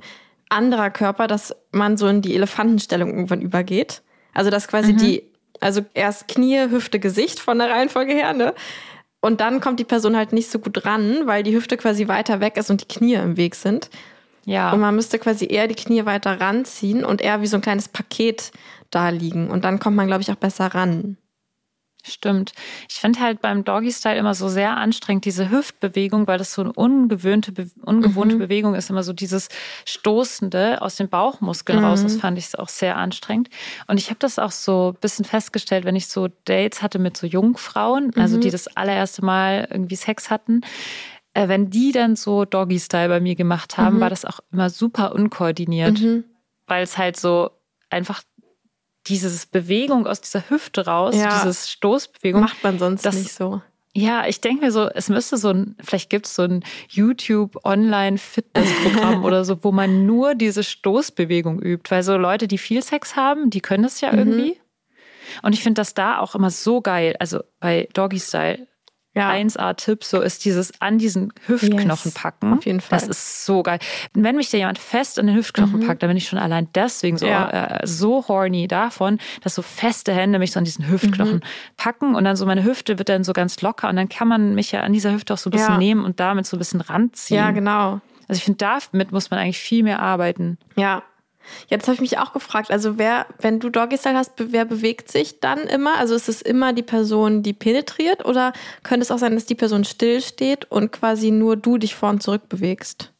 anderer 0.49 0.89
Körper, 0.89 1.27
dass 1.27 1.55
man 1.71 1.97
so 1.97 2.07
in 2.07 2.21
die 2.21 2.35
Elefantenstellung 2.35 3.09
irgendwann 3.09 3.41
übergeht. 3.41 4.01
Also 4.33 4.49
dass 4.51 4.67
quasi 4.67 4.93
Mhm. 4.93 4.97
die, 4.97 5.23
also 5.61 5.81
erst 5.93 6.27
Knie, 6.27 6.69
Hüfte, 6.69 6.99
Gesicht 6.99 7.39
von 7.39 7.59
der 7.59 7.69
Reihenfolge 7.69 8.13
her, 8.13 8.33
ne? 8.33 8.53
Und 9.21 9.39
dann 9.39 9.61
kommt 9.61 9.79
die 9.79 9.85
Person 9.85 10.17
halt 10.17 10.33
nicht 10.33 10.49
so 10.49 10.57
gut 10.59 10.83
ran, 10.85 11.27
weil 11.27 11.43
die 11.43 11.55
Hüfte 11.55 11.77
quasi 11.77 12.07
weiter 12.07 12.39
weg 12.39 12.57
ist 12.57 12.71
und 12.71 12.81
die 12.81 12.93
Knie 12.93 13.13
im 13.13 13.37
Weg 13.37 13.53
sind. 13.55 13.89
ja. 14.45 14.71
Und 14.73 14.79
man 14.79 14.95
müsste 14.95 15.19
quasi 15.19 15.45
eher 15.45 15.67
die 15.67 15.75
Knie 15.75 16.05
weiter 16.05 16.41
ranziehen 16.41 17.05
und 17.05 17.21
eher 17.21 17.41
wie 17.41 17.47
so 17.47 17.57
ein 17.57 17.61
kleines 17.61 17.87
Paket 17.87 18.51
da 18.89 19.09
liegen. 19.09 19.49
Und 19.51 19.63
dann 19.63 19.79
kommt 19.79 19.95
man, 19.95 20.07
glaube 20.07 20.23
ich, 20.23 20.31
auch 20.31 20.35
besser 20.35 20.67
ran. 20.67 21.17
Stimmt. 22.03 22.53
Ich 22.89 22.95
finde 22.95 23.19
halt 23.19 23.41
beim 23.41 23.63
Doggy-Style 23.63 24.17
immer 24.17 24.33
so 24.33 24.49
sehr 24.49 24.75
anstrengend, 24.77 25.25
diese 25.25 25.51
Hüftbewegung, 25.51 26.25
weil 26.27 26.39
das 26.39 26.53
so 26.53 26.61
eine 26.63 26.73
ungewöhnte, 26.73 27.51
Be 27.51 27.69
ungewohnte 27.85 28.35
Mhm. 28.35 28.39
Bewegung 28.39 28.73
ist, 28.75 28.89
immer 28.89 29.03
so 29.03 29.13
dieses 29.13 29.49
Stoßende 29.85 30.81
aus 30.81 30.95
den 30.95 31.09
Bauchmuskeln 31.09 31.77
raus. 31.79 32.01
Das 32.03 32.15
Mhm. 32.15 32.19
fand 32.19 32.37
ich 32.39 32.57
auch 32.57 32.69
sehr 32.69 32.97
anstrengend. 32.97 33.49
Und 33.87 33.99
ich 33.99 34.09
habe 34.09 34.17
das 34.19 34.39
auch 34.39 34.51
so 34.51 34.93
ein 34.95 34.99
bisschen 34.99 35.25
festgestellt, 35.25 35.85
wenn 35.85 35.95
ich 35.95 36.07
so 36.07 36.27
Dates 36.45 36.81
hatte 36.81 36.97
mit 36.97 37.17
so 37.17 37.27
Jungfrauen, 37.27 38.11
also 38.17 38.37
Mhm. 38.37 38.41
die 38.41 38.49
das 38.49 38.67
allererste 38.75 39.23
Mal 39.23 39.67
irgendwie 39.69 39.95
Sex 39.95 40.29
hatten. 40.31 40.61
Äh, 41.33 41.47
wenn 41.47 41.69
die 41.69 41.91
dann 41.91 42.15
so 42.15 42.45
Doggy-Style 42.45 43.09
bei 43.09 43.19
mir 43.19 43.35
gemacht 43.35 43.77
haben, 43.77 43.97
Mhm. 43.97 44.01
war 44.01 44.09
das 44.09 44.25
auch 44.25 44.39
immer 44.51 44.69
super 44.69 45.13
unkoordiniert 45.13 45.99
Mhm. 45.99 46.23
weil 46.67 46.83
es 46.83 46.97
halt 46.97 47.17
so 47.19 47.51
einfach 47.89 48.23
dieses 49.07 49.45
Bewegung 49.45 50.07
aus 50.07 50.21
dieser 50.21 50.49
Hüfte 50.49 50.85
raus, 50.85 51.15
Ja. 51.15 51.39
dieses 51.39 51.69
Stoßbewegung. 51.69 52.41
Macht 52.41 52.63
man 52.63 52.79
sonst 52.79 53.05
Das- 53.05 53.15
nicht 53.15 53.33
so. 53.33 53.61
Ja, 53.93 54.25
ich 54.25 54.39
denke 54.39 54.63
mir 54.63 54.71
so, 54.71 54.87
es 54.87 55.09
müsste 55.09 55.35
so 55.35 55.49
ein, 55.49 55.75
vielleicht 55.83 56.09
gibt 56.09 56.25
es 56.25 56.35
so 56.35 56.43
ein 56.43 56.63
YouTube-Online-Fitnessprogramm 56.89 59.25
oder 59.29 59.43
so, 59.45 59.63
wo 59.63 59.71
man 59.71 60.05
nur 60.05 60.35
diese 60.35 60.63
Stoßbewegung 60.63 61.61
übt, 61.61 61.89
weil 61.91 62.03
so 62.03 62.15
Leute, 62.17 62.47
die 62.47 62.57
viel 62.57 62.83
Sex 62.83 63.15
haben, 63.15 63.49
die 63.49 63.61
können 63.61 63.83
das 63.83 64.01
ja 64.01 64.11
Mhm. 64.11 64.19
irgendwie. 64.19 64.59
Und 65.43 65.53
ich 65.53 65.63
finde 65.63 65.79
das 65.81 65.93
da 65.93 66.19
auch 66.19 66.35
immer 66.35 66.49
so 66.49 66.81
geil. 66.81 67.15
Also 67.19 67.41
bei 67.59 67.87
Doggy 67.93 68.19
Style, 68.19 68.67
Ja, 69.13 69.29
1A-Tipp, 69.31 70.05
so 70.05 70.21
ist 70.21 70.45
dieses 70.45 70.79
an 70.79 70.97
diesen 70.97 71.33
Hüftknochen 71.45 72.11
Yes, 72.11 72.13
packen. 72.13 72.53
auf 72.53 72.65
jeden 72.65 72.79
Fall. 72.79 72.97
Das 72.97 73.09
ist 73.09 73.45
so 73.45 73.61
geil. 73.61 73.79
Wenn 74.13 74.37
mich 74.37 74.49
da 74.49 74.57
jemand 74.57 74.79
fest 74.79 75.19
an 75.19 75.27
den 75.27 75.35
Hüftknochen 75.35 75.81
Mhm. 75.81 75.85
packt, 75.85 76.01
dann 76.01 76.07
bin 76.09 76.15
ich 76.15 76.29
schon 76.29 76.39
allein 76.39 76.69
deswegen 76.75 77.17
so, 77.17 77.25
Ja. 77.25 77.49
äh, 77.81 77.85
so 77.85 78.25
horny 78.29 78.69
davon, 78.69 79.19
dass 79.41 79.55
so 79.55 79.61
feste 79.61 80.13
Hände 80.13 80.39
mich 80.39 80.53
so 80.53 80.59
an 80.59 80.63
diesen 80.63 80.87
Hüftknochen 80.87 81.35
Mhm. 81.35 81.75
packen 81.75 82.15
und 82.15 82.23
dann 82.23 82.37
so 82.37 82.45
meine 82.45 82.63
Hüfte 82.63 82.99
wird 82.99 83.09
dann 83.09 83.25
so 83.25 83.33
ganz 83.33 83.61
locker 83.61 83.89
und 83.89 83.97
dann 83.97 84.07
kann 84.07 84.29
man 84.29 84.55
mich 84.55 84.71
ja 84.71 84.79
an 84.81 84.93
dieser 84.93 85.11
Hüfte 85.11 85.33
auch 85.33 85.37
so 85.37 85.49
ein 85.49 85.51
bisschen 85.51 85.73
Ja. 85.73 85.77
nehmen 85.77 86.05
und 86.05 86.21
damit 86.21 86.45
so 86.45 86.55
ein 86.55 86.59
bisschen 86.59 86.79
ranziehen. 86.79 87.37
ja, 87.37 87.51
genau. 87.51 87.99
Also 88.29 88.37
ich 88.39 88.43
finde, 88.45 88.59
damit 88.59 89.11
muss 89.11 89.29
man 89.29 89.41
eigentlich 89.41 89.59
viel 89.59 89.83
mehr 89.83 89.99
arbeiten. 90.01 90.57
Ja. 90.77 91.03
Jetzt 91.67 91.87
habe 91.87 91.95
ich 91.95 92.01
mich 92.01 92.17
auch 92.17 92.33
gefragt, 92.33 92.71
also 92.71 92.97
wer, 92.97 93.25
wenn 93.39 93.59
du 93.59 93.69
Doggy 93.69 93.97
Style 93.97 94.15
hast, 94.17 94.31
wer 94.37 94.65
bewegt 94.65 95.11
sich 95.11 95.39
dann 95.39 95.59
immer? 95.59 95.97
Also 95.97 96.15
ist 96.15 96.29
es 96.29 96.41
immer 96.41 96.73
die 96.73 96.83
Person, 96.83 97.43
die 97.43 97.53
penetriert 97.53 98.25
oder 98.25 98.53
könnte 98.83 99.01
es 99.03 99.11
auch 99.11 99.17
sein, 99.17 99.33
dass 99.35 99.45
die 99.45 99.55
Person 99.55 99.83
still 99.83 100.21
steht 100.21 100.65
und 100.71 100.91
quasi 100.91 101.31
nur 101.31 101.55
du 101.57 101.77
dich 101.77 101.95
vor 101.95 102.09
und 102.09 102.23
zurück 102.23 102.47
bewegst? 102.49 103.11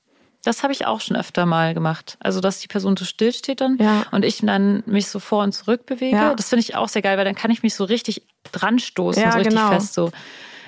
Das 0.43 0.63
habe 0.63 0.73
ich 0.73 0.87
auch 0.87 1.01
schon 1.01 1.15
öfter 1.17 1.45
mal 1.45 1.75
gemacht. 1.75 2.17
Also, 2.19 2.41
dass 2.41 2.59
die 2.59 2.67
Person 2.67 2.97
so 2.97 3.05
still 3.05 3.31
steht 3.31 3.61
dann 3.61 3.77
Ja. 3.79 4.05
und 4.11 4.25
ich 4.25 4.39
dann 4.39 4.81
mich 4.87 5.07
so 5.07 5.19
vor 5.19 5.43
und 5.43 5.51
zurück 5.51 5.85
bewege. 5.85 6.15
Ja. 6.15 6.33
Das 6.33 6.49
finde 6.49 6.61
ich 6.61 6.75
auch 6.75 6.87
sehr 6.89 7.03
geil, 7.03 7.15
weil 7.17 7.25
dann 7.25 7.35
kann 7.35 7.51
ich 7.51 7.61
mich 7.61 7.75
so 7.75 7.83
richtig 7.83 8.23
dran 8.51 8.79
stoßen, 8.79 9.21
Ja, 9.21 9.31
so 9.33 9.37
richtig 9.37 9.55
genau. 9.55 9.69
fest. 9.71 9.93
So. 9.93 10.09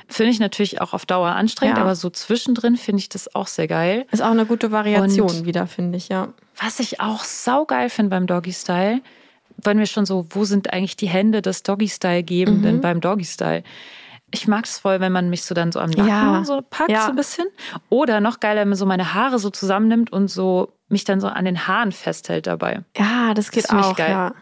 Finde 0.08 0.32
ich 0.32 0.40
natürlich 0.40 0.80
auch 0.80 0.94
auf 0.94 1.08
Dauer 1.08 1.30
anstrengend, 1.30 1.78
Ja. 1.78 1.84
aber 1.84 1.96
so 1.96 2.12
zwischendrin 2.12 2.76
finde 2.78 3.00
ich 3.00 3.10
das 3.10 3.34
auch 3.34 3.48
sehr 3.48 3.68
geil. 3.68 4.06
Ist 4.12 4.22
auch 4.22 4.30
eine 4.30 4.46
gute 4.46 4.72
Variation 4.72 5.28
Und- 5.30 5.46
wieder, 5.46 5.66
finde 5.66 5.98
ich, 5.98 6.10
ja. 6.10 6.34
Was 6.58 6.80
ich 6.80 7.00
auch 7.00 7.24
saugeil 7.24 7.90
finde 7.90 8.10
beim 8.12 8.28
Doggy-Style, 8.28 9.02
wenn 9.64 9.80
wir 9.80 9.86
schon 9.86 10.06
so, 10.06 10.26
wo 10.30 10.44
sind 10.46 10.72
eigentlich 10.74 10.96
die 10.98 11.08
Hände 11.08 11.42
des 11.42 11.64
Doggy-Style-Gebenden 11.64 12.78
Mhm. 12.78 12.82
beim 12.82 13.02
Doggy-Style? 13.02 13.64
Ich 14.32 14.48
mag 14.48 14.66
es 14.66 14.80
voll, 14.80 15.00
wenn 15.00 15.12
man 15.12 15.30
mich 15.30 15.44
so 15.44 15.54
dann 15.54 15.72
so 15.72 15.80
am 15.80 15.92
Nacken 15.92 16.08
Ja. 16.08 16.44
so 16.44 16.62
packt, 16.68 16.90
Ja. 16.92 17.04
so 17.04 17.10
ein 17.12 17.16
bisschen. 17.16 17.46
Oder 17.90 18.20
noch 18.20 18.40
geiler, 18.40 18.62
wenn 18.62 18.70
man 18.70 18.78
so 18.78 18.86
meine 18.88 19.14
Haare 19.14 19.38
so 19.38 19.50
zusammennimmt 19.52 20.12
und 20.12 20.28
so 20.28 20.74
mich 20.90 21.04
dann 21.04 21.20
so 21.22 21.28
an 21.28 21.46
den 21.46 21.68
Haaren 21.68 21.92
festhält 21.92 22.48
dabei. 22.48 22.82
Ja, 22.98 23.34
das 23.36 23.52
geht 23.52 23.66
Das 23.66 23.72
auch, 23.86 23.96
geil. 23.96 24.10
ja. 24.12 24.34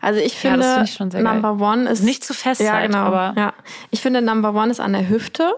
Also 0.00 0.20
ich 0.20 0.32
Ja, 0.42 0.50
finde, 0.50 0.58
das 0.60 0.72
finde 0.74 0.84
ich 0.88 0.94
schon 0.94 1.10
sehr 1.10 1.22
geil. 1.22 1.34
Number 1.40 1.64
One 1.64 1.88
ist 1.88 2.02
Nicht 2.02 2.24
zu 2.24 2.34
fest 2.34 2.60
ja, 2.60 2.72
halt, 2.72 2.90
genau. 2.90 3.04
aber 3.04 3.34
ja. 3.36 3.52
Ich 3.90 4.00
finde, 4.00 4.20
Number 4.22 4.54
One 4.54 4.70
ist 4.70 4.80
an 4.80 4.92
der 4.94 5.08
Hüfte. 5.08 5.52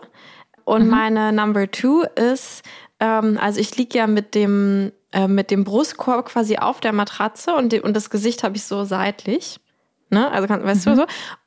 Und 0.64 0.84
Mhm. 0.84 0.90
meine 0.90 1.32
Number 1.32 1.70
Two 1.70 2.02
ist, 2.14 2.62
ähm, 3.00 3.38
also 3.40 3.58
ich 3.60 3.74
liege 3.76 3.96
ja 3.98 4.06
mit 4.06 4.34
dem, 4.34 4.92
äh, 5.12 5.28
mit 5.28 5.50
dem 5.50 5.64
Brustkorb 5.64 6.26
quasi 6.26 6.56
auf 6.58 6.80
der 6.80 6.92
Matratze 6.92 7.54
und, 7.54 7.72
die, 7.72 7.80
und 7.80 7.94
das 7.94 8.10
Gesicht 8.10 8.42
habe 8.44 8.56
ich 8.56 8.64
so 8.64 8.84
seitlich. 8.84 9.60
Ne? 10.10 10.30
Also 10.30 10.48
kann, 10.48 10.64
weißt 10.64 10.86
Mhm. 10.86 10.90
du 10.90 10.96
so? 10.96 11.06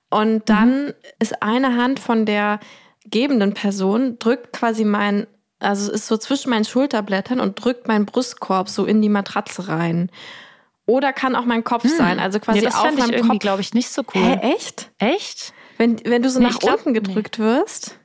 Und 0.09 0.49
dann 0.49 0.93
ist 1.19 1.41
eine 1.41 1.77
Hand 1.77 1.99
von 1.99 2.25
der 2.25 2.59
gebenden 3.05 3.53
Person, 3.53 4.19
drückt 4.19 4.51
quasi 4.53 4.83
mein, 4.83 5.25
also 5.59 5.91
ist 5.91 6.07
so 6.07 6.17
zwischen 6.17 6.49
meinen 6.49 6.65
Schulterblättern 6.65 7.39
und 7.39 7.63
drückt 7.63 7.87
meinen 7.87 8.05
Brustkorb 8.05 8.67
so 8.69 8.85
in 8.85 9.01
die 9.01 9.09
Matratze 9.09 9.67
rein. 9.67 10.09
Oder 10.85 11.13
kann 11.13 11.35
auch 11.35 11.45
mein 11.45 11.63
Kopf 11.63 11.87
sein, 11.87 12.19
also 12.19 12.39
quasi 12.39 12.59
Hm. 12.59 12.65
nee, 12.65 12.71
das 12.71 12.79
auf 12.81 12.91
ich 12.91 12.97
meinem 12.99 13.11
irgendwie, 13.11 13.29
Kopf. 13.29 13.39
glaube 13.39 13.61
ich, 13.61 13.73
nicht 13.73 13.89
so 13.89 14.01
cool. 14.13 14.21
Hä, 14.21 14.53
echt? 14.53 14.91
Echt? 14.97 15.53
Wenn, 15.77 15.99
wenn 16.05 16.21
du 16.21 16.29
so 16.29 16.39
Nee, 16.39 16.45
nach 16.47 16.53
ich 16.55 16.59
glaub, 16.59 16.77
unten 16.77 16.91
nee. 16.91 16.99
gedrückt 16.99 17.39
wirst? 17.39 17.97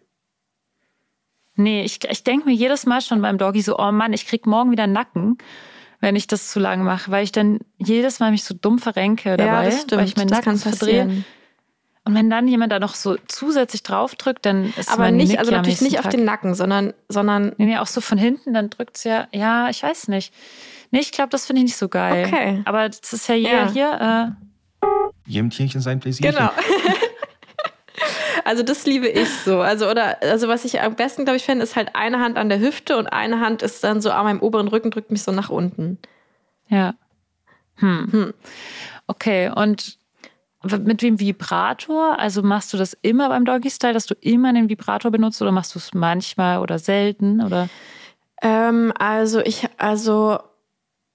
Nee, 1.57 1.83
ich, 1.85 1.99
ich 2.09 2.23
denke 2.25 2.47
mir 2.49 2.55
jedes 2.55 2.87
Mal 2.87 3.01
schon 3.01 3.21
beim 3.23 3.39
Doggy 3.39 3.63
so, 3.63 3.79
oh 3.79 3.91
Mann, 3.93 4.13
ich 4.13 4.27
krieg 4.27 4.47
morgen 4.47 4.71
wieder 4.71 4.87
Nacken, 4.87 5.39
wenn 6.01 6.15
ich 6.17 6.27
das 6.27 6.51
zu 6.51 6.61
lange 6.61 6.85
mache, 6.85 7.11
weil 7.11 7.25
ich 7.25 7.33
dann 7.33 7.61
jedes 7.79 8.21
Mal 8.21 8.31
mich 8.31 8.45
so 8.45 8.55
dumm 8.55 8.79
verrenke 8.79 9.37
dabei, 9.37 9.65
ja, 9.65 9.65
das 9.65 9.83
stimmt. 9.83 10.01
weil 10.01 10.05
ich 10.07 10.17
meinen 10.17 10.29
das 10.29 10.39
Nacken 10.45 10.59
verdrehe. 10.59 11.25
Und 12.05 12.15
wenn 12.15 12.31
dann 12.31 12.47
jemand 12.47 12.71
da 12.71 12.79
noch 12.79 12.95
so 12.95 13.17
zusätzlich 13.27 13.83
draufdrückt, 13.83 14.47
dann 14.47 14.73
ist 14.77 14.89
Aber 14.93 15.03
mein 15.05 15.17
nicht, 15.17 15.31
Nick 15.31 15.39
also 15.41 15.51
ja 15.51 15.57
natürlich 15.57 15.81
nicht 15.81 15.97
auf 15.99 16.05
Tag. 16.05 16.13
den 16.13 16.25
Nacken, 16.25 16.55
sondern, 16.55 16.93
sondern 17.09 17.53
Nee, 17.57 17.65
nee, 17.67 17.79
auch 17.79 17.89
so 17.89 18.01
von 18.01 18.17
hinten, 18.17 18.55
dann 18.55 18.71
drückt's 18.71 19.03
ja, 19.03 19.27
ja, 19.33 19.69
ich 19.71 19.83
weiß 19.83 20.07
nicht. 20.09 20.33
Nee, 20.93 21.01
ich 21.01 21.11
glaube, 21.11 21.31
das 21.31 21.47
finde 21.47 21.61
ich 21.61 21.65
nicht 21.65 21.77
so 21.77 21.89
geil. 21.89 22.27
Okay. 22.27 22.63
Aber 22.65 22.89
das 22.89 23.13
ist 23.13 23.29
ja 23.29 23.35
jeder 23.35 23.65
Ja. 23.65 23.73
hier, 23.73 24.37
äh, 24.39 24.87
Jedem 25.29 25.51
Tierchen 25.51 25.81
sein 25.81 25.99
Pläsierchen. 25.99 26.37
Genau. 26.37 26.51
also 28.47 28.63
das 28.63 28.87
liebe 28.87 29.09
ich 29.09 29.29
so. 29.29 29.61
Also 29.61 29.91
oder 29.91 30.23
also 30.23 30.47
was 30.49 30.65
ich 30.65 30.81
am 30.81 30.95
besten 30.95 31.25
glaube 31.25 31.37
ich 31.37 31.45
fände, 31.45 31.65
ist 31.65 31.77
halt 31.77 31.95
eine 31.95 32.21
Hand 32.21 32.39
an 32.39 32.49
der 32.49 32.61
Hüfte 32.61 32.97
und 32.97 33.09
eine 33.09 33.41
Hand 33.41 33.63
ist 33.63 33.83
dann 33.83 34.01
so 34.01 34.11
an 34.11 34.25
meinem 34.25 34.41
oberen 34.41 34.69
Rücken 34.69 34.91
drückt 34.91 35.11
mich 35.11 35.23
so 35.23 35.33
nach 35.33 35.51
unten. 35.51 35.99
Ja. 36.69 36.95
Hm. 37.77 38.09
Hm. 38.11 38.35
Okay, 39.09 39.51
und 39.55 39.99
mit 40.79 41.03
dem 41.03 41.21
Vibrator? 41.21 42.19
Also 42.19 42.43
machst 42.43 42.73
du 42.73 42.77
das 42.77 42.97
immer 43.03 43.29
beim 43.29 43.45
Doggy 43.45 43.71
Style, 43.71 43.93
dass 43.93 44.07
du 44.07 44.15
immer 44.21 44.53
den 44.53 44.69
Vibrator 44.69 45.11
benutzt 45.11 45.43
oder 45.43 45.53
machst 45.53 45.75
du 45.75 45.79
es 45.79 45.93
manchmal 45.93 46.59
oder 46.59 46.79
selten 46.79 47.41
oder? 47.41 47.69
Ähm, 48.43 48.93
also 48.99 49.41
ich 49.41 49.69
also 49.77 50.39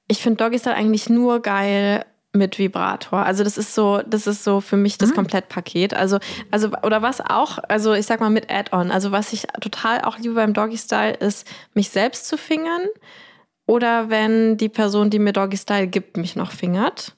ich 0.08 0.22
finde 0.22 0.44
Doggy 0.44 0.60
Style 0.60 0.76
eigentlich 0.76 1.10
nur 1.10 1.42
geil, 1.42 2.06
mit 2.34 2.58
Vibrator. 2.58 3.20
Also 3.26 3.44
das 3.44 3.58
ist 3.58 3.76
so, 3.76 4.02
das 4.08 4.26
ist 4.26 4.44
so 4.44 4.62
für 4.62 4.78
mich 4.78 4.98
das 4.98 5.10
Mhm. 5.10 5.16
Komplettpaket. 5.16 5.94
Also, 5.94 6.20
also, 6.50 6.70
oder 6.84 7.02
was 7.02 7.20
auch, 7.20 7.60
also 7.68 7.94
ich 7.94 8.06
sag 8.06 8.22
mal 8.22 8.30
mit 8.30 8.50
Add-on. 8.50 8.92
Also 8.92 9.12
was 9.12 9.34
ich 9.34 9.48
total 9.60 10.02
auch 10.02 10.18
liebe 10.18 10.36
beim 10.36 10.54
Doggy 10.54 10.78
Style 10.78 11.14
ist, 11.14 11.46
mich 11.74 11.90
selbst 11.90 12.28
zu 12.28 12.38
fingern. 12.38 12.84
Oder 13.68 14.10
wenn 14.10 14.58
die 14.58 14.70
Person, 14.70 15.10
die 15.10 15.20
mir 15.20 15.34
Doggy 15.34 15.58
Style 15.58 15.88
gibt, 15.88 16.18
mich 16.18 16.36
noch 16.36 16.52
fingert. 16.52 17.16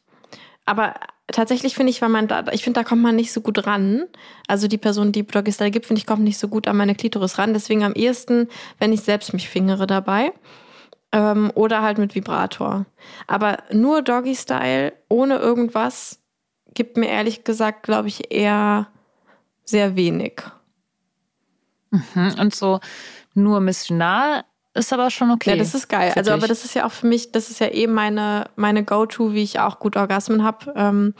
Aber 0.66 0.96
tatsächlich 1.28 1.76
finde 1.76 1.92
ich, 1.92 2.02
weil 2.02 2.10
man 2.10 2.28
da, 2.28 2.46
ich 2.52 2.64
finde, 2.64 2.80
da 2.80 2.84
kommt 2.84 3.02
man 3.02 3.16
nicht 3.16 3.32
so 3.34 3.42
gut 3.42 3.66
ran. 3.68 4.06
Also 4.48 4.68
die 4.68 4.78
Person, 4.78 5.12
die 5.12 5.26
Doggy 5.26 5.52
Style 5.52 5.72
gibt, 5.72 5.86
finde 5.86 6.00
ich, 6.00 6.06
kommt 6.06 6.24
nicht 6.24 6.38
so 6.38 6.48
gut 6.48 6.68
an 6.68 6.78
meine 6.78 6.96
Klitoris 6.96 7.38
ran. 7.38 7.54
Deswegen 7.54 7.84
am 7.84 7.94
ehesten, 7.94 8.48
wenn 8.80 8.94
ich 8.94 9.02
selbst 9.02 9.34
mich 9.34 9.48
fingere 9.48 9.88
dabei. 9.88 10.32
Ähm, 11.14 11.52
oder 11.56 11.82
halt 11.82 12.00
mit 12.00 12.16
Vibrator. 12.16 12.86
Aber 13.28 13.60
nur 13.72 14.02
Doggy 14.02 14.36
Style, 14.36 14.94
ohne 15.08 15.38
irgendwas, 15.38 16.20
gibt 16.74 16.98
mir 16.98 17.08
ehrlich 17.08 17.44
gesagt, 17.44 17.84
glaube 17.84 18.08
ich, 18.10 18.34
eher 18.34 18.88
sehr 19.64 19.96
wenig. 19.96 20.42
Mhm. 21.92 22.36
Und 22.40 22.56
so 22.56 22.80
nur 23.34 23.60
missionar 23.60 24.46
ist 24.74 24.92
aber 24.92 25.12
schon 25.12 25.30
okay. 25.30 25.52
Ja, 25.52 25.56
das 25.56 25.76
ist 25.76 25.88
geil. 25.88 26.14
Also, 26.16 26.32
aber 26.32 26.48
das 26.48 26.66
ist 26.66 26.74
ja 26.74 26.86
auch 26.86 26.92
für 26.92 27.06
mich, 27.06 27.32
das 27.32 27.52
ist 27.52 27.60
ja 27.60 27.70
eben 27.70 27.94
meine, 27.94 28.50
meine 28.56 28.84
Go-To, 28.84 29.34
wie 29.34 29.44
ich 29.44 29.60
auch 29.60 29.80
gut 29.80 29.96
Orgasmen 29.96 30.44
habe. 30.44 30.74
Ähm, 30.76 31.14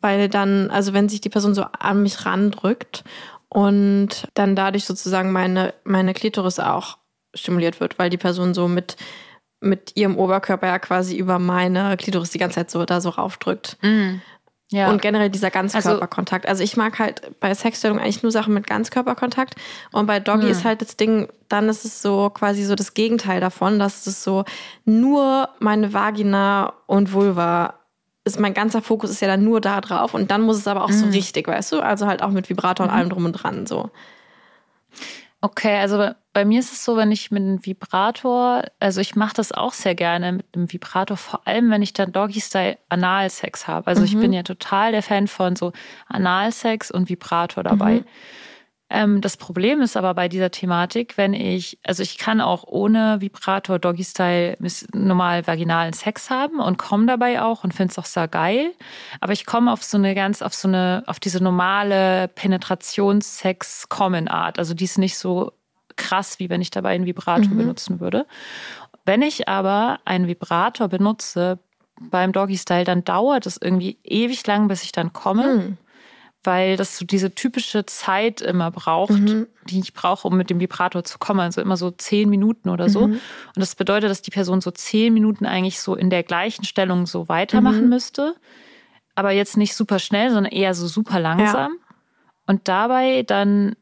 weil 0.00 0.28
dann, 0.28 0.70
also 0.70 0.92
wenn 0.92 1.08
sich 1.08 1.20
die 1.20 1.30
Person 1.30 1.54
so 1.54 1.64
an 1.78 2.02
mich 2.02 2.26
randrückt 2.26 3.04
und 3.48 4.28
dann 4.34 4.56
dadurch 4.56 4.84
sozusagen 4.84 5.32
meine, 5.32 5.74
meine 5.84 6.14
Klitoris 6.14 6.58
auch 6.58 6.98
stimuliert 7.34 7.80
wird, 7.80 7.98
weil 7.98 8.10
die 8.10 8.18
Person 8.18 8.54
so 8.54 8.68
mit, 8.68 8.96
mit 9.64 9.92
ihrem 9.96 10.16
Oberkörper 10.16 10.66
ja 10.66 10.78
quasi 10.78 11.16
über 11.16 11.38
meine 11.38 11.96
Klitoris 11.96 12.30
die 12.30 12.38
ganze 12.38 12.56
Zeit 12.56 12.70
so 12.70 12.84
da 12.84 13.00
so 13.00 13.08
raufdrückt. 13.10 13.76
Mhm. 13.82 14.20
Ja. 14.70 14.88
Und 14.90 15.02
generell 15.02 15.30
dieser 15.30 15.50
Ganzkörperkontakt. 15.50 16.48
Also, 16.48 16.64
ich 16.64 16.76
mag 16.76 16.98
halt 16.98 17.20
bei 17.38 17.54
Sexstellung 17.54 17.98
eigentlich 17.98 18.22
nur 18.22 18.32
Sachen 18.32 18.54
mit 18.54 18.66
Ganzkörperkontakt. 18.66 19.54
Und 19.92 20.06
bei 20.06 20.18
Doggy 20.20 20.44
Hm. 20.46 20.50
ist 20.50 20.64
halt 20.64 20.80
das 20.80 20.96
Ding, 20.96 21.28
dann 21.48 21.68
ist 21.68 21.84
es 21.84 22.02
so 22.02 22.30
quasi 22.30 22.64
so 22.64 22.74
das 22.74 22.94
Gegenteil 22.94 23.40
davon, 23.40 23.78
dass 23.78 24.06
es 24.06 24.24
so 24.24 24.44
nur 24.84 25.48
meine 25.60 25.92
Vagina 25.92 26.72
und 26.86 27.12
Vulva 27.12 27.74
ist, 28.24 28.40
mein 28.40 28.54
ganzer 28.54 28.80
Fokus 28.80 29.10
ist 29.10 29.20
ja 29.20 29.28
dann 29.28 29.44
nur 29.44 29.60
da 29.60 29.80
drauf. 29.82 30.14
Und 30.14 30.30
dann 30.30 30.40
muss 30.40 30.56
es 30.56 30.66
aber 30.66 30.82
auch 30.82 30.88
Hm. 30.88 30.94
so 30.98 31.06
richtig, 31.08 31.46
weißt 31.46 31.70
du? 31.72 31.80
Also 31.80 32.06
halt 32.06 32.22
auch 32.22 32.30
mit 32.30 32.48
Vibrator 32.48 32.86
Mhm. 32.86 32.92
und 32.92 32.98
allem 32.98 33.08
drum 33.10 33.24
und 33.26 33.32
dran, 33.34 33.66
so. 33.66 33.90
Okay, 35.44 35.76
also 35.76 35.98
bei- 36.32 36.46
mir 36.46 36.58
ist 36.58 36.72
es 36.72 36.86
so, 36.86 36.96
wenn 36.96 37.12
ich 37.12 37.30
mit 37.30 37.42
einem 37.42 37.66
Vibrator, 37.66 38.62
also 38.80 39.02
ich 39.02 39.14
mache 39.14 39.34
das 39.34 39.52
auch 39.52 39.74
sehr 39.74 39.94
gerne 39.94 40.32
mit 40.32 40.46
einem 40.54 40.72
Vibrator, 40.72 41.18
vor 41.18 41.46
allem 41.46 41.70
wenn 41.70 41.82
ich 41.82 41.92
dann 41.92 42.12
Doggy-Style 42.12 42.78
Analsex 42.88 43.68
habe. 43.68 43.86
Also 43.88 44.04
ich 44.04 44.14
Mhm. 44.14 44.20
bin 44.20 44.32
ja 44.32 44.42
total 44.42 44.92
der 44.92 45.02
Fan 45.02 45.28
von 45.28 45.54
so 45.54 45.72
Analsex 46.08 46.90
und 46.90 47.10
Vibrator 47.10 47.62
dabei. 47.62 47.96
Mhm. 47.96 48.04
Ähm, 48.96 49.20
das 49.20 49.36
Problem 49.36 49.80
ist 49.80 49.96
aber 49.96 50.14
bei 50.14 50.28
dieser 50.28 50.52
Thematik, 50.52 51.16
wenn 51.16 51.34
ich, 51.34 51.78
also 51.84 52.04
ich 52.04 52.16
kann 52.16 52.40
auch 52.40 52.62
ohne 52.64 53.20
Vibrator 53.20 53.80
Doggy-Style 53.80 54.56
mis- 54.60 54.86
normal 54.96 55.44
vaginalen 55.48 55.92
Sex 55.92 56.30
haben 56.30 56.60
und 56.60 56.78
komme 56.78 57.06
dabei 57.06 57.42
auch 57.42 57.64
und 57.64 57.74
finde 57.74 57.90
es 57.90 57.98
auch 57.98 58.04
sehr 58.04 58.28
geil. 58.28 58.70
Aber 59.20 59.32
ich 59.32 59.46
komme 59.46 59.72
auf 59.72 59.82
so 59.82 59.98
eine 59.98 60.14
ganz, 60.14 60.42
auf 60.42 60.54
so 60.54 60.68
eine, 60.68 61.02
auf 61.06 61.18
diese 61.18 61.42
normale 61.42 62.28
Penetrationssex-Common-Art. 62.28 64.58
Also 64.58 64.74
die 64.74 64.84
ist 64.84 64.98
nicht 64.98 65.18
so 65.18 65.52
krass, 65.96 66.38
wie 66.38 66.50
wenn 66.50 66.60
ich 66.60 66.70
dabei 66.70 66.94
einen 66.94 67.06
Vibrator 67.06 67.52
Mhm. 67.52 67.56
benutzen 67.58 68.00
würde. 68.00 68.26
Wenn 69.04 69.22
ich 69.22 69.48
aber 69.48 69.98
einen 70.04 70.26
Vibrator 70.28 70.88
benutze 70.88 71.58
beim 72.00 72.32
Doggy-Style, 72.32 72.84
dann 72.84 73.04
dauert 73.04 73.46
es 73.46 73.58
irgendwie 73.60 73.98
ewig 74.04 74.46
lang, 74.46 74.68
bis 74.68 74.82
ich 74.82 74.92
dann 74.92 75.12
komme 75.12 75.44
Hm. 75.44 75.78
Weil 76.44 76.76
das 76.76 76.98
so 76.98 77.04
diese 77.04 77.34
typische 77.34 77.84
Zeit 77.86 78.40
immer 78.40 78.70
braucht, 78.70 79.10
Mhm. 79.18 79.46
die 79.68 79.80
ich 79.80 79.94
brauche, 79.94 80.28
um 80.28 80.36
mit 80.36 80.50
dem 80.50 80.60
Vibrator 80.60 81.02
zu 81.04 81.18
kommen. 81.18 81.40
Also 81.40 81.60
immer 81.60 81.76
so 81.76 81.90
zehn 81.90 82.28
Minuten 82.30 82.68
oder 82.68 82.88
so. 82.88 83.08
Mhm. 83.08 83.12
Und 83.14 83.20
das 83.56 83.74
bedeutet, 83.74 84.10
dass 84.10 84.22
die 84.22 84.30
Person 84.30 84.60
so 84.60 84.70
zehn 84.70 85.12
Minuten 85.14 85.46
eigentlich 85.46 85.80
so 85.80 85.94
in 85.94 86.10
der 86.10 86.22
gleichen 86.22 86.64
Stellung 86.64 87.06
so 87.06 87.28
weitermachen 87.28 87.84
Mhm. 87.84 87.88
müsste. 87.88 88.34
Aber 89.14 89.30
jetzt 89.30 89.56
nicht 89.56 89.74
super 89.74 89.98
schnell, 89.98 90.30
sondern 90.30 90.52
eher 90.52 90.74
so 90.74 90.86
super 90.86 91.18
langsam. 91.20 91.72
Und 92.46 92.68
dabei 92.68 93.22
dann 93.22 93.74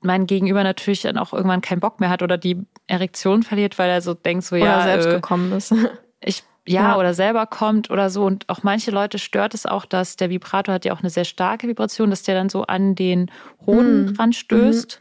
mein 0.00 0.26
Gegenüber 0.26 0.62
natürlich 0.62 1.02
dann 1.02 1.18
auch 1.18 1.32
irgendwann 1.32 1.62
keinen 1.62 1.80
Bock 1.80 1.98
mehr 1.98 2.10
hat 2.10 2.22
oder 2.22 2.38
die 2.38 2.62
Erektion 2.86 3.42
verliert, 3.42 3.78
weil 3.78 3.90
er 3.90 4.00
so 4.02 4.14
denkt, 4.14 4.44
so 4.44 4.54
Oder 4.54 4.64
ja, 4.64 4.82
selbst 4.82 5.06
äh, 5.08 5.12
gekommen 5.14 5.50
ist. 5.52 5.74
ich 6.20 6.44
ja, 6.66 6.82
Ja. 6.92 6.98
oder 6.98 7.14
selber 7.14 7.46
kommt 7.46 7.90
oder 7.90 8.10
so. 8.10 8.24
Und 8.24 8.48
auch 8.48 8.62
manche 8.62 8.90
Leute 8.90 9.18
stört 9.18 9.54
es 9.54 9.66
auch, 9.66 9.84
dass 9.86 10.16
der 10.16 10.30
Vibrator 10.30 10.74
hat 10.74 10.84
ja 10.84 10.92
auch 10.92 11.00
eine 11.00 11.10
sehr 11.10 11.24
starke 11.24 11.68
Vibration, 11.68 12.10
dass 12.10 12.22
der 12.22 12.34
dann 12.34 12.48
so 12.48 12.64
an 12.64 12.94
den 12.94 13.30
Hoden 13.64 14.02
Mhm. 14.06 14.14
dran 14.14 14.32
stößt. 14.32 15.00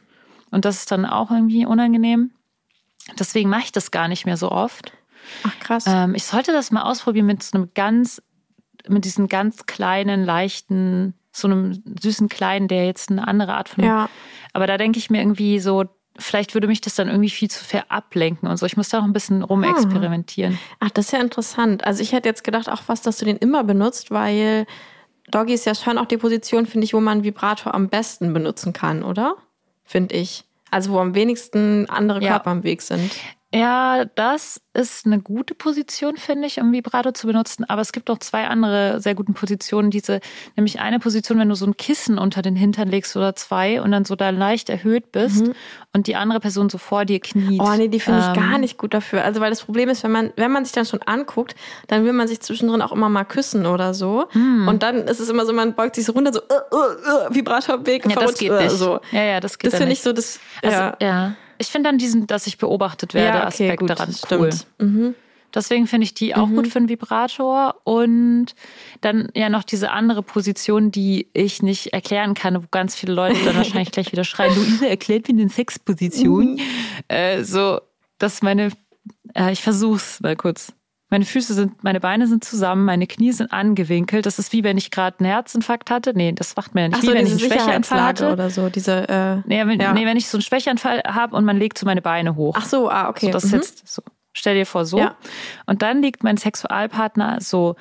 Und 0.51 0.65
das 0.65 0.77
ist 0.77 0.91
dann 0.91 1.05
auch 1.05 1.31
irgendwie 1.31 1.65
unangenehm. 1.65 2.31
Deswegen 3.19 3.49
mache 3.49 3.63
ich 3.65 3.71
das 3.71 3.91
gar 3.91 4.07
nicht 4.07 4.25
mehr 4.25 4.37
so 4.37 4.51
oft. 4.51 4.91
Ach 5.43 5.59
krass. 5.59 5.85
Ähm, 5.87 6.15
ich 6.15 6.23
sollte 6.23 6.51
das 6.51 6.71
mal 6.71 6.83
ausprobieren 6.83 7.25
mit 7.25 7.43
so 7.43 7.57
einem 7.57 7.69
ganz, 7.73 8.21
mit 8.87 9.05
diesen 9.05 9.27
ganz 9.27 9.65
kleinen, 9.65 10.23
leichten, 10.23 11.13
so 11.31 11.47
einem 11.47 11.83
süßen 12.01 12.29
kleinen, 12.29 12.67
der 12.67 12.85
jetzt 12.85 13.09
eine 13.11 13.27
andere 13.27 13.55
Art 13.55 13.69
von. 13.69 13.83
ja. 13.83 14.09
Aber 14.53 14.67
da 14.67 14.77
denke 14.77 14.99
ich 14.99 15.09
mir 15.09 15.19
irgendwie 15.19 15.59
so, 15.59 15.83
vielleicht 16.17 16.53
würde 16.53 16.67
mich 16.67 16.81
das 16.81 16.95
dann 16.95 17.07
irgendwie 17.07 17.29
viel 17.29 17.49
zu 17.49 17.63
sehr 17.63 17.91
ablenken 17.91 18.49
und 18.49 18.57
so. 18.57 18.65
Ich 18.65 18.77
muss 18.77 18.89
da 18.89 18.97
noch 18.99 19.05
ein 19.05 19.13
bisschen 19.13 19.43
rumexperimentieren. 19.43 20.57
Ach, 20.79 20.89
das 20.91 21.05
ist 21.07 21.11
ja 21.11 21.19
interessant. 21.19 21.83
Also 21.85 22.01
ich 22.01 22.13
hätte 22.13 22.29
jetzt 22.29 22.43
gedacht 22.43 22.69
auch 22.69 22.81
fast, 22.81 23.05
dass 23.05 23.17
du 23.17 23.25
den 23.25 23.37
immer 23.37 23.63
benutzt, 23.63 24.11
weil 24.11 24.65
Doggy 25.29 25.53
ist 25.53 25.65
ja 25.65 25.75
schon 25.75 25.97
auch 25.97 26.05
die 26.05 26.17
Position, 26.17 26.65
finde 26.65 26.85
ich, 26.85 26.93
wo 26.93 26.99
man 26.99 27.23
Vibrator 27.23 27.73
am 27.73 27.89
besten 27.89 28.33
benutzen 28.33 28.73
kann, 28.73 29.03
oder? 29.03 29.35
Finde 29.83 30.15
ich. 30.15 30.45
Also 30.71 30.91
wo 30.93 30.99
am 30.99 31.15
wenigsten 31.15 31.89
andere 31.89 32.21
Ja. 32.21 32.31
Körper 32.31 32.51
am 32.51 32.63
Weg 32.63 32.81
sind. 32.81 33.11
Ja, 33.53 34.03
das 34.03 34.59
ist 34.73 35.05
eine 35.05 35.21
gute 35.21 35.55
Position, 35.55 36.17
finde 36.17 36.47
ich, 36.47 36.59
um 36.59 36.73
Vibrato 36.73 37.11
zu 37.11 37.27
benutzen. 37.27 37.63
Aber 37.63 37.81
es 37.81 37.93
gibt 37.93 38.09
auch 38.09 38.17
zwei 38.17 38.47
andere 38.47 38.99
sehr 38.99 39.15
guten 39.15 39.33
Positionen. 39.33 39.91
Diese, 39.91 40.19
nämlich 40.57 40.81
eine 40.81 40.99
Position, 40.99 41.39
wenn 41.39 41.47
du 41.47 41.55
so 41.55 41.65
ein 41.65 41.77
Kissen 41.77 42.17
unter 42.17 42.41
den 42.41 42.57
Hintern 42.57 42.89
legst 42.89 43.15
oder 43.15 43.33
zwei 43.35 43.81
und 43.81 43.91
dann 43.91 44.03
so 44.03 44.17
da 44.17 44.31
leicht 44.31 44.69
erhöht 44.69 45.13
bist 45.13 45.51
und 45.93 46.07
die 46.07 46.17
andere 46.17 46.41
Person 46.41 46.69
so 46.69 46.77
vor 46.77 47.05
dir 47.05 47.21
kniet. 47.21 47.61
Mhm. 47.61 47.65
Oh 47.65 47.73
nee, 47.77 47.87
die 47.87 48.01
finde 48.01 48.19
ich 48.19 48.25
Ähm, 48.25 48.33
gar 48.33 48.57
nicht 48.57 48.77
gut 48.77 48.93
dafür. 48.93 49.23
Also 49.23 49.39
weil 49.39 49.51
das 49.51 49.63
Problem 49.63 49.87
ist, 49.87 50.03
wenn 50.03 50.11
man, 50.11 50.33
wenn 50.35 50.51
man 50.51 50.65
sich 50.65 50.73
dann 50.73 50.85
schon 50.85 51.01
anguckt, 51.03 51.55
dann 51.87 52.03
will 52.03 52.13
man 52.13 52.27
sich 52.27 52.41
zwischendrin 52.41 52.81
auch 52.81 52.91
immer 52.91 53.07
mal 53.07 53.23
küssen 53.23 53.65
oder 53.65 53.93
so. 53.93 54.25
Hm. 54.31 54.67
Und 54.67 54.83
dann 54.83 55.07
ist 55.07 55.19
es 55.21 55.29
immer 55.29 55.45
so, 55.45 55.53
man 55.53 55.75
beugt 55.75 55.95
sich 55.95 56.03
so 56.05 56.11
runter, 56.11 56.33
so 56.33 56.41
uh, 56.41 56.75
uh, 56.75 57.29
uh, 57.29 57.33
Vibrator 57.33 57.75
am 57.75 57.85
Weg, 57.85 58.03
Ja, 58.03 58.09
das 58.09 58.19
verrutscht, 58.19 58.39
geht 58.39 58.51
uh, 58.51 58.55
nicht. 58.55 58.71
so. 58.71 58.99
Ja, 59.11 59.23
ja, 59.23 59.39
das 59.39 59.57
geht 59.59 59.71
Das 59.71 59.77
finde 59.77 59.93
ich 59.93 60.01
so, 60.01 60.11
das, 60.11 60.39
Also, 60.61 60.77
ja. 60.77 60.97
ja. 60.99 61.35
Ich 61.57 61.67
finde 61.67 61.89
dann 61.89 61.97
diesen, 61.97 62.27
dass 62.27 62.47
ich 62.47 62.57
beobachtet 62.57 63.13
werde, 63.13 63.45
Aspekt 63.45 63.89
daran 63.89 64.09
cool. 64.09 64.51
stimmt. 64.51 64.67
Mhm. 64.79 65.15
Deswegen 65.55 65.87
finde 65.87 66.03
ich 66.03 66.13
die 66.13 66.35
auch 66.35 66.49
gut 66.49 66.67
für 66.67 66.79
einen 66.79 66.89
Vibrator. 66.89 67.75
Und 67.85 68.47
dann 68.99 69.29
ja 69.33 69.49
noch 69.49 69.63
diese 69.63 69.91
andere 69.91 70.21
Position, 70.21 70.91
die 70.91 71.29
ich 71.33 71.63
nicht 71.63 71.93
erklären 71.93 72.33
kann, 72.33 72.61
wo 72.61 72.67
ganz 72.69 72.93
viele 72.93 73.13
Leute 73.13 73.37
dann 73.45 73.55
wahrscheinlich 73.55 73.91
gleich 73.91 74.11
wieder 74.11 74.25
schreien, 74.25 74.53
Luise, 74.53 74.89
erklärt 74.89 75.29
mir 75.29 75.39
eine 75.39 75.49
Sexposition. 75.49 76.59
Äh, 77.07 77.43
so, 77.43 77.79
dass 78.17 78.41
meine, 78.41 78.71
äh, 79.33 79.51
ich 79.51 79.61
versuch's 79.61 80.19
mal 80.19 80.35
kurz. 80.35 80.73
Meine 81.09 81.25
Füße 81.25 81.53
sind, 81.53 81.83
meine 81.83 81.99
Beine 81.99 82.27
sind 82.27 82.43
zusammen, 82.43 82.83
meine 82.83 83.05
Knie 83.05 83.31
sind 83.31 83.53
angewinkelt. 83.53 84.25
Das 84.25 84.39
ist 84.39 84.51
wie 84.53 84.63
wenn 84.63 84.77
ich 84.77 84.89
gerade 84.89 85.19
einen 85.19 85.29
Herzinfarkt 85.29 85.91
hatte. 85.91 86.13
Nee, 86.15 86.31
das 86.31 86.55
macht 86.55 86.73
man 86.73 86.83
ja 86.83 86.87
nicht. 86.89 86.97
Ach 86.97 87.01
wie 87.03 87.07
so, 87.07 87.13
wenn 87.13 87.25
ich 87.25 87.31
einen 87.31 87.39
Schwächeanfall 87.39 88.01
hatte. 88.01 88.31
oder 88.33 88.49
so, 88.49 88.69
diese, 88.69 89.07
äh, 89.07 89.35
Nee, 89.45 89.67
wenn, 89.67 89.79
Ja. 89.79 89.93
nee, 89.93 90.05
wenn 90.05 90.17
ich 90.17 90.27
so 90.27 90.37
einen 90.37 90.41
Schwächeanfall 90.41 91.03
habe 91.05 91.35
und 91.35 91.45
man 91.45 91.57
legt 91.57 91.77
so 91.77 91.85
meine 91.85 92.01
Beine 92.01 92.35
hoch. 92.35 92.55
ach 92.57 92.65
so, 92.65 92.89
ah, 92.89 93.07
okay. 93.09 93.27
So, 93.27 93.31
das 93.33 93.45
mhm. 93.45 93.53
jetzt 93.53 93.87
so. 93.87 94.01
Stell 94.33 94.55
dir 94.55 94.65
vor, 94.65 94.85
so. 94.85 94.97
Ja. 94.97 95.15
Und 95.65 95.81
dann 95.81 96.01
liegt 96.01 96.23
mein 96.23 96.37
Sexualpartner 96.37 97.37
so 97.39 97.75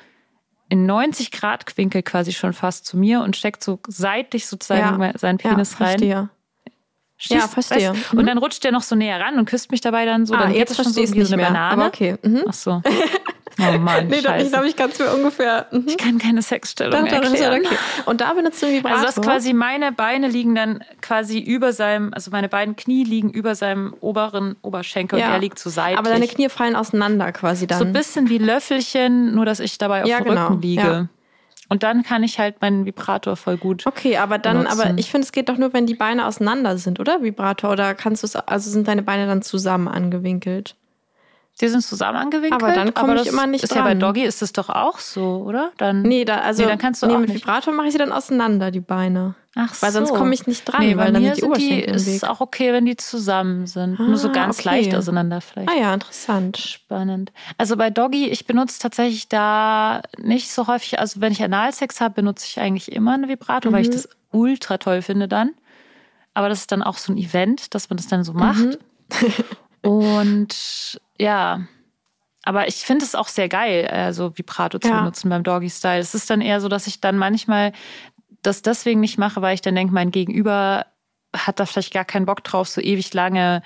in 0.69 0.85
90 0.85 1.31
Grad 1.31 1.77
Winkel 1.77 2.01
quasi 2.03 2.31
schon 2.31 2.53
fast 2.53 2.85
zu 2.85 2.97
mir 2.97 3.21
und 3.21 3.35
steckt 3.35 3.63
so 3.63 3.79
seitlich 3.87 4.47
sozusagen 4.47 5.01
Ja. 5.01 5.17
seinen 5.17 5.39
ja, 5.39 5.49
Penis 5.49 5.81
rein. 5.81 6.29
Schießt, 7.17 7.31
Ja, 7.41 7.47
verstehe. 7.47 7.91
weißt, 7.91 8.13
Mhm. 8.13 8.19
Und 8.19 8.25
dann 8.27 8.37
rutscht 8.37 8.63
der 8.63 8.71
noch 8.73 8.83
so 8.83 8.95
näher 8.95 9.19
ran 9.19 9.37
und 9.39 9.45
küsst 9.45 9.71
mich 9.71 9.79
dabei 9.81 10.05
dann 10.05 10.25
so. 10.25 10.33
ah, 10.33 10.39
dann 10.43 10.53
jetzt 10.53 10.71
das 10.77 10.83
schon 10.83 10.91
so 10.93 11.01
wie 11.01 11.05
nicht 11.19 11.27
so 11.27 11.33
eine 11.33 11.37
mehr. 11.43 11.51
Banane. 11.51 11.71
Aber 11.71 11.85
okay. 11.87 12.15
Mhm. 12.21 12.43
Ach 12.47 12.53
so. 12.53 12.81
Oh 13.57 13.77
Mann, 13.79 14.07
Nee, 14.09 14.15
doch, 14.15 14.17
ich 14.17 14.23
scheiße. 14.25 14.49
glaube, 14.49 14.67
ich 14.67 14.75
kann 14.75 14.89
es 14.89 14.99
mir 14.99 15.13
ungefähr. 15.13 15.67
Mhm. 15.71 15.85
ich 15.87 15.97
kann 15.97 16.17
keine 16.17 16.41
Sexstellung 16.41 17.05
ist 17.05 17.11
ja 17.13 17.19
erklären. 17.21 17.61
okay. 17.65 17.75
Und 18.05 18.19
da 18.19 18.33
benutzt 18.33 18.61
du 18.61 18.67
Vibrator. 18.67 18.97
Also 18.99 19.05
das 19.21 19.21
quasi 19.25 19.53
meine 19.53 19.93
Beine 19.93 20.27
liegen 20.27 20.55
dann 20.55 20.83
quasi 21.01 21.39
über 21.39 21.71
seinem, 21.71 22.13
also 22.13 22.31
meine 22.31 22.49
beiden 22.49 22.75
Knie 22.75 23.05
liegen 23.05 23.29
über 23.29 23.55
seinem 23.55 23.93
oberen 24.01 24.57
Oberschenkel 24.61 25.17
Ja. 25.17 25.27
und 25.27 25.31
er 25.35 25.39
liegt 25.39 25.57
so 25.57 25.69
seitlich. 25.69 25.97
Aber 25.97 26.09
deine 26.09 26.27
Knie 26.27 26.49
fallen 26.49 26.75
auseinander 26.75 27.31
quasi 27.31 27.65
dann. 27.65 27.79
So 27.79 27.85
ein 27.85 27.93
bisschen 27.93 28.27
wie 28.27 28.39
Löffelchen, 28.39 29.33
nur 29.33 29.45
dass 29.45 29.61
ich 29.61 29.77
dabei 29.77 30.03
auf 30.03 30.09
Ja, 30.09 30.17
dem 30.19 30.25
genau, 30.25 30.47
Rücken 30.47 30.61
liege. 30.61 30.81
ja. 30.81 31.07
Und 31.69 31.83
dann 31.83 32.03
kann 32.03 32.23
ich 32.23 32.39
halt 32.39 32.61
meinen 32.61 32.85
Vibrator 32.85 33.35
voll 33.35 33.57
gut. 33.57 33.85
Okay, 33.87 34.17
aber 34.17 34.37
dann, 34.37 34.59
benutzen. 34.59 34.79
aber 34.79 34.97
ich 34.97 35.09
finde, 35.09 35.25
es 35.25 35.31
geht 35.31 35.49
doch 35.49 35.57
nur, 35.57 35.73
wenn 35.73 35.87
die 35.87 35.95
Beine 35.95 36.25
auseinander 36.25 36.77
sind, 36.77 36.99
oder? 36.99 37.23
Vibrator. 37.23 37.71
Oder 37.71 37.95
kannst 37.95 38.23
du 38.23 38.27
es, 38.27 38.35
also 38.35 38.69
sind 38.69 38.87
deine 38.87 39.01
Beine 39.01 39.25
dann 39.27 39.41
zusammen 39.41 39.87
angewinkelt? 39.87 40.75
Die 41.61 41.69
sind 41.69 41.81
zusammen 41.81 42.17
angewinkelt. 42.17 42.61
Aber 42.61 42.73
dann 42.73 42.93
komme 42.93 43.15
ich 43.21 43.27
immer 43.27 43.47
nicht 43.47 43.63
ist 43.63 43.73
ja 43.73 43.81
bei 43.81 43.91
dran. 43.91 44.01
Doggy 44.01 44.23
ist 44.23 44.41
das 44.41 44.51
doch 44.51 44.67
auch 44.69 44.99
so, 44.99 45.41
oder? 45.45 45.71
Dann 45.77 46.01
Nee, 46.01 46.25
da, 46.25 46.39
also 46.39 46.63
Nee, 46.63 46.67
dann 46.69 46.77
kannst 46.77 47.01
du 47.01 47.07
nee, 47.07 47.13
auch 47.13 47.19
mit 47.19 47.29
nicht. 47.29 47.43
Vibrator 47.45 47.73
mache 47.73 47.87
ich 47.87 47.93
sie 47.93 47.97
dann 47.97 48.11
auseinander, 48.11 48.71
die 48.71 48.81
Beine. 48.81 49.35
Ach 49.55 49.73
Weil 49.81 49.93
sonst 49.93 50.09
so. 50.09 50.15
komme 50.15 50.33
ich 50.33 50.47
nicht 50.47 50.65
dran, 50.65 50.81
nee, 50.81 50.97
weil 50.97 51.13
dann 51.13 51.23
sind 51.23 51.37
die 51.37 51.39
die, 51.39 51.45
Oberschenkel 51.47 51.83
im 51.87 51.95
ist 51.95 52.07
es 52.07 52.23
auch 52.25 52.41
okay, 52.41 52.73
wenn 52.73 52.83
die 52.85 52.97
zusammen 52.97 53.67
sind. 53.67 53.97
Nur 53.99 54.17
so 54.17 54.27
Ah, 54.27 54.31
ganz 54.33 54.59
okay. 54.59 54.67
leicht 54.67 54.93
auseinander 54.95 55.39
vielleicht. 55.39 55.69
Ah 55.69 55.79
ja, 55.79 55.93
interessant. 55.93 56.57
Spannend. 56.57 57.31
Also 57.57 57.77
bei 57.77 57.89
Doggy, 57.89 58.27
ich 58.27 58.45
benutze 58.47 58.79
tatsächlich 58.79 59.29
da 59.29 60.01
nicht 60.17 60.51
so 60.51 60.67
häufig, 60.67 60.99
also 60.99 61.21
wenn 61.21 61.31
ich 61.31 61.41
Analsex 61.41 62.01
habe, 62.01 62.15
benutze 62.15 62.45
ich 62.49 62.59
eigentlich 62.59 62.91
immer 62.91 63.13
einen 63.13 63.29
Vibrator, 63.29 63.71
weil 63.71 63.83
ich 63.83 63.87
Mhm. 63.87 63.93
das 63.93 64.09
ultra 64.31 64.77
toll 64.77 65.01
finde 65.01 65.29
dann. 65.29 65.51
Aber 66.33 66.49
das 66.49 66.59
ist 66.59 66.73
dann 66.73 66.83
auch 66.83 66.97
so 66.97 67.13
ein 67.13 67.17
Event, 67.17 67.73
dass 67.73 67.89
man 67.89 67.95
das 67.95 68.07
dann 68.07 68.25
so 68.25 68.33
macht. 68.33 68.59
Mhm. 68.59 68.75
Und 69.89 70.99
ja, 71.19 71.61
aber 72.43 72.67
ich 72.67 72.75
finde 72.75 73.05
es 73.05 73.15
auch 73.15 73.27
sehr 73.27 73.49
geil, 73.49 73.87
also 73.87 74.37
Vibrato 74.37 74.79
zu 74.79 74.89
Ja. 74.89 74.99
benutzen 74.99 75.29
beim 75.29 75.43
Doggy-Style. 75.43 75.99
Es 75.99 76.13
ist 76.13 76.29
dann 76.29 76.41
eher 76.41 76.61
so, 76.61 76.67
dass 76.67 76.87
ich 76.87 77.01
dann 77.01 77.17
manchmal 77.17 77.71
das 78.41 78.61
deswegen 78.61 78.99
nicht 78.99 79.17
mache, 79.17 79.41
weil 79.41 79.55
ich 79.55 79.61
dann 79.61 79.75
denke, 79.75 79.93
mein 79.93 80.11
Gegenüber 80.11 80.85
hat 81.35 81.59
da 81.59 81.65
vielleicht 81.65 81.93
gar 81.93 82.05
keinen 82.05 82.25
Bock 82.25 82.43
drauf, 82.43 82.67
so 82.67 82.81
ewig 82.81 83.13
lange 83.13 83.61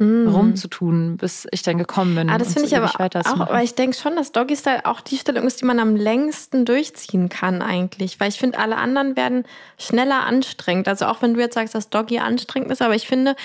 rumzutun, 0.00 1.16
bis 1.16 1.46
ich 1.52 1.62
dann 1.62 1.78
gekommen 1.78 2.16
bin. 2.16 2.28
Ah, 2.28 2.38
das 2.38 2.54
finde 2.54 2.68
so 2.68 2.74
ich 2.74 2.82
aber 2.82 2.88
auch, 2.88 3.48
weil 3.50 3.64
ich 3.64 3.76
denke 3.76 3.96
schon, 3.96 4.16
dass 4.16 4.32
Doggy 4.32 4.56
Style 4.56 4.84
auch 4.84 5.00
die 5.00 5.16
Stellung 5.16 5.46
ist, 5.46 5.60
die 5.60 5.64
man 5.64 5.78
am 5.78 5.94
längsten 5.94 6.64
durchziehen 6.64 7.28
kann 7.28 7.62
eigentlich. 7.62 8.18
Weil 8.18 8.28
ich 8.28 8.38
finde, 8.38 8.58
alle 8.58 8.78
anderen 8.78 9.14
werden 9.14 9.44
schneller 9.78 10.24
anstrengend. 10.24 10.88
Also 10.88 11.06
auch 11.06 11.22
wenn 11.22 11.34
du 11.34 11.40
jetzt 11.40 11.54
sagst, 11.54 11.76
dass 11.76 11.88
Doggy 11.88 12.18
anstrengend 12.18 12.72
ist, 12.72 12.82
aber 12.82 12.96
ich 12.96 13.06
finde, 13.06 13.36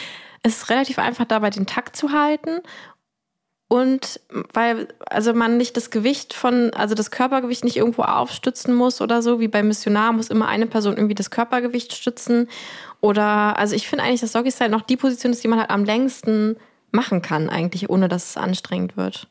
es 0.47 0.63
ist 0.63 0.69
relativ 0.69 0.99
einfach 0.99 1.25
dabei, 1.25 1.49
den 1.49 1.67
Takt 1.67 1.95
zu 1.95 2.11
halten. 2.11 2.61
Und 3.69 4.21
weil, 4.53 4.87
also 5.09 5.33
man 5.33 5.57
nicht 5.57 5.75
das 5.75 5.89
Gewicht 5.89 6.33
von, 6.33 6.71
also 6.73 6.95
das 6.95 7.11
Körpergewicht 7.11 7.65
nicht 7.65 7.75
irgendwo 7.75 8.03
aufstützen 8.03 8.73
muss 8.73 9.01
oder 9.01 9.21
so, 9.21 9.41
wie 9.41 9.49
beim 9.49 9.67
Missionar 9.67 10.13
muss 10.13 10.29
immer 10.29 10.47
eine 10.47 10.67
Person 10.67 10.95
irgendwie 10.95 11.15
das 11.15 11.31
Körpergewicht 11.31 11.93
stützen. 11.93 12.47
Oder, 13.01 13.57
also 13.57 13.75
ich 13.75 13.89
finde 13.89 14.05
eigentlich, 14.05 14.21
dass 14.21 14.31
Doggy 14.31 14.51
Style 14.51 14.69
noch 14.69 14.83
die 14.83 14.95
Position 14.95 15.33
ist, 15.33 15.43
die 15.43 15.49
man 15.49 15.59
halt 15.59 15.69
am 15.69 15.83
längsten 15.83 16.55
machen 16.91 17.21
kann, 17.21 17.49
eigentlich, 17.49 17.89
ohne 17.89 18.07
dass 18.07 18.29
es 18.29 18.37
anstrengend 18.37 18.95
wird. 18.95 19.27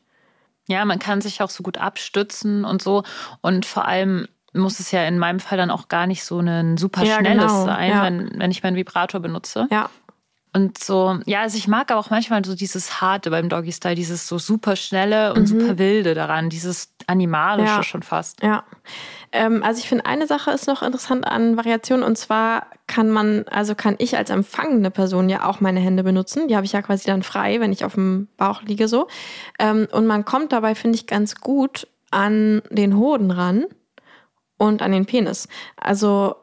Ja, 0.67 0.85
man 0.85 0.99
kann 0.99 1.21
sich 1.21 1.41
auch 1.41 1.49
so 1.49 1.63
gut 1.63 1.79
abstützen 1.79 2.63
und 2.63 2.81
so. 2.83 3.03
Und 3.41 3.65
vor 3.65 3.87
allem 3.87 4.27
muss 4.53 4.79
es 4.79 4.91
ja 4.91 5.03
in 5.05 5.17
meinem 5.17 5.39
Fall 5.39 5.57
dann 5.57 5.71
auch 5.71 5.87
gar 5.87 6.05
nicht 6.05 6.23
so 6.23 6.39
ein 6.39 6.77
super 6.77 7.03
Ja, 7.03 7.17
schnelles 7.17 7.51
genau, 7.51 7.65
sein, 7.65 7.89
ja. 7.89 8.03
wenn, 8.03 8.37
wenn 8.37 8.51
ich 8.51 8.61
meinen 8.61 8.75
Vibrator 8.75 9.19
benutze. 9.19 9.67
Ja. 9.71 9.89
Und 10.57 10.79
so, 10.79 11.19
ja, 11.27 11.41
also 11.41 11.55
ich 11.55 11.67
mag 11.67 11.91
aber 11.91 11.99
auch 11.99 12.09
manchmal 12.09 12.43
so 12.43 12.55
dieses 12.55 12.99
Harte 12.99 13.29
beim 13.29 13.47
Doggy-Style, 13.47 13.93
dieses 13.93 14.27
so 14.27 14.39
super 14.39 14.75
schnelle 14.75 15.35
und 15.35 15.45
super 15.45 15.77
wilde 15.77 16.15
daran, 16.15 16.49
dieses 16.49 16.93
Animalische 17.05 17.61
Mhm. 17.73 17.77
Ja. 17.77 17.83
schon 17.83 18.01
fast. 18.01 18.41
Ja. 18.41 18.63
Ähm, 19.31 19.61
also 19.61 19.79
ich 19.79 19.87
finde, 19.87 20.07
eine 20.07 20.25
Sache 20.25 20.49
ist 20.49 20.65
noch 20.65 20.81
interessant 20.81 21.27
an 21.27 21.57
Variationen 21.57 22.03
und 22.03 22.17
zwar 22.17 22.65
kann 22.87 23.11
man, 23.11 23.45
also 23.49 23.75
kann 23.75 23.95
ich 23.99 24.17
als 24.17 24.31
empfangende 24.31 24.89
Person 24.89 25.29
ja 25.29 25.45
auch 25.47 25.59
meine 25.59 25.79
Hände 25.79 26.03
benutzen. 26.03 26.47
Die 26.47 26.55
habe 26.55 26.65
ich 26.65 26.71
ja 26.71 26.81
quasi 26.81 27.05
dann 27.05 27.21
frei, 27.21 27.59
wenn 27.59 27.71
ich 27.71 27.85
auf 27.85 27.93
dem 27.93 28.27
Bauch 28.37 28.63
liege 28.63 28.87
so. 28.87 29.07
Ähm, 29.59 29.87
und 29.91 30.07
man 30.07 30.25
kommt 30.25 30.53
dabei, 30.53 30.73
finde 30.73 30.95
ich, 30.95 31.05
ganz 31.05 31.35
gut 31.35 31.87
an 32.09 32.63
den 32.71 32.97
Hoden 32.97 33.29
ran 33.29 33.65
und 34.57 34.81
an 34.81 34.91
den 34.91 35.05
Penis. 35.05 35.47
Also 35.75 36.35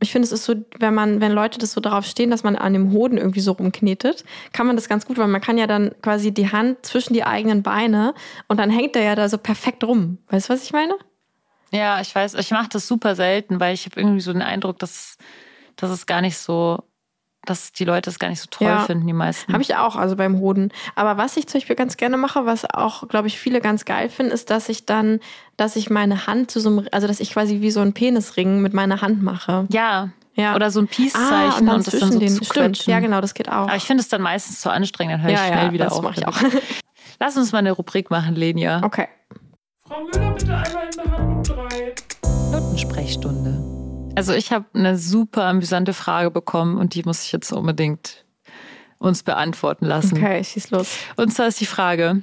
ich 0.00 0.12
finde, 0.12 0.26
es 0.26 0.32
ist 0.32 0.44
so, 0.44 0.54
wenn 0.78 0.94
man, 0.94 1.20
wenn 1.20 1.32
Leute 1.32 1.58
das 1.58 1.72
so 1.72 1.80
darauf 1.80 2.04
stehen, 2.04 2.30
dass 2.30 2.42
man 2.42 2.54
an 2.56 2.74
dem 2.74 2.92
Hoden 2.92 3.16
irgendwie 3.16 3.40
so 3.40 3.52
rumknetet, 3.52 4.24
kann 4.52 4.66
man 4.66 4.76
das 4.76 4.88
ganz 4.88 5.06
gut, 5.06 5.16
weil 5.16 5.28
man 5.28 5.40
kann 5.40 5.56
ja 5.56 5.66
dann 5.66 5.94
quasi 6.02 6.32
die 6.32 6.52
Hand 6.52 6.84
zwischen 6.84 7.14
die 7.14 7.24
eigenen 7.24 7.62
Beine 7.62 8.14
und 8.46 8.58
dann 8.58 8.70
hängt 8.70 8.94
der 8.94 9.02
ja 9.02 9.14
da 9.14 9.28
so 9.28 9.38
perfekt 9.38 9.84
rum. 9.84 10.18
Weißt 10.28 10.48
du, 10.48 10.52
was 10.52 10.64
ich 10.64 10.72
meine? 10.72 10.94
Ja, 11.72 12.00
ich 12.00 12.14
weiß, 12.14 12.34
ich 12.34 12.50
mache 12.50 12.68
das 12.68 12.86
super 12.86 13.14
selten, 13.14 13.58
weil 13.58 13.74
ich 13.74 13.86
habe 13.86 13.98
irgendwie 13.98 14.20
so 14.20 14.32
den 14.32 14.42
Eindruck, 14.42 14.78
dass, 14.78 15.16
dass 15.76 15.90
es 15.90 16.06
gar 16.06 16.20
nicht 16.20 16.36
so, 16.36 16.82
dass 17.46 17.72
die 17.72 17.84
Leute 17.84 18.10
es 18.10 18.18
gar 18.18 18.28
nicht 18.28 18.40
so 18.40 18.46
toll 18.50 18.66
Ja. 18.68 18.80
finden, 18.80 19.06
die 19.06 19.12
meisten. 19.12 19.52
Habe 19.52 19.62
ich 19.62 19.74
auch, 19.76 19.96
also 19.96 20.16
beim 20.16 20.38
Hoden. 20.38 20.70
Aber 20.94 21.16
was 21.16 21.36
ich 21.36 21.46
zum 21.46 21.60
Beispiel 21.60 21.76
ganz 21.76 21.96
gerne 21.96 22.16
mache, 22.16 22.44
was 22.46 22.64
auch, 22.68 23.08
glaube 23.08 23.28
ich, 23.28 23.38
viele 23.38 23.60
ganz 23.60 23.84
geil 23.84 24.08
finden, 24.08 24.32
ist, 24.32 24.50
dass 24.50 24.68
ich 24.68 24.84
dann, 24.86 25.20
dass 25.56 25.76
ich 25.76 25.88
meine 25.90 26.26
Hand 26.26 26.50
zu 26.50 26.60
so 26.60 26.68
einem, 26.68 26.88
also 26.92 27.06
dass 27.06 27.20
ich 27.20 27.32
quasi 27.32 27.60
wie 27.60 27.70
so 27.70 27.80
einen 27.80 27.92
Penisring 27.94 28.60
mit 28.60 28.74
meiner 28.74 29.00
Hand 29.02 29.22
mache. 29.22 29.66
ja. 29.70 30.10
Ja. 30.38 30.54
Oder 30.54 30.70
so 30.70 30.80
ein 30.80 30.84
Ah, 30.84 30.94
Peace-Zeichen 30.94 31.60
und 31.60 31.66
dann 31.66 31.76
und, 31.76 31.86
das 31.86 31.98
dann 31.98 32.10
zwischen 32.12 32.12
so 32.12 32.18
den, 32.18 32.44
stimmt. 32.44 32.86
Ja, 32.86 33.00
genau, 33.00 33.22
das 33.22 33.32
geht 33.32 33.48
auch. 33.48 33.52
Aber 33.68 33.76
ich 33.76 33.84
finde 33.84 34.02
es 34.02 34.10
dann 34.10 34.20
meistens 34.20 34.60
zu 34.60 34.68
anstrengend, 34.70 35.14
dann 35.14 35.22
höre 35.22 35.30
ich 35.30 35.38
ja, 35.38 35.46
schnell 35.46 35.66
ja, 35.68 35.72
wieder 35.72 35.84
das 35.86 35.94
auf. 35.94 36.02
mache 36.02 36.20
ich 36.20 36.28
auch. 36.28 36.36
Lass 37.18 37.38
uns 37.38 37.52
mal 37.52 37.60
eine 37.60 37.72
Rubrik 37.72 38.10
machen, 38.10 38.34
Lenia. 38.34 38.82
Okay. 38.84 39.08
Frau 39.88 40.02
Müller, 40.04 40.32
bitte 40.32 40.54
einmal 40.54 40.84
in 40.94 41.02
Behandlung 41.02 41.42
3. 41.42 41.94
Notensprechstunde. 42.52 43.75
Also 44.16 44.32
ich 44.32 44.50
habe 44.50 44.64
eine 44.72 44.96
super 44.96 45.44
amüsante 45.44 45.92
Frage 45.92 46.30
bekommen 46.30 46.78
und 46.78 46.94
die 46.94 47.02
muss 47.02 47.22
ich 47.24 47.32
jetzt 47.32 47.52
unbedingt 47.52 48.24
uns 48.98 49.22
beantworten 49.22 49.84
lassen. 49.84 50.16
Okay, 50.16 50.42
schieß 50.42 50.70
los. 50.70 50.98
Und 51.16 51.32
zwar 51.34 51.48
ist 51.48 51.60
die 51.60 51.66
Frage, 51.66 52.22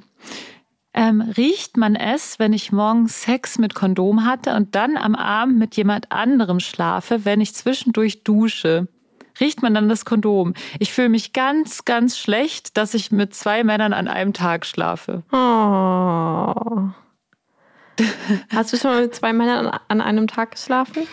ähm, 0.92 1.20
riecht 1.20 1.76
man 1.76 1.94
es, 1.94 2.38
wenn 2.38 2.52
ich 2.52 2.72
morgens 2.72 3.22
Sex 3.22 3.58
mit 3.58 3.74
Kondom 3.74 4.24
hatte 4.24 4.54
und 4.54 4.74
dann 4.74 4.96
am 4.96 5.14
Abend 5.14 5.58
mit 5.58 5.76
jemand 5.76 6.10
anderem 6.10 6.60
schlafe, 6.60 7.24
wenn 7.24 7.40
ich 7.40 7.54
zwischendurch 7.54 8.24
dusche? 8.24 8.88
Riecht 9.40 9.62
man 9.62 9.74
dann 9.74 9.88
das 9.88 10.04
Kondom? 10.04 10.54
Ich 10.78 10.92
fühle 10.92 11.08
mich 11.08 11.32
ganz, 11.32 11.84
ganz 11.84 12.18
schlecht, 12.18 12.76
dass 12.76 12.94
ich 12.94 13.10
mit 13.12 13.34
zwei 13.34 13.64
Männern 13.64 13.92
an 13.92 14.06
einem 14.08 14.32
Tag 14.32 14.66
schlafe. 14.66 15.22
Oh. 15.32 16.90
Hast 18.54 18.72
du 18.72 18.76
schon 18.76 18.90
mal 18.90 19.02
mit 19.02 19.14
zwei 19.14 19.32
Männern 19.32 19.66
an- 19.88 20.00
einem 20.00 20.26
Tag 20.26 20.52
geschlafen? 20.52 21.06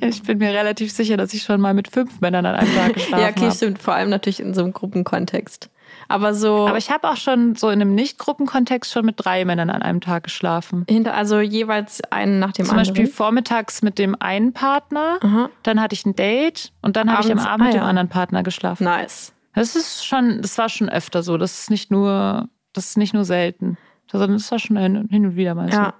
Ich 0.00 0.22
bin 0.22 0.38
mir 0.38 0.50
relativ 0.52 0.92
sicher, 0.92 1.16
dass 1.16 1.32
ich 1.34 1.42
schon 1.42 1.60
mal 1.60 1.72
mit 1.74 1.88
fünf 1.88 2.20
Männern 2.20 2.44
an 2.46 2.54
einem 2.56 2.74
Tag 2.74 2.94
geschlafen 2.94 3.22
ja, 3.22 3.28
okay, 3.30 3.46
habe. 3.46 3.54
stimmt. 3.54 3.80
Vor 3.82 3.94
allem 3.94 4.10
natürlich 4.10 4.40
in 4.40 4.52
so 4.54 4.62
einem 4.62 4.72
Gruppenkontext. 4.72 5.70
Aber 6.08 6.34
so 6.34 6.66
Aber 6.68 6.76
ich 6.78 6.90
habe 6.90 7.08
auch 7.08 7.16
schon 7.16 7.54
so 7.54 7.70
in 7.70 7.80
einem 7.80 7.94
Nicht-Gruppenkontext 7.94 8.92
schon 8.92 9.06
mit 9.06 9.14
drei 9.18 9.44
Männern 9.44 9.70
an 9.70 9.80
einem 9.82 10.00
Tag 10.00 10.24
geschlafen. 10.24 10.84
hinter, 10.88 11.14
also 11.14 11.40
jeweils 11.40 12.02
einen 12.10 12.38
nach 12.38 12.52
dem 12.52 12.66
Zum 12.66 12.76
anderen. 12.76 12.94
Beispiel 12.94 13.06
vormittags 13.12 13.80
mit 13.82 13.98
dem 13.98 14.16
einen 14.20 14.52
Partner, 14.52 15.18
Aha. 15.22 15.50
dann 15.62 15.80
hatte 15.80 15.94
ich 15.94 16.04
ein 16.04 16.16
Date 16.16 16.72
und 16.82 16.96
dann 16.96 17.10
habe 17.10 17.24
ich 17.24 17.32
am 17.32 17.38
Abend 17.38 17.66
mit 17.66 17.74
ah, 17.74 17.78
dem 17.78 17.82
ja. 17.82 17.88
anderen 17.88 18.08
Partner 18.08 18.42
geschlafen. 18.42 18.84
Nice. 18.84 19.32
Das 19.54 19.76
ist 19.76 20.04
schon, 20.04 20.42
das 20.42 20.58
war 20.58 20.68
schon 20.68 20.88
öfter 20.88 21.22
so. 21.22 21.38
Das 21.38 21.60
ist 21.60 21.70
nicht 21.70 21.90
nur, 21.90 22.48
das 22.72 22.86
ist 22.90 22.96
nicht 22.98 23.14
nur 23.14 23.24
selten. 23.24 23.78
Sondern 24.18 24.38
das 24.38 24.50
war 24.50 24.58
schon 24.58 24.76
hin 24.76 25.08
hin 25.10 25.26
und 25.26 25.36
wieder 25.36 25.54
mal 25.54 25.70
so. 25.70 25.76
Ja. 25.76 25.94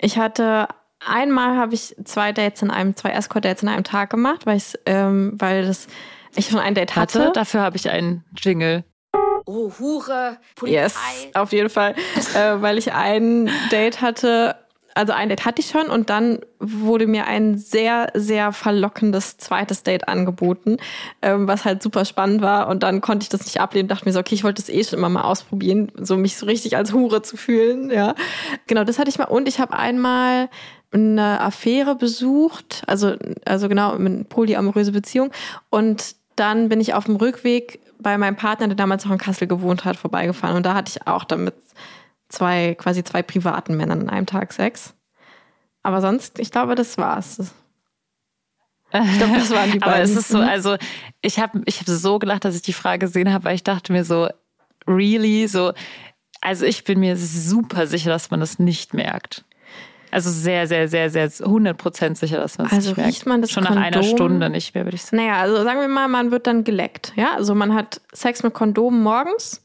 Ich 0.00 0.18
hatte 0.18 0.68
einmal 1.06 1.56
habe 1.56 1.74
ich 1.74 1.94
zwei 2.04 2.32
Dates 2.32 2.62
in 2.62 2.70
einem, 2.70 2.96
zwei 2.96 3.10
Escort-Dates 3.10 3.62
in 3.62 3.68
einem 3.68 3.84
Tag 3.84 4.10
gemacht, 4.10 4.46
weil 4.46 4.56
ich 4.56 4.74
ähm, 4.86 5.32
weil 5.36 5.64
das 5.66 5.86
ich 6.34 6.48
schon 6.48 6.58
ein 6.58 6.74
Date 6.74 6.96
Hatte, 6.96 7.20
hatte. 7.20 7.32
dafür 7.32 7.60
habe 7.60 7.76
ich 7.76 7.90
einen 7.90 8.24
Jingle. 8.36 8.84
Oh, 9.44 9.72
Hure, 9.78 10.38
Polizei. 10.54 10.82
Yes, 10.82 10.96
auf 11.34 11.52
jeden 11.52 11.68
Fall. 11.68 11.94
äh, 12.34 12.60
weil 12.62 12.78
ich 12.78 12.92
ein 12.92 13.50
Date 13.70 14.00
hatte, 14.00 14.54
also 14.94 15.12
ein 15.12 15.28
Date 15.28 15.44
hatte 15.44 15.60
ich 15.60 15.68
schon 15.68 15.86
und 15.88 16.10
dann 16.10 16.40
wurde 16.58 17.06
mir 17.06 17.26
ein 17.26 17.56
sehr, 17.56 18.08
sehr 18.14 18.52
verlockendes 18.52 19.38
zweites 19.38 19.82
Date 19.82 20.08
angeboten, 20.08 20.76
ähm, 21.22 21.48
was 21.48 21.64
halt 21.64 21.82
super 21.82 22.04
spannend 22.04 22.42
war 22.42 22.68
und 22.68 22.82
dann 22.82 23.00
konnte 23.00 23.24
ich 23.24 23.28
das 23.28 23.44
nicht 23.44 23.60
ablehnen, 23.60 23.88
dachte 23.88 24.04
mir 24.04 24.12
so, 24.12 24.20
okay, 24.20 24.34
ich 24.34 24.44
wollte 24.44 24.62
das 24.62 24.68
eh 24.68 24.84
schon 24.84 24.98
immer 24.98 25.08
mal 25.08 25.22
ausprobieren, 25.22 25.90
so 25.96 26.16
mich 26.16 26.36
so 26.36 26.46
richtig 26.46 26.76
als 26.76 26.92
Hure 26.92 27.22
zu 27.22 27.36
fühlen, 27.36 27.90
ja. 27.90 28.14
Genau, 28.66 28.84
das 28.84 28.98
hatte 28.98 29.10
ich 29.10 29.18
mal 29.18 29.24
und 29.24 29.48
ich 29.48 29.60
habe 29.60 29.76
einmal 29.76 30.48
eine 30.92 31.40
Affäre 31.40 31.94
besucht, 31.94 32.82
also, 32.86 33.16
also 33.46 33.68
genau, 33.68 33.92
eine 33.94 34.24
polyamoröse 34.24 34.92
Beziehung 34.92 35.30
und 35.70 36.16
dann 36.36 36.68
bin 36.68 36.80
ich 36.80 36.94
auf 36.94 37.04
dem 37.04 37.16
Rückweg 37.16 37.80
bei 38.02 38.18
meinem 38.18 38.36
Partner, 38.36 38.68
der 38.68 38.76
damals 38.76 39.04
noch 39.04 39.12
in 39.12 39.18
Kassel 39.18 39.46
gewohnt 39.46 39.84
hat, 39.84 39.96
vorbeigefahren. 39.96 40.56
Und 40.56 40.66
da 40.66 40.74
hatte 40.74 40.90
ich 40.94 41.06
auch 41.06 41.24
damit 41.24 41.54
zwei, 42.32 42.74
quasi 42.74 43.04
zwei 43.04 43.22
privaten 43.22 43.76
Männern 43.76 44.02
an 44.02 44.10
einem 44.10 44.26
Tag 44.26 44.52
Sex. 44.52 44.94
Aber 45.82 46.00
sonst, 46.00 46.38
ich 46.38 46.50
glaube, 46.50 46.74
das 46.74 46.96
war's. 46.98 47.52
Ich 48.94 49.18
glaube, 49.18 49.34
das 49.38 49.50
waren 49.50 49.70
die 49.72 49.80
Aber 49.82 49.92
beiden. 49.92 50.04
es 50.10 50.16
ist 50.16 50.28
so, 50.28 50.38
Mhm. 50.38 50.44
also 50.48 50.76
ich 51.22 51.38
habe 51.38 51.62
ich 51.64 51.80
hab 51.80 51.86
so 51.86 52.18
gelacht, 52.18 52.44
dass 52.44 52.54
ich 52.54 52.62
die 52.62 52.74
Frage 52.74 53.06
gesehen 53.06 53.32
habe, 53.32 53.44
weil 53.44 53.54
ich 53.54 53.64
dachte 53.64 53.90
mir 53.92 54.04
so, 54.04 54.28
really, 54.86 55.46
so, 55.48 55.72
also 56.42 56.66
ich 56.66 56.84
bin 56.84 57.00
mir 57.00 57.16
super 57.16 57.86
sicher, 57.86 58.10
dass 58.10 58.30
man 58.30 58.40
das 58.40 58.58
nicht 58.58 58.92
merkt. 58.92 59.44
Also 60.10 60.28
sehr, 60.30 60.66
sehr, 60.66 60.88
sehr, 60.88 61.08
sehr, 61.08 61.30
100% 61.30 62.16
sicher, 62.16 62.36
dass 62.36 62.58
man 62.58 62.66
es 62.66 62.72
Also 62.74 62.88
nicht 62.90 62.96
merkt. 62.98 63.08
riecht 63.14 63.26
man 63.26 63.40
das 63.40 63.50
Schon 63.50 63.64
nach 63.64 63.70
einer 63.76 63.98
Kondom? 64.00 64.16
Stunde 64.16 64.50
nicht 64.50 64.74
mehr, 64.74 64.84
würde 64.84 64.96
ich 64.96 65.02
sagen. 65.04 65.16
Naja, 65.16 65.40
also 65.40 65.64
sagen 65.64 65.80
wir 65.80 65.88
mal, 65.88 66.06
man 66.08 66.30
wird 66.30 66.46
dann 66.46 66.62
geleckt. 66.64 67.14
Ja, 67.16 67.34
also 67.34 67.54
man 67.54 67.74
hat 67.74 68.02
Sex 68.12 68.42
mit 68.42 68.52
Kondomen 68.52 69.02
morgens 69.02 69.64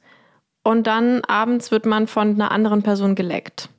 und 0.68 0.84
dann 0.86 1.24
abends 1.24 1.72
wird 1.72 1.86
man 1.86 2.07
von 2.07 2.34
einer 2.34 2.51
anderen 2.51 2.84
Person 2.84 3.15
geleckt. 3.15 3.70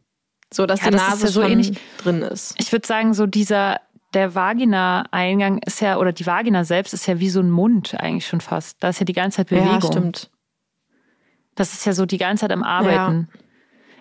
So, 0.51 0.65
dass 0.65 0.81
Ja, 0.83 0.89
die 0.91 0.97
Nase 0.97 1.27
ja 1.27 1.31
so 1.31 1.43
ähnlich. 1.43 1.79
drin 1.99 2.23
ist. 2.23 2.55
Ich 2.57 2.73
würde 2.73 2.87
sagen, 2.87 3.13
so 3.13 3.27
dieser, 3.27 3.83
der 4.15 4.35
Vagina-Eingang 4.35 5.59
ist 5.59 5.83
ja, 5.83 5.99
oder 5.99 6.13
die 6.13 6.25
Vagina 6.25 6.65
selbst 6.65 6.95
ist 6.95 7.07
ja 7.07 7.21
wie 7.21 7.29
so 7.29 7.41
ein 7.41 7.51
Mund 7.51 7.95
eigentlich 8.01 8.27
schon 8.27 8.41
fast. 8.41 8.83
Da 8.83 8.89
ist 8.89 9.01
ja 9.01 9.05
die 9.05 9.13
ganze 9.13 9.37
Zeit 9.37 9.49
Bewegung. 9.51 9.69
Ja, 9.71 9.81
stimmt. 9.83 10.31
Das 11.57 11.75
ist 11.75 11.85
ja 11.85 11.93
so 11.93 12.07
die 12.07 12.17
ganze 12.17 12.43
Zeit 12.43 12.53
am 12.53 12.63
Arbeiten. 12.63 13.29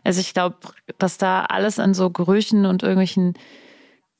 Also 0.06 0.22
ich 0.22 0.34
glaube, 0.34 0.56
dass 0.98 1.18
da 1.18 1.44
alles 1.44 1.80
an 1.80 1.94
so 1.94 2.10
Gerüchen 2.10 2.66
und 2.66 2.84
irgendwelchen 2.84 3.34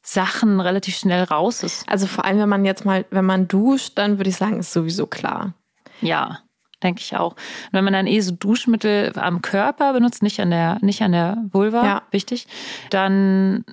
Sachen 0.02 0.60
relativ 0.60 0.98
schnell 0.98 1.24
raus 1.24 1.64
ist. 1.64 1.88
Also 1.88 2.06
vor 2.06 2.26
allem, 2.26 2.40
wenn 2.40 2.50
man 2.50 2.66
jetzt 2.66 2.84
mal, 2.84 3.06
wenn 3.12 3.24
man 3.24 3.48
duscht, 3.48 3.94
dann 3.96 4.18
würde 4.20 4.30
ich 4.30 4.36
sagen, 4.36 4.60
ist 4.60 4.74
sowieso 4.74 5.08
klar. 5.08 5.54
Ja, 6.02 6.40
denke 6.84 7.02
ich 7.02 7.16
auch. 7.16 7.32
Und 7.34 7.74
wenn 7.74 7.84
man 7.84 7.94
dann 7.94 8.08
eh 8.08 8.20
so 8.20 8.32
Duschmittel 8.34 9.12
am 9.16 9.42
Körper 9.42 9.94
benutzt, 9.94 10.22
nicht 10.24 10.40
an 10.40 10.50
der, 10.52 10.78
nicht 10.82 11.02
an 11.02 11.12
der 11.12 11.38
Vulva, 11.52 11.84
Ja. 11.86 12.02
wichtig, 12.12 12.48
dann, 12.92 13.64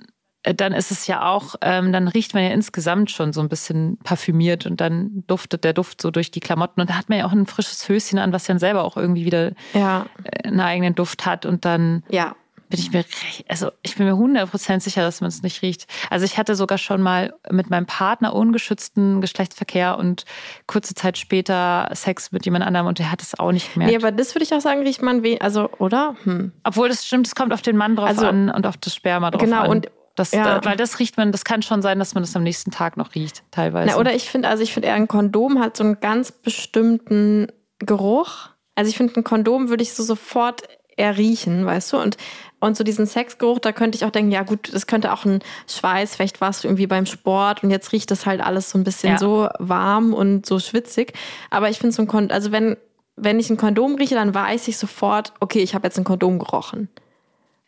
äh, 0.43 0.53
dann 0.53 0.73
ist 0.73 0.91
es 0.91 1.07
ja 1.07 1.27
auch, 1.27 1.55
ähm, 1.61 1.91
dann 1.91 2.07
riecht 2.07 2.33
man 2.33 2.43
ja 2.43 2.49
insgesamt 2.49 3.11
schon 3.11 3.33
so 3.33 3.41
ein 3.41 3.49
bisschen 3.49 3.97
parfümiert 4.03 4.65
und 4.65 4.81
dann 4.81 5.23
duftet 5.27 5.63
der 5.63 5.73
Duft 5.73 6.01
so 6.01 6.11
durch 6.11 6.31
die 6.31 6.39
Klamotten. 6.39 6.81
Und 6.81 6.89
da 6.89 6.95
hat 6.97 7.09
man 7.09 7.19
ja 7.19 7.25
auch 7.25 7.31
ein 7.31 7.45
frisches 7.47 7.87
Höschen 7.89 8.19
an, 8.19 8.33
was 8.33 8.45
dann 8.45 8.59
selber 8.59 8.83
auch 8.83 8.97
irgendwie 8.97 9.25
wieder 9.25 9.51
Ja, 9.73 10.05
äh, 10.23 10.47
einen 10.47 10.59
eigenen 10.59 10.95
Duft 10.95 11.25
hat. 11.25 11.45
Und 11.45 11.65
dann 11.65 12.03
ja. 12.09 12.35
Bin 12.75 12.83
ich 12.83 12.91
mir, 12.91 13.45
also 13.47 13.71
ich 13.83 13.95
bin 13.95 14.05
mir 14.05 14.13
100% 14.13 14.79
sicher, 14.81 15.01
dass 15.01 15.21
man 15.21 15.27
es 15.29 15.41
nicht 15.43 15.61
riecht. 15.61 15.87
Also 16.09 16.25
ich 16.25 16.37
hatte 16.37 16.55
sogar 16.55 16.77
schon 16.77 17.01
mal 17.01 17.33
mit 17.51 17.69
meinem 17.69 17.85
Partner 17.85 18.33
ungeschützten 18.33 19.21
Geschlechtsverkehr 19.21 19.97
und 19.97 20.25
kurze 20.67 20.93
Zeit 20.95 21.17
später 21.17 21.89
Sex 21.93 22.31
mit 22.31 22.45
jemand 22.45 22.65
anderem 22.65 22.87
und 22.87 22.99
der 22.99 23.11
hat 23.11 23.21
es 23.21 23.37
auch 23.39 23.51
nicht 23.51 23.73
gemerkt. 23.73 23.91
Nee, 23.91 23.97
aber 23.97 24.11
das 24.11 24.35
würde 24.35 24.43
ich 24.43 24.53
auch 24.53 24.61
sagen, 24.61 24.81
riecht 24.81 25.01
man 25.01 25.23
weh, 25.23 25.39
also, 25.39 25.69
oder? 25.79 26.15
Hm. 26.23 26.51
Obwohl 26.63 26.89
das 26.89 27.05
stimmt, 27.05 27.27
es 27.27 27.35
kommt 27.35 27.53
auf 27.53 27.61
den 27.61 27.77
Mann 27.77 27.95
drauf 27.95 28.07
Also- 28.09 28.27
an 28.27 28.49
und 28.49 28.65
auf 28.67 28.77
das 28.77 28.93
Sperma 28.95 29.31
drauf 29.31 29.41
Genau, 29.41 29.61
an. 29.63 29.69
und- 29.69 29.87
das, 30.17 30.31
ja. 30.31 30.59
da, 30.61 30.65
weil 30.69 30.77
das 30.77 30.99
riecht 30.99 31.17
man, 31.17 31.33
das 31.33 31.43
kann 31.43 31.61
schon 31.61 31.81
sein, 31.81 31.99
dass 31.99 32.13
man 32.13 32.23
das 32.23 32.33
am 32.37 32.43
nächsten 32.43 32.71
Tag 32.71 32.95
noch 32.95 33.15
riecht, 33.15 33.43
teilweise. 33.51 33.91
Na, 33.91 33.97
oder 33.99 34.13
ich 34.15 34.29
finde, 34.29 34.47
also 34.47 34.63
ich 34.63 34.73
finde 34.73 34.87
eher 34.87 34.93
ein 34.95 35.09
Kondom 35.09 35.59
hat 35.59 35.75
so 35.75 35.83
einen 35.83 35.99
ganz 35.99 36.31
bestimmten 36.31 37.47
Geruch. 37.79 38.49
Also 38.75 38.89
ich 38.89 38.95
finde, 38.97 39.13
ein 39.17 39.23
Kondom 39.25 39.67
würde 39.69 39.83
ich 39.83 39.93
so 39.93 40.03
sofort 40.03 40.61
eher 40.97 41.17
riechen, 41.17 41.65
weißt 41.65 41.93
du? 41.93 41.97
Und, 41.97 42.17
und 42.59 42.77
so 42.77 42.83
diesen 42.83 43.05
Sexgeruch, 43.05 43.59
da 43.59 43.71
könnte 43.71 43.97
ich 43.97 44.05
auch 44.05 44.11
denken, 44.11 44.31
ja 44.31 44.43
gut, 44.43 44.73
das 44.73 44.87
könnte 44.87 45.11
auch 45.13 45.25
ein 45.25 45.39
Schweiß, 45.67 46.15
vielleicht 46.15 46.41
warst 46.41 46.63
du 46.63 46.67
irgendwie 46.67 46.87
beim 46.87 47.05
Sport 47.05 47.63
und 47.63 47.71
jetzt 47.71 47.91
riecht 47.91 48.09
das 48.11 48.25
halt 48.25 48.41
alles 48.41 48.69
so 48.69 48.77
ein 48.77 48.83
bisschen 48.83 49.13
Ja. 49.13 49.17
so 49.19 49.49
warm 49.59 50.13
und 50.13 50.45
so 50.45 50.59
schwitzig. 50.59 51.13
Aber 51.49 51.69
ich 51.69 51.79
finde 51.79 51.95
so 51.95 52.01
ein 52.01 52.07
Kondom, 52.07 52.33
also 52.33 52.51
wenn, 52.51 52.77
wenn 53.17 53.39
ich 53.39 53.49
ein 53.49 53.57
Kondom 53.57 53.95
rieche, 53.95 54.15
dann 54.15 54.33
weiß 54.33 54.67
ich 54.67 54.77
sofort, 54.77 55.33
okay, 55.39 55.59
ich 55.59 55.75
habe 55.75 55.85
jetzt 55.87 55.97
ein 55.97 56.03
Kondom 56.05 56.39
gerochen. 56.39 56.89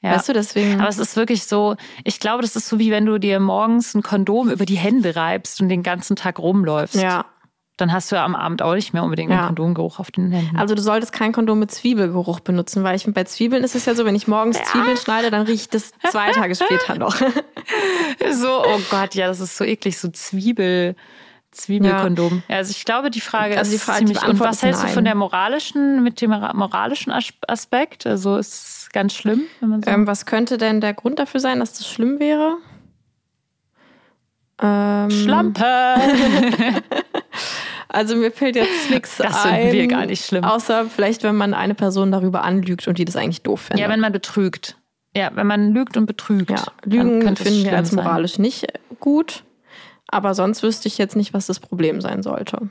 Ja. 0.01 0.13
Weißt 0.13 0.29
du, 0.29 0.33
deswegen. 0.33 0.79
Aber 0.79 0.89
es 0.89 0.99
ist 0.99 1.15
wirklich 1.15 1.45
so, 1.45 1.75
ich 2.03 2.19
glaube, 2.19 2.43
das 2.43 2.55
ist 2.55 2.67
so 2.67 2.77
wie 2.79 2.91
wenn 2.91 3.05
du 3.05 3.17
dir 3.17 3.39
morgens 3.39 3.95
ein 3.95 4.03
Kondom 4.03 4.49
über 4.49 4.65
die 4.65 4.77
Hände 4.77 5.15
reibst 5.15 5.59
und 5.59 5.69
den 5.69 5.83
ganzen 5.83 6.15
Tag 6.15 6.39
rumläufst. 6.39 6.95
ja. 6.95 7.25
Dann 7.77 7.93
hast 7.93 8.11
du 8.11 8.15
ja 8.15 8.25
am 8.25 8.35
Abend 8.35 8.63
auch 8.63 8.73
nicht 8.73 8.93
mehr 8.93 9.03
unbedingt 9.03 9.29
Ja. 9.31 9.37
einen 9.37 9.47
Kondomgeruch 9.47 9.99
auf 9.99 10.09
den 10.09 10.31
Händen. 10.31 10.57
Also 10.57 10.73
du 10.73 10.81
solltest 10.81 11.11
kein 11.13 11.31
Kondom 11.31 11.59
mit 11.59 11.69
Zwiebelgeruch 11.71 12.39
benutzen, 12.39 12.83
weil 12.83 12.95
ich 12.95 13.03
finde, 13.03 13.13
bei 13.19 13.23
Zwiebeln 13.23 13.63
ist 13.63 13.75
es 13.75 13.85
ja 13.85 13.93
so, 13.93 14.03
wenn 14.03 14.15
ich 14.15 14.27
morgens 14.27 14.59
Zwiebeln 14.63 14.97
schneide, 14.97 15.29
dann 15.29 15.43
riecht 15.45 15.73
das 15.75 15.91
zwei 16.09 16.31
Tage 16.33 16.55
später 16.55 16.95
noch. 16.97 17.15
So, 18.31 18.63
oh 18.65 18.79
Gott, 18.89 19.13
ja, 19.15 19.27
das 19.27 19.39
ist 19.41 19.57
so 19.57 19.63
eklig, 19.63 19.99
so 19.99 20.07
Zwiebel, 20.09 20.95
Zwiebelkondom. 21.51 22.41
Ja. 22.47 22.57
also 22.57 22.71
ich 22.71 22.83
glaube, 22.85 23.09
die 23.11 23.21
Frage 23.21 23.57
Also 23.57 23.69
die 23.71 23.75
ist 23.75 23.83
Frage- 23.83 23.99
die 23.99 24.05
ziemlich. 24.07 24.23
Und 24.23 24.29
Antwort 24.31 24.49
was 24.49 24.55
ist 24.57 24.63
hältst 24.63 24.83
du 24.83 24.87
von 24.87 25.05
der 25.05 25.15
moralischen, 25.15 26.01
mit 26.03 26.19
dem 26.21 26.31
moralischen 26.31 27.11
As- 27.11 27.33
Aspekt? 27.47 28.05
Also 28.07 28.37
ist 28.37 28.53
es 28.53 28.89
ganz 28.91 29.13
schlimm, 29.13 29.41
wenn 29.59 29.69
man 29.69 29.83
so. 29.83 29.89
ähm, 29.91 30.07
was 30.07 30.25
könnte 30.25 30.57
denn 30.57 30.81
der 30.81 30.93
Grund 30.93 31.19
dafür 31.19 31.39
sein, 31.39 31.59
dass 31.59 31.73
das 31.73 31.87
schlimm 31.87 32.19
wäre? 32.19 32.57
Ähm, 34.61 35.11
Schlampe! 35.11 35.63
Also 37.97 38.15
mir 38.15 38.31
fällt 38.31 38.55
jetzt 38.55 38.89
nichts 38.89 39.17
Das 39.17 39.43
ein. 39.45 39.55
finden 39.61 39.73
wir 39.73 39.87
gar 39.87 40.05
nicht 40.05 40.25
schlimm. 40.25 40.43
Außer 40.43 40.85
vielleicht, 40.85 41.23
wenn 41.23 41.35
man 41.35 41.53
eine 41.53 41.73
Person 41.75 42.11
darüber 42.11 42.43
anlügt 42.43 42.87
und 42.87 42.97
die 42.97 43.05
das 43.05 43.15
eigentlich 43.15 43.41
doof 43.41 43.61
findet. 43.61 43.83
ja, 43.83 43.89
wenn 43.89 43.99
man 43.99 44.11
betrügt. 44.11 44.77
Ja, 45.15 45.31
wenn 45.33 45.47
man 45.47 45.73
lügt 45.73 45.97
und 45.97 46.05
betrügt. 46.05 46.51
Ja, 46.51 46.63
Lügen 46.85 47.35
finden 47.35 47.63
wir 47.63 47.75
als 47.75 47.89
sein. 47.89 48.03
moralisch 48.03 48.37
nicht 48.37 48.67
gut. 48.99 49.43
Aber 50.09 50.33
sonst 50.35 50.61
wüsste 50.63 50.87
ich 50.87 50.97
jetzt 50.97 51.15
nicht, 51.15 51.33
was 51.33 51.47
das 51.47 51.59
Problem 51.59 51.99
sein 52.01 52.21
sollte. 52.23 52.69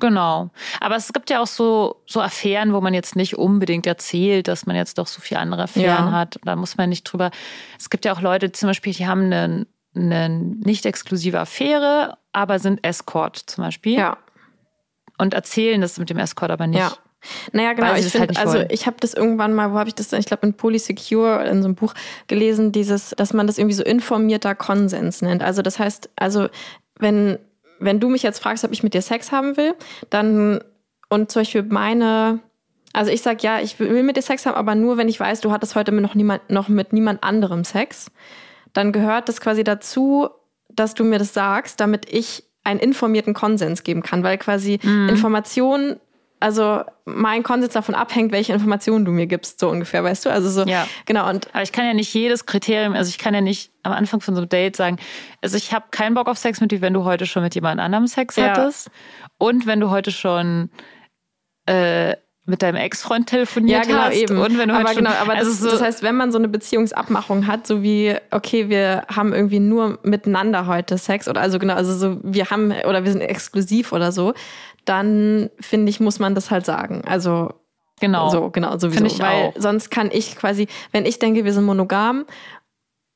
Genau. 0.00 0.50
Aber 0.80 0.96
es 0.96 1.12
gibt 1.12 1.30
ja 1.30 1.40
auch 1.40 1.46
so, 1.46 2.02
so 2.04 2.20
Affären, 2.20 2.72
wo 2.74 2.80
man 2.80 2.94
jetzt 2.94 3.14
nicht 3.14 3.38
unbedingt 3.38 3.86
erzählt, 3.86 4.48
dass 4.48 4.66
man 4.66 4.74
jetzt 4.74 4.98
doch 4.98 5.06
so 5.06 5.20
viele 5.20 5.38
andere 5.40 5.62
Affären 5.62 6.06
Ja. 6.06 6.10
hat. 6.12 6.40
Da 6.44 6.56
muss 6.56 6.76
man 6.76 6.88
nicht 6.88 7.04
drüber. 7.04 7.30
Es 7.78 7.90
gibt 7.90 8.04
ja 8.04 8.12
auch 8.12 8.20
Leute, 8.20 8.50
zum 8.50 8.68
Beispiel, 8.68 8.92
die 8.92 9.06
haben 9.06 9.26
eine, 9.32 9.66
eine 9.94 10.28
nicht 10.30 10.84
exklusive 10.84 11.38
Affäre, 11.38 12.18
aber 12.32 12.58
sind 12.58 12.84
Escort 12.84 13.36
zum 13.36 13.62
Beispiel. 13.62 13.94
Ja, 13.96 14.16
Und 15.18 15.34
erzählen 15.34 15.80
das 15.80 15.98
mit 15.98 16.10
dem 16.10 16.18
Escort 16.18 16.50
aber 16.50 16.66
nicht. 16.66 16.78
ja. 16.78 16.92
Naja, 17.52 17.72
genau. 17.72 17.94
Ich 17.94 18.06
finde, 18.06 18.28
halt 18.28 18.38
also 18.38 18.58
wollen. 18.58 18.68
ich 18.70 18.86
habe 18.86 18.96
das 19.00 19.14
irgendwann 19.14 19.54
mal, 19.54 19.72
wo 19.72 19.78
habe 19.78 19.88
ich 19.88 19.94
das 19.94 20.08
denn? 20.08 20.20
Ich 20.20 20.26
glaube 20.26 20.46
in 20.46 20.54
Polysecure 20.54 21.44
in 21.44 21.62
so 21.62 21.68
einem 21.68 21.74
Buch 21.74 21.94
gelesen, 22.26 22.72
dieses, 22.72 23.10
dass 23.10 23.32
man 23.32 23.46
das 23.46 23.58
irgendwie 23.58 23.74
so 23.74 23.82
informierter 23.82 24.54
Konsens 24.54 25.22
nennt. 25.22 25.42
Also 25.42 25.62
das 25.62 25.78
heißt, 25.78 26.10
also 26.16 26.48
wenn 26.98 27.38
wenn 27.80 28.00
du 28.00 28.08
mich 28.08 28.22
jetzt 28.22 28.38
fragst, 28.38 28.64
ob 28.64 28.72
ich 28.72 28.82
mit 28.82 28.94
dir 28.94 29.02
Sex 29.02 29.32
haben 29.32 29.56
will, 29.56 29.74
dann 30.10 30.62
und 31.08 31.30
zum 31.30 31.40
Beispiel 31.40 31.62
meine 31.62 32.40
also 32.92 33.10
ich 33.10 33.22
sag 33.22 33.42
ja, 33.42 33.60
ich 33.60 33.78
will 33.80 34.02
mit 34.04 34.16
dir 34.16 34.22
Sex 34.22 34.46
haben, 34.46 34.54
aber 34.54 34.74
nur 34.74 34.96
wenn 34.96 35.08
ich 35.08 35.18
weiß, 35.18 35.40
du 35.40 35.50
hattest 35.50 35.74
heute 35.74 35.92
noch 35.92 36.14
niemand 36.14 36.48
noch 36.50 36.68
mit 36.68 36.92
niemand 36.92 37.24
anderem 37.24 37.64
Sex, 37.64 38.10
dann 38.72 38.92
gehört 38.92 39.28
das 39.28 39.40
quasi 39.40 39.64
dazu, 39.64 40.28
dass 40.68 40.94
du 40.94 41.04
mir 41.04 41.18
das 41.18 41.34
sagst, 41.34 41.80
damit 41.80 42.12
ich 42.12 42.43
einen 42.64 42.80
informierten 42.80 43.34
Konsens 43.34 43.82
geben 43.84 44.02
kann, 44.02 44.22
weil 44.24 44.38
quasi 44.38 44.78
Mhm. 44.82 45.08
Informationen, 45.10 46.00
also 46.40 46.82
mein 47.04 47.42
Konsens 47.42 47.72
davon 47.74 47.94
abhängt, 47.94 48.32
welche 48.32 48.52
Informationen 48.52 49.04
du 49.04 49.12
mir 49.12 49.26
gibst, 49.26 49.60
so 49.60 49.68
ungefähr, 49.70 50.02
weißt 50.04 50.26
du? 50.26 50.30
Also 50.30 50.50
so, 50.50 50.64
Ja. 50.68 50.86
genau. 51.06 51.28
Und 51.28 51.48
Aber 51.54 51.62
ich 51.62 51.72
kann 51.72 51.86
ja 51.86 51.94
nicht 51.94 52.12
jedes 52.12 52.44
Kriterium, 52.46 52.94
also 52.94 53.08
ich 53.08 53.18
kann 53.18 53.32
ja 53.34 53.40
nicht 53.40 53.70
am 53.82 53.92
Anfang 53.92 54.20
von 54.20 54.34
so 54.34 54.40
einem 54.40 54.48
Date 54.48 54.76
sagen, 54.76 54.96
also 55.42 55.56
ich 55.56 55.72
habe 55.72 55.86
keinen 55.90 56.14
Bock 56.14 56.26
auf 56.28 56.38
Sex 56.38 56.60
mit 56.60 56.72
dir, 56.72 56.80
wenn 56.80 56.92
du 56.94 57.04
heute 57.04 57.26
schon 57.26 57.42
mit 57.42 57.54
jemand 57.54 57.80
anderem 57.80 58.06
Sex 58.06 58.36
Ja. 58.36 58.48
hattest 58.48 58.90
und 59.38 59.66
wenn 59.66 59.80
du 59.80 59.90
heute 59.90 60.10
schon 60.10 60.70
äh, 61.66 62.16
mit 62.46 62.62
deinem 62.62 62.76
Ex-Freund 62.76 63.30
ja, 63.30 63.36
telefoniert 63.38 63.86
genau, 63.86 64.00
hast 64.00 64.16
eben. 64.16 64.38
und 64.38 64.58
wenn 64.58 64.68
du 64.68 64.74
aber 64.74 64.84
heute 64.84 64.94
schon, 64.94 65.04
genau, 65.04 65.16
aber 65.16 65.34
also 65.34 65.50
das, 65.50 65.60
so, 65.60 65.70
das 65.70 65.80
heißt, 65.80 66.02
wenn 66.02 66.14
man 66.14 66.30
so 66.30 66.38
eine 66.38 66.48
Beziehungsabmachung 66.48 67.46
hat, 67.46 67.66
so 67.66 67.82
wie, 67.82 68.14
okay, 68.30 68.68
wir 68.68 69.04
haben 69.08 69.32
irgendwie 69.32 69.60
nur 69.60 69.98
miteinander 70.02 70.66
heute 70.66 70.98
Sex 70.98 71.26
oder 71.26 71.40
also 71.40 71.58
genau, 71.58 71.74
also 71.74 71.94
so, 71.96 72.18
wir 72.22 72.50
haben 72.50 72.72
oder 72.86 73.04
wir 73.04 73.12
sind 73.12 73.22
exklusiv 73.22 73.92
oder 73.92 74.12
so, 74.12 74.34
dann 74.84 75.50
finde 75.58 75.88
ich, 75.88 76.00
muss 76.00 76.18
man 76.18 76.34
das 76.34 76.50
halt 76.50 76.66
sagen. 76.66 77.02
Also 77.06 77.54
genau. 78.00 78.28
So, 78.28 78.50
genau, 78.50 78.78
sowieso. 78.78 78.98
Finde 78.98 79.10
ich 79.10 79.20
Weil 79.20 79.46
auch. 79.46 79.54
sonst 79.56 79.90
kann 79.90 80.10
ich 80.12 80.36
quasi, 80.36 80.68
wenn 80.92 81.06
ich 81.06 81.18
denke, 81.18 81.46
wir 81.46 81.52
sind 81.54 81.64
monogam, 81.64 82.26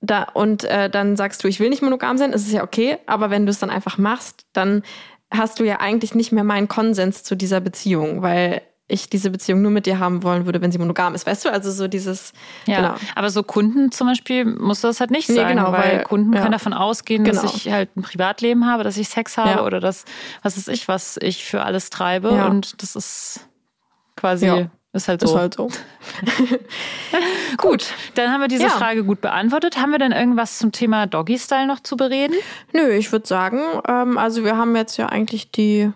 da, 0.00 0.22
und 0.32 0.64
äh, 0.64 0.88
dann 0.88 1.16
sagst 1.16 1.42
du, 1.42 1.48
ich 1.48 1.60
will 1.60 1.70
nicht 1.70 1.82
monogam 1.82 2.18
sein, 2.18 2.32
ist 2.32 2.46
es 2.46 2.52
ja 2.52 2.62
okay, 2.62 2.98
aber 3.06 3.30
wenn 3.30 3.46
du 3.46 3.50
es 3.50 3.58
dann 3.58 3.68
einfach 3.68 3.98
machst, 3.98 4.46
dann 4.52 4.82
hast 5.30 5.60
du 5.60 5.64
ja 5.64 5.80
eigentlich 5.80 6.14
nicht 6.14 6.32
mehr 6.32 6.44
meinen 6.44 6.68
Konsens 6.68 7.24
zu 7.24 7.34
dieser 7.34 7.60
Beziehung, 7.60 8.22
weil 8.22 8.62
ich 8.88 9.10
diese 9.10 9.30
Beziehung 9.30 9.60
nur 9.62 9.70
mit 9.70 9.84
dir 9.86 9.98
haben 9.98 10.22
wollen 10.22 10.46
würde, 10.46 10.60
wenn 10.62 10.72
sie 10.72 10.78
monogam 10.78 11.14
ist, 11.14 11.26
weißt 11.26 11.44
du? 11.44 11.52
Also 11.52 11.70
so 11.70 11.88
dieses, 11.88 12.32
Ja, 12.66 12.76
genau. 12.76 12.94
aber 13.14 13.28
so 13.30 13.42
Kunden 13.42 13.92
zum 13.92 14.06
Beispiel 14.06 14.44
muss 14.46 14.80
das 14.80 14.98
halt 15.00 15.10
nicht 15.10 15.28
Nee, 15.28 15.34
sein, 15.36 15.56
genau, 15.56 15.72
weil, 15.72 15.82
weil- 15.98 16.02
Kunden 16.04 16.32
ja. 16.32 16.40
können 16.40 16.52
davon 16.52 16.72
ausgehen, 16.72 17.22
Genau. 17.22 17.42
dass 17.42 17.54
ich 17.54 17.70
halt 17.70 17.94
ein 17.96 18.02
Privatleben 18.02 18.66
habe, 18.66 18.84
dass 18.84 18.96
ich 18.96 19.08
Sex 19.10 19.36
habe 19.36 19.50
Ja. 19.50 19.64
oder 19.64 19.78
dass, 19.80 20.04
was 20.42 20.56
ist 20.56 20.68
ich, 20.68 20.88
was 20.88 21.18
ich 21.20 21.44
für 21.44 21.62
alles 21.62 21.90
treibe 21.90 22.30
Ja. 22.34 22.46
und 22.46 22.82
das 22.82 22.96
ist 22.96 23.46
quasi, 24.16 24.66
ist 24.94 25.06
halt 25.08 25.20
so. 25.20 25.26
Ist 25.28 25.36
halt 25.36 25.54
so. 25.54 25.68
Gut, 27.58 27.92
dann 28.14 28.30
haben 28.32 28.40
wir 28.40 28.48
diese. 28.48 28.68
Frage 28.70 29.04
gut 29.04 29.20
beantwortet. 29.20 29.78
Haben 29.78 29.90
wir 29.90 29.98
denn 29.98 30.12
irgendwas 30.12 30.58
zum 30.58 30.72
Thema 30.72 31.06
Doggy-Style 31.06 31.66
noch 31.66 31.80
zu 31.80 31.96
bereden? 31.96 32.34
Nö, 32.72 32.88
ich 32.90 33.10
würde 33.12 33.26
sagen, 33.26 33.60
ähm, 33.86 34.18
also 34.18 34.44
wir 34.44 34.56
haben 34.56 34.74
jetzt 34.76 34.96
ja 34.96 35.06
eigentlich 35.06 35.50
die, 35.50 35.90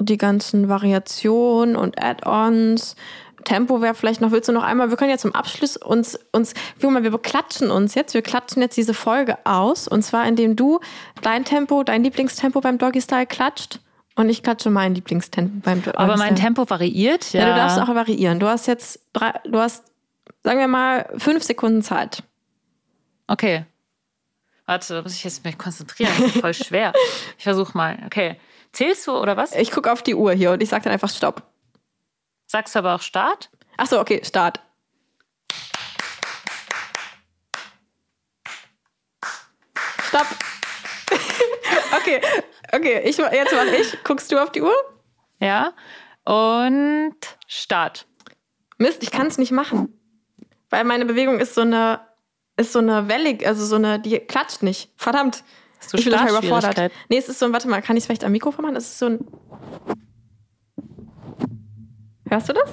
die 0.00 0.18
ganzen 0.18 0.68
Variationen 0.68 1.76
und 1.76 2.02
Add-ons. 2.02 2.96
Tempo 3.44 3.80
wäre 3.80 3.94
vielleicht 3.94 4.20
noch, 4.20 4.32
willst 4.32 4.48
du 4.48 4.52
noch 4.52 4.62
einmal, 4.62 4.90
wir 4.90 4.96
können 4.96 5.10
ja 5.10 5.18
zum 5.18 5.34
Abschluss 5.34 5.76
uns, 5.76 6.18
uns, 6.32 6.54
guck 6.80 6.90
mal, 6.90 7.02
wir 7.02 7.10
beklatschen 7.10 7.70
uns 7.70 7.94
jetzt, 7.94 8.14
wir 8.14 8.22
klatschen 8.22 8.60
jetzt 8.60 8.76
diese 8.76 8.94
Folge 8.94 9.38
aus 9.44 9.88
und 9.88 10.02
zwar 10.02 10.26
indem 10.26 10.56
du 10.56 10.80
dein 11.22 11.44
Tempo, 11.44 11.82
dein 11.82 12.04
Lieblingstempo 12.04 12.60
beim 12.60 12.78
Doggy 12.78 13.00
Style 13.00 13.26
klatscht 13.26 13.80
und 14.16 14.28
ich 14.28 14.42
klatsche 14.42 14.70
mein 14.70 14.94
Lieblingstempo 14.94 15.60
beim 15.62 15.82
Doggy 15.82 15.96
Aber 15.96 16.16
mein 16.16 16.36
Style. 16.36 16.48
Tempo 16.48 16.68
variiert, 16.68 17.32
ja. 17.32 17.40
Ja, 17.40 17.48
du 17.48 17.54
darfst 17.56 17.78
auch 17.78 17.94
variieren. 17.94 18.40
Du 18.40 18.46
hast 18.46 18.66
jetzt 18.66 19.00
drei, 19.12 19.32
du 19.44 19.58
hast, 19.58 19.84
sagen 20.44 20.58
wir 20.58 20.68
mal, 20.68 21.08
fünf 21.16 21.42
Sekunden 21.42 21.82
Zeit. 21.82 22.22
Okay. 23.26 23.64
Warte, 24.66 24.94
da 24.94 25.02
muss 25.02 25.14
ich 25.14 25.24
jetzt 25.24 25.44
mich 25.44 25.56
konzentrieren. 25.56 26.12
Das 26.18 26.34
ist 26.34 26.40
voll 26.40 26.54
schwer. 26.54 26.92
Ich 27.38 27.44
versuche 27.44 27.76
mal. 27.76 27.98
Okay. 28.06 28.36
Zählst 28.72 29.06
du 29.06 29.12
oder 29.12 29.36
was? 29.36 29.54
Ich 29.54 29.70
gucke 29.70 29.90
auf 29.90 30.02
die 30.02 30.14
Uhr 30.14 30.32
hier 30.32 30.52
und 30.52 30.62
ich 30.62 30.68
sage 30.68 30.84
dann 30.84 30.92
einfach 30.92 31.10
Stopp. 31.10 31.42
Sagst 32.46 32.74
du 32.74 32.78
aber 32.80 32.94
auch 32.94 33.02
Start? 33.02 33.50
Ach 33.76 33.86
so, 33.86 34.00
okay, 34.00 34.20
Start. 34.24 34.60
Stopp. 40.08 40.26
okay, 41.96 42.20
okay, 42.72 43.00
ich, 43.04 43.16
jetzt 43.16 43.52
mache 43.52 43.76
ich. 43.76 44.02
Guckst 44.04 44.30
du 44.32 44.42
auf 44.42 44.50
die 44.50 44.62
Uhr? 44.62 44.74
Ja. 45.40 45.72
Und 46.24 47.16
Start. 47.46 48.06
Mist, 48.78 49.02
ich 49.02 49.10
kann 49.10 49.26
es 49.26 49.38
nicht 49.38 49.52
machen. 49.52 49.96
Weil 50.70 50.84
meine 50.84 51.04
Bewegung 51.04 51.38
ist 51.40 51.54
so 51.54 51.62
eine, 51.62 52.00
ist 52.56 52.72
so 52.72 52.78
eine 52.78 53.08
wellig, 53.08 53.46
also 53.46 53.64
so 53.64 53.76
eine, 53.76 54.00
die 54.00 54.18
klatscht 54.18 54.62
nicht. 54.62 54.90
Verdammt. 54.96 55.44
Hast 55.80 55.92
du 55.92 55.98
ich 55.98 56.04
bin 56.04 56.12
total 56.12 56.28
überfordert. 56.30 56.92
Nee, 57.08 57.18
es 57.18 57.28
ist 57.28 57.38
so 57.38 57.46
ein, 57.46 57.52
warte 57.52 57.68
mal, 57.68 57.80
kann 57.82 57.96
ich 57.96 58.02
es 58.02 58.06
vielleicht 58.06 58.24
am 58.24 58.32
Mikrofon 58.32 58.64
machen? 58.64 58.76
Es 58.76 58.86
ist 58.86 58.98
so 58.98 59.06
ein. 59.06 59.18
Hörst 62.28 62.48
du 62.48 62.52
das? 62.52 62.70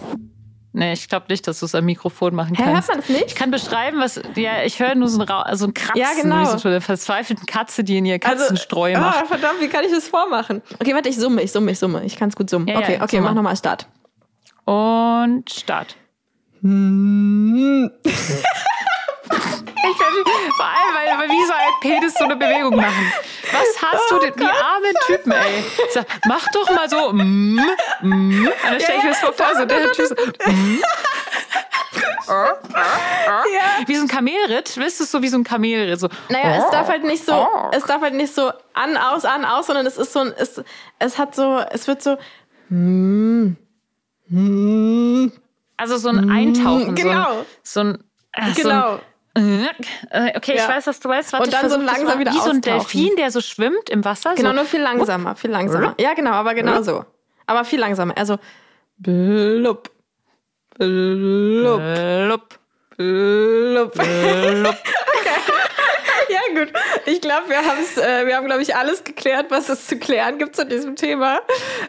Nee, 0.74 0.94
ich 0.94 1.10
glaube 1.10 1.26
nicht, 1.30 1.48
dass 1.48 1.60
du 1.62 1.66
es 1.66 1.74
am 1.74 1.86
Mikrofon 1.86 2.36
machen 2.36 2.56
Hä, 2.56 2.64
hört 2.64 2.74
kannst. 2.76 2.90
man 2.90 2.98
das 3.00 3.10
nicht? 3.10 3.26
Ich 3.26 3.36
kann 3.36 3.50
beschreiben, 3.50 4.00
was. 4.00 4.22
Ja, 4.36 4.62
ich 4.64 4.80
höre 4.80 4.94
nur 4.94 5.08
so 5.08 5.20
ein, 5.20 5.28
Ra 5.28 5.42
also 5.42 5.66
ein 5.66 5.74
Kratzen, 5.74 6.00
Ja, 6.00 6.10
genau. 6.22 6.42
wie 6.42 6.46
so 6.46 6.60
von 6.60 6.70
einer 6.70 6.82
verzweifelten 6.82 7.48
Katze, 7.48 7.84
die 7.84 7.98
in 7.98 8.06
ihr 8.06 8.20
Katzenstreu 8.20 8.94
ah, 8.96 9.00
macht. 9.00 9.28
verdammt, 9.28 9.60
wie 9.60 9.70
kann 9.70 9.84
ich 9.86 9.92
das 9.92 10.08
vormachen? 10.08 10.62
Okay, 10.80 10.94
warte, 10.94 11.10
ich 11.10 11.18
summe, 11.18 11.42
ich 11.42 11.52
summe, 11.52 11.72
ich 11.72 11.80
summe. 11.80 12.06
Ich 12.06 12.16
kann 12.16 12.30
es 12.30 12.36
gut 12.36 12.52
summen. 12.52 12.68
Ja, 12.68 12.76
ja, 12.76 12.80
okay, 12.82 13.00
okay, 13.02 13.16
summe. 13.16 13.30
mach 13.30 13.34
nochmal 13.34 13.58
Start. 13.58 13.88
Und 14.66 15.50
Start. 15.50 15.96
Hm. 16.62 17.90
Ich 19.90 19.98
kann, 19.98 20.14
vor 20.56 20.66
allem, 20.66 20.96
weil, 20.96 21.20
weil 21.20 21.30
wie 21.30 21.46
so 21.46 21.54
ein 21.54 21.80
Penis 21.82 22.14
so 22.14 22.26
eine 22.26 22.36
Bewegung 22.36 22.76
machen. 22.76 23.12
Was 23.52 23.82
hast 23.82 24.12
du 24.12 24.20
denn? 24.20 24.34
Die 24.38 24.44
armen 24.44 24.94
Typen, 25.06 25.32
ey. 25.32 25.64
Sag, 25.92 26.06
mach 26.28 26.46
doch 26.54 26.70
mal 26.70 26.90
so. 26.90 27.14
Mm, 27.14 27.56
mm. 27.56 27.62
Und 28.02 28.54
dann 28.64 28.80
stelle 28.80 28.98
ich 28.98 29.04
mir 29.04 29.10
das 29.10 29.20
vor, 29.20 29.34
so 29.56 29.66
der 29.66 29.92
Typ 29.92 30.08
so. 30.08 30.16
Mm. 30.52 30.80
Wie 33.86 33.96
so 33.96 34.02
ein 34.02 34.08
Kamelritt. 34.08 34.76
Willst 34.78 35.00
du 35.00 35.04
es 35.06 35.12
so 35.12 35.22
wie 35.22 35.30
so 35.30 35.38
ein 35.38 35.44
Kamelritt? 35.44 36.00
So. 36.00 36.10
Naja, 36.30 36.58
es 36.66 36.72
darf 36.72 36.90
halt 36.90 37.04
nicht 37.04 37.26
so, 37.26 37.34
Oh. 37.34 37.70
es 37.72 37.84
darf 37.84 38.02
halt 38.02 38.16
nicht 38.16 38.34
so 38.34 38.52
an, 38.74 38.98
aus, 38.98 39.24
an, 39.26 39.46
aus, 39.46 39.68
sondern 39.68 39.86
es 39.86 39.98
ist 39.98 40.12
so 40.14 40.20
ein, 40.20 40.34
es, 40.38 40.62
es 41.00 41.18
hat 41.18 41.36
so, 41.36 41.60
es 41.72 41.88
wird 41.88 42.02
so, 42.04 42.18
Also 45.78 45.98
so 45.98 46.10
ein 46.10 46.30
Eintauchen. 46.30 46.96
Genau. 46.96 47.46
So 47.64 47.82
ein. 47.82 48.04
So 48.34 48.42
ein 48.42 48.52
äh, 48.52 48.54
genau. 48.54 48.88
So 48.88 48.94
ein, 48.96 49.02
äh, 49.38 50.38
okay, 50.38 50.54
ich 50.54 50.62
Ja. 50.62 50.70
weiß, 50.70 50.88
was 50.88 51.00
du 51.00 51.10
weißt. 51.10 51.34
Warte, 51.34 51.46
Und 51.46 51.54
dann 51.54 51.66
ich 51.66 51.72
so 51.72 51.78
versuch 51.78 51.92
das 51.92 52.00
langsam 52.00 52.20
wieder 52.20 52.32
Wie 52.34 52.40
so 52.40 52.50
ein. 52.50 52.62
Delfin, 52.62 53.16
der 53.18 53.32
so 53.32 53.42
schwimmt 53.42 53.90
im 53.90 54.04
Wasser. 54.06 54.34
Genau, 54.36 54.50
so. 54.50 54.56
nur 54.56 54.66
viel 54.66 54.82
langsamer, 54.82 55.36
viel 55.36 55.52
langsamer. 55.52 55.96
Ja, 56.00 56.14
genau, 56.14 56.32
aber 56.32 56.54
genau 56.54 56.82
so. 56.82 57.06
Aber 57.46 57.64
viel 57.66 57.80
langsamer. 57.80 58.18
Also, 58.18 58.38
blub, 58.98 59.90
blub, 60.78 61.82
Lupp, 62.28 62.60
blub. 62.98 63.96
lupp. 63.96 64.76
Ja, 66.30 66.40
gut. 66.60 66.74
Ich 67.06 67.22
glaube, 67.22 67.48
wir, 67.48 67.58
haben's, 67.66 67.98
äh, 67.98 68.26
wir 68.28 68.36
haben, 68.36 68.48
glaube 68.48 68.62
ich, 68.62 68.76
alles 68.76 69.06
geklärt, 69.06 69.46
was 69.50 69.70
es 69.70 69.88
zu 69.88 69.98
klären 69.98 70.38
gibt 70.38 70.58
zu 70.58 70.66
diesem 70.66 70.98
Thema. 70.98 71.40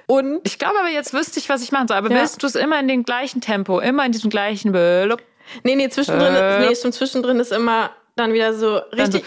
Und 0.06 0.42
Ich 0.44 0.60
glaube 0.60 0.78
aber, 0.78 0.88
jetzt 0.90 1.12
wüsste 1.12 1.40
ich, 1.40 1.48
was 1.48 1.60
ich 1.60 1.72
machen 1.72 1.88
soll. 1.88 1.96
Aber 1.96 2.08
Ja. 2.10 2.20
willst 2.20 2.40
du 2.42 2.46
es 2.46 2.54
immer 2.54 2.78
in 2.78 2.86
dem 2.86 3.02
gleichen 3.02 3.40
Tempo, 3.40 3.80
immer 3.80 4.06
in 4.06 4.12
diesem 4.12 4.30
gleichen 4.30 4.70
Blub? 4.70 5.20
Nee, 5.62 5.74
nee, 5.76 5.88
zwischendrin, 5.88 6.34
Äh. 6.34 6.60
nee, 6.68 6.74
schon 6.76 6.92
zwischendrin 6.92 7.38
ist 7.40 7.52
immer 7.52 7.90
dann 8.16 8.32
wieder 8.32 8.54
so 8.54 8.76
richtig. 8.92 9.24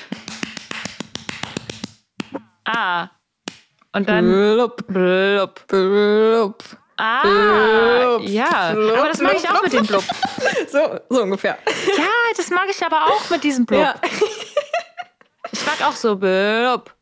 Ah. 2.66 3.08
Und 3.94 4.08
dann 4.08 4.26
Blub, 4.26 4.88
blub. 4.88 5.68
blub. 5.68 6.64
Ah, 6.98 7.22
Blub, 7.24 8.22
ja. 8.30 8.74
blub, 8.74 8.98
Aber 8.98 9.08
das 9.10 9.20
mag 9.22 9.34
ich 9.36 9.42
blub, 9.42 9.56
auch 9.58 9.64
mit 9.64 9.74
dem 9.74 9.86
Blub. 9.86 10.04
So, 10.70 11.00
so 11.10 11.24
ungefähr. 11.24 11.58
Ja, 11.98 12.06
das 12.38 12.50
mag 12.50 12.68
ich 12.70 12.84
aber 12.86 13.06
auch 13.06 13.30
mit 13.30 13.44
diesem 13.44 13.66
Blub. 13.66 13.80
Ja. 13.82 13.96
Ich 15.52 15.66
mag 15.66 15.82
auch 15.88 15.96
so 15.96 16.16
blub, 16.16 16.94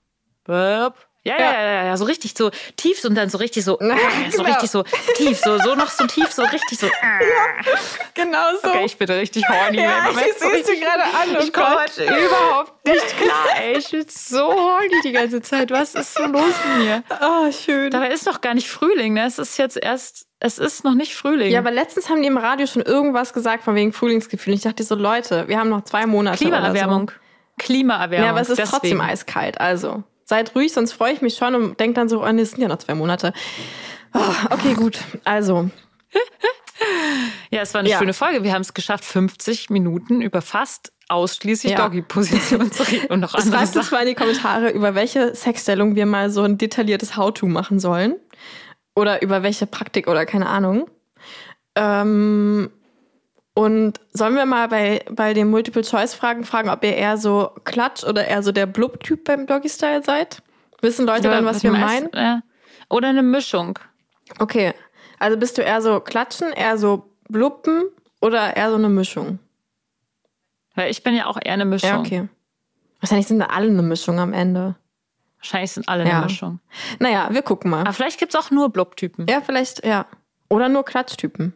blub. 0.44 0.96
Ja, 1.24 1.38
ja, 1.38 1.44
Ja. 1.44 1.54
ja, 1.54 1.62
ja, 1.62 1.86
ja, 1.86 1.98
so 1.98 2.06
richtig 2.06 2.34
so 2.38 2.50
tief 2.78 3.04
und 3.04 3.14
dann 3.16 3.30
so 3.30 3.38
richtig 3.40 3.66
so, 3.66 3.78
Ja, 3.82 3.96
so 4.32 4.38
genau. 4.38 4.50
richtig 4.52 4.72
so 4.72 4.84
tief, 5.16 5.38
so, 5.38 5.58
so 5.60 5.76
noch 5.76 5.90
so 5.90 6.08
tief, 6.08 6.32
so 6.32 6.44
richtig 6.44 6.80
so. 6.80 6.88
Genau 8.14 8.44
so. 8.62 8.70
Okay, 8.70 8.86
ich 8.86 8.98
bin 8.98 9.10
richtig 9.10 9.44
horny. 9.48 9.80
ja, 9.82 10.04
Moment, 10.08 10.28
ich 10.28 10.34
siehst 10.38 10.70
du 10.70 10.76
gerade 10.80 11.04
an. 11.04 11.38
Oh 11.38 11.44
Ich 11.44 11.54
komme 11.54 11.86
überhaupt 11.98 12.86
nicht 12.86 13.18
klar, 13.18 13.46
ey. 13.62 13.78
Ich 13.78 13.90
bin 13.92 14.06
so 14.10 14.48
horny 14.54 15.02
die 15.04 15.12
ganze 15.12 15.42
Zeit. 15.42 15.72
Was 15.72 15.96
ist 15.96 16.14
so 16.16 16.26
los 16.26 16.54
mit 16.76 16.86
mir? 16.86 17.04
Oh, 17.22 17.52
schön. 17.52 17.92
Dabei 17.92 18.10
ist 18.10 18.26
noch 18.26 18.42
gar 18.42 18.54
nicht 18.54 18.70
Frühling, 18.70 19.14
ne? 19.14 19.26
Es 19.26 19.40
ist 19.40 19.58
jetzt 19.58 19.78
erst, 19.82 20.26
es 20.40 20.58
ist 20.60 20.84
noch 20.84 20.96
nicht 20.96 21.16
Frühling. 21.16 21.52
Ja, 21.52 21.60
aber 21.60 21.72
letztens 21.72 22.10
haben 22.10 22.22
die 22.22 22.28
im 22.28 22.38
Radio 22.38 22.66
schon 22.68 22.82
irgendwas 22.82 23.34
gesagt 23.34 23.64
von 23.64 23.76
wegen 23.76 23.94
Frühlingsgefühl. 23.94 24.54
Ich 24.54 24.62
dachte 24.62 24.84
so, 24.84 24.96
Leute, 24.96 25.48
wir 25.48 25.58
haben 25.60 25.70
noch 25.70 25.84
zwei 25.84 26.06
Monate. 26.06 26.38
Klimaerwärmung. 26.38 27.10
So. 27.10 27.16
Klimaerwärmung. 27.60 28.26
Ja, 28.26 28.32
aber 28.32 28.42
es 28.42 28.50
ist 28.50 28.58
deswegen. 28.60 28.72
trotzdem 28.80 29.02
eiskalt. 29.02 29.60
Also 29.62 30.04
seid 30.30 30.56
ruhig, 30.56 30.72
sonst 30.72 30.94
freue 30.94 31.14
ich 31.14 31.22
mich 31.22 31.36
schon 31.36 31.54
und 31.56 31.80
denke 31.80 31.96
dann 31.96 32.08
so, 32.08 32.24
oh, 32.24 32.32
nee, 32.32 32.42
es 32.44 32.52
sind 32.52 32.62
ja 32.62 32.68
noch 32.70 32.78
zwei 32.78 32.96
Monate. 32.96 33.34
Oh, 34.14 34.20
okay, 34.52 34.74
gut. 34.74 35.00
Also, 35.26 35.70
Ja, 37.52 37.62
es 37.62 37.74
war 37.74 37.80
eine 37.80 37.90
Ja. 37.90 37.98
schöne 38.00 38.14
Folge. 38.14 38.44
Wir 38.44 38.54
haben 38.54 38.62
es 38.62 38.74
geschafft, 38.74 39.04
50 39.04 39.70
Minuten 39.70 40.22
über 40.22 40.42
fast 40.42 40.94
ausschließlich 41.10 41.74
Ja. 41.74 41.80
Doggy-Position 41.84 42.72
zu 42.72 42.84
reden 42.84 43.08
und 43.08 43.20
noch 43.20 43.34
andere 43.36 43.58
schreibt 43.58 43.76
uns 43.76 43.92
mal 43.92 44.02
in 44.02 44.08
die 44.10 44.16
Kommentare, 44.16 44.70
über 44.70 44.96
welche 44.96 45.36
Sexstellung 45.36 45.96
wir 45.96 46.06
mal 46.06 46.30
so 46.30 46.44
ein 46.44 46.58
detailliertes 46.58 47.18
How-To 47.18 47.48
machen 47.48 47.80
sollen. 47.80 48.16
Oder 48.96 49.22
über 49.22 49.44
welche 49.44 49.66
Praktik 49.68 50.08
oder 50.08 50.26
keine 50.26 50.48
Ahnung. 50.48 50.90
Ähm, 51.76 52.70
und 53.60 54.00
sollen 54.14 54.36
wir 54.36 54.46
mal 54.46 54.70
bei, 54.70 55.04
bei 55.12 55.34
den 55.34 55.50
Multiple-Choice-Fragen 55.50 56.46
fragen, 56.46 56.70
ob 56.70 56.82
ihr 56.82 56.96
eher 56.96 57.18
so 57.18 57.52
Klatsch 57.66 58.06
oder 58.06 58.26
eher 58.26 58.42
so 58.42 58.54
der 58.54 58.66
Blub-Typ 58.66 59.26
beim 59.26 59.48
Doggy-Style 59.48 60.02
seid? 60.02 60.42
Wissen 60.80 61.06
Leute 61.06 61.24
dann, 61.24 61.44
was 61.44 61.62
wir 61.62 61.72
meinen? 61.74 62.08
Ja. 62.14 62.42
Oder 62.90 63.10
eine 63.10 63.22
Mischung. 63.22 63.78
Okay. 64.40 64.74
Also 65.20 65.36
bist 65.36 65.58
du 65.58 65.62
eher 65.62 65.82
so 65.82 66.00
Klatschen, 66.00 66.54
eher 66.54 66.78
so 66.78 67.10
Bluppen 67.28 67.84
oder 68.22 68.56
eher 68.56 68.70
so 68.70 68.78
eine 68.78 68.88
Mischung? 68.88 69.40
Weil 70.76 70.90
ich 70.90 71.04
bin 71.04 71.14
ja 71.14 71.26
auch 71.26 71.38
eher 71.44 71.52
eine 71.52 71.66
Mischung. 71.66 71.90
Ja, 71.90 72.00
okay. 72.00 72.30
Wahrscheinlich 73.02 73.28
sind 73.28 73.40
wir 73.40 73.52
alle 73.52 73.68
eine 73.68 73.82
Mischung 73.82 74.20
am 74.20 74.32
Ende. 74.32 74.76
Wahrscheinlich 75.40 75.72
sind 75.74 75.90
alle 75.90 76.06
Ja. 76.08 76.20
eine 76.20 76.28
Mischung. 76.28 76.62
Naja, 77.00 77.28
wir 77.30 77.42
gucken 77.42 77.72
mal. 77.72 77.82
Aber 77.82 77.92
vielleicht 77.92 78.20
gibt 78.20 78.34
es 78.34 78.40
auch 78.40 78.52
nur 78.52 78.70
Blub-Typen. 78.70 79.28
Ja, 79.30 79.42
vielleicht, 79.42 79.86
ja. 79.86 80.06
Oder 80.48 80.70
nur 80.70 80.86
Klatschtypen. 80.86 81.52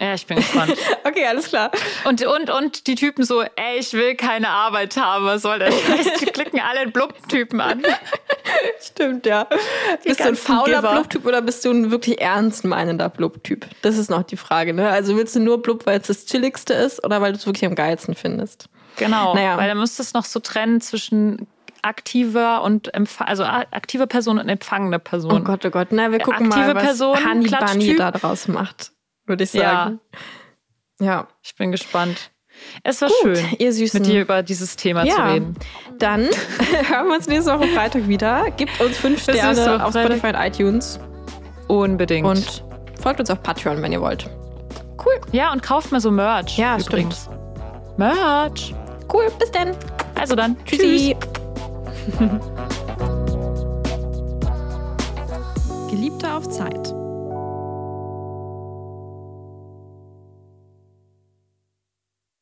Ja, 0.00 0.14
ich 0.14 0.26
bin 0.26 0.36
gespannt. 0.36 0.74
Okay, 1.04 1.26
alles 1.26 1.48
klar. 1.48 1.70
Und, 2.04 2.24
und, 2.24 2.50
und 2.50 2.86
die 2.86 2.94
Typen 2.94 3.24
so, 3.24 3.42
ey, 3.42 3.78
ich 3.78 3.92
will 3.94 4.14
keine 4.14 4.48
Arbeit 4.50 4.96
haben, 4.96 5.24
was 5.24 5.42
soll 5.42 5.58
das? 5.58 5.74
Die 6.20 6.26
klicken 6.26 6.60
alle 6.60 6.88
Blub-Typen 6.90 7.60
an. 7.60 7.82
Stimmt, 8.80 9.24
ja. 9.26 9.46
bist 10.04 10.20
du 10.20 10.24
ein 10.24 10.36
fauler. 10.36 10.82
Blub-Typ 10.82 11.24
oder 11.26 11.40
bist 11.40 11.64
du 11.64 11.70
ein 11.70 11.90
wirklich 11.90 12.20
ernst 12.20 12.64
meinender 12.64 13.08
Blub-Typ? 13.08 13.66
Das 13.82 13.96
ist 13.96 14.10
noch 14.10 14.22
die 14.22 14.36
Frage, 14.36 14.74
ne? 14.74 14.90
Also 14.90 15.16
willst 15.16 15.34
du 15.34 15.40
nur 15.40 15.62
Blub, 15.62 15.86
weil 15.86 16.00
es 16.00 16.08
das 16.08 16.26
Chilligste 16.26 16.74
ist 16.74 17.02
oder 17.04 17.20
weil 17.22 17.32
du 17.32 17.38
es 17.38 17.46
wirklich 17.46 17.64
am 17.64 17.74
geilsten 17.74 18.14
findest? 18.14 18.68
Genau, 18.96 19.34
Naja. 19.34 19.56
weil 19.56 19.68
da 19.68 19.74
müsste 19.74 20.02
es 20.02 20.12
noch 20.12 20.24
so 20.24 20.40
trennen 20.40 20.80
zwischen 20.80 21.46
aktiver 21.82 22.62
und 22.62 22.92
also 23.20 23.44
aktive 23.44 24.06
Person 24.06 24.38
und 24.38 24.48
empfangende 24.48 24.98
Person. 24.98 25.32
Oh 25.32 25.40
Gott, 25.40 25.64
oh 25.64 25.70
Gott. 25.70 25.88
Na, 25.90 26.10
wir 26.12 26.18
gucken 26.18 26.46
aktive 26.52 26.66
mal, 26.66 26.74
was 26.74 26.82
Person, 26.82 27.16
Honey 27.24 27.48
Bunny 27.48 27.96
da 27.96 28.10
draus 28.10 28.48
macht, 28.48 28.90
würde 29.28 29.44
ich 29.44 29.52
Ja. 29.52 29.62
sagen. 29.84 30.00
Ja. 31.00 31.28
Ich 31.42 31.54
bin 31.56 31.70
gespannt. 31.70 32.30
Es 32.82 33.00
war 33.02 33.08
Gut, 33.08 33.36
schön, 33.38 33.46
ihr 33.58 33.72
Süßen. 33.72 34.00
mit 34.00 34.10
dir 34.10 34.22
über 34.22 34.42
dieses 34.42 34.74
Thema 34.74 35.02
zu 35.02 35.08
Ja, 35.08 35.32
reden. 35.32 35.54
dann 35.98 36.22
hören 36.88 37.06
wir 37.08 37.14
uns 37.14 37.28
nächste 37.28 37.52
Woche 37.56 37.68
Freitag 37.68 38.08
wieder. 38.08 38.50
Gebt 38.56 38.80
uns 38.80 38.96
fünf 38.96 39.22
Sterne 39.22 39.84
auf. 39.84 39.90
Spotify 39.92 40.26
und 40.28 40.34
iTunes 40.34 40.98
Unbedingt. 41.68 42.26
und 42.26 42.64
folgt 43.00 43.20
uns 43.20 43.30
auf 43.30 43.40
Patreon, 43.44 43.80
wenn 43.80 43.92
ihr 43.92 44.00
wollt. 44.00 44.28
Cool, 45.04 45.20
ja, 45.30 45.52
und 45.52 45.62
kauft 45.62 45.92
mal 45.92 46.00
so 46.00 46.10
Merch. 46.10 46.58
Ja, 46.58 46.76
übrigens. 46.78 47.28
Merch. 47.96 48.74
cool, 49.12 49.30
bis 49.38 49.52
dann. 49.52 49.76
Also 50.16 50.34
dann. 50.34 50.56
Tschüssi. 50.64 51.16
Geliebte 55.90 56.32
auf 56.32 56.48
Zeit. 56.48 56.92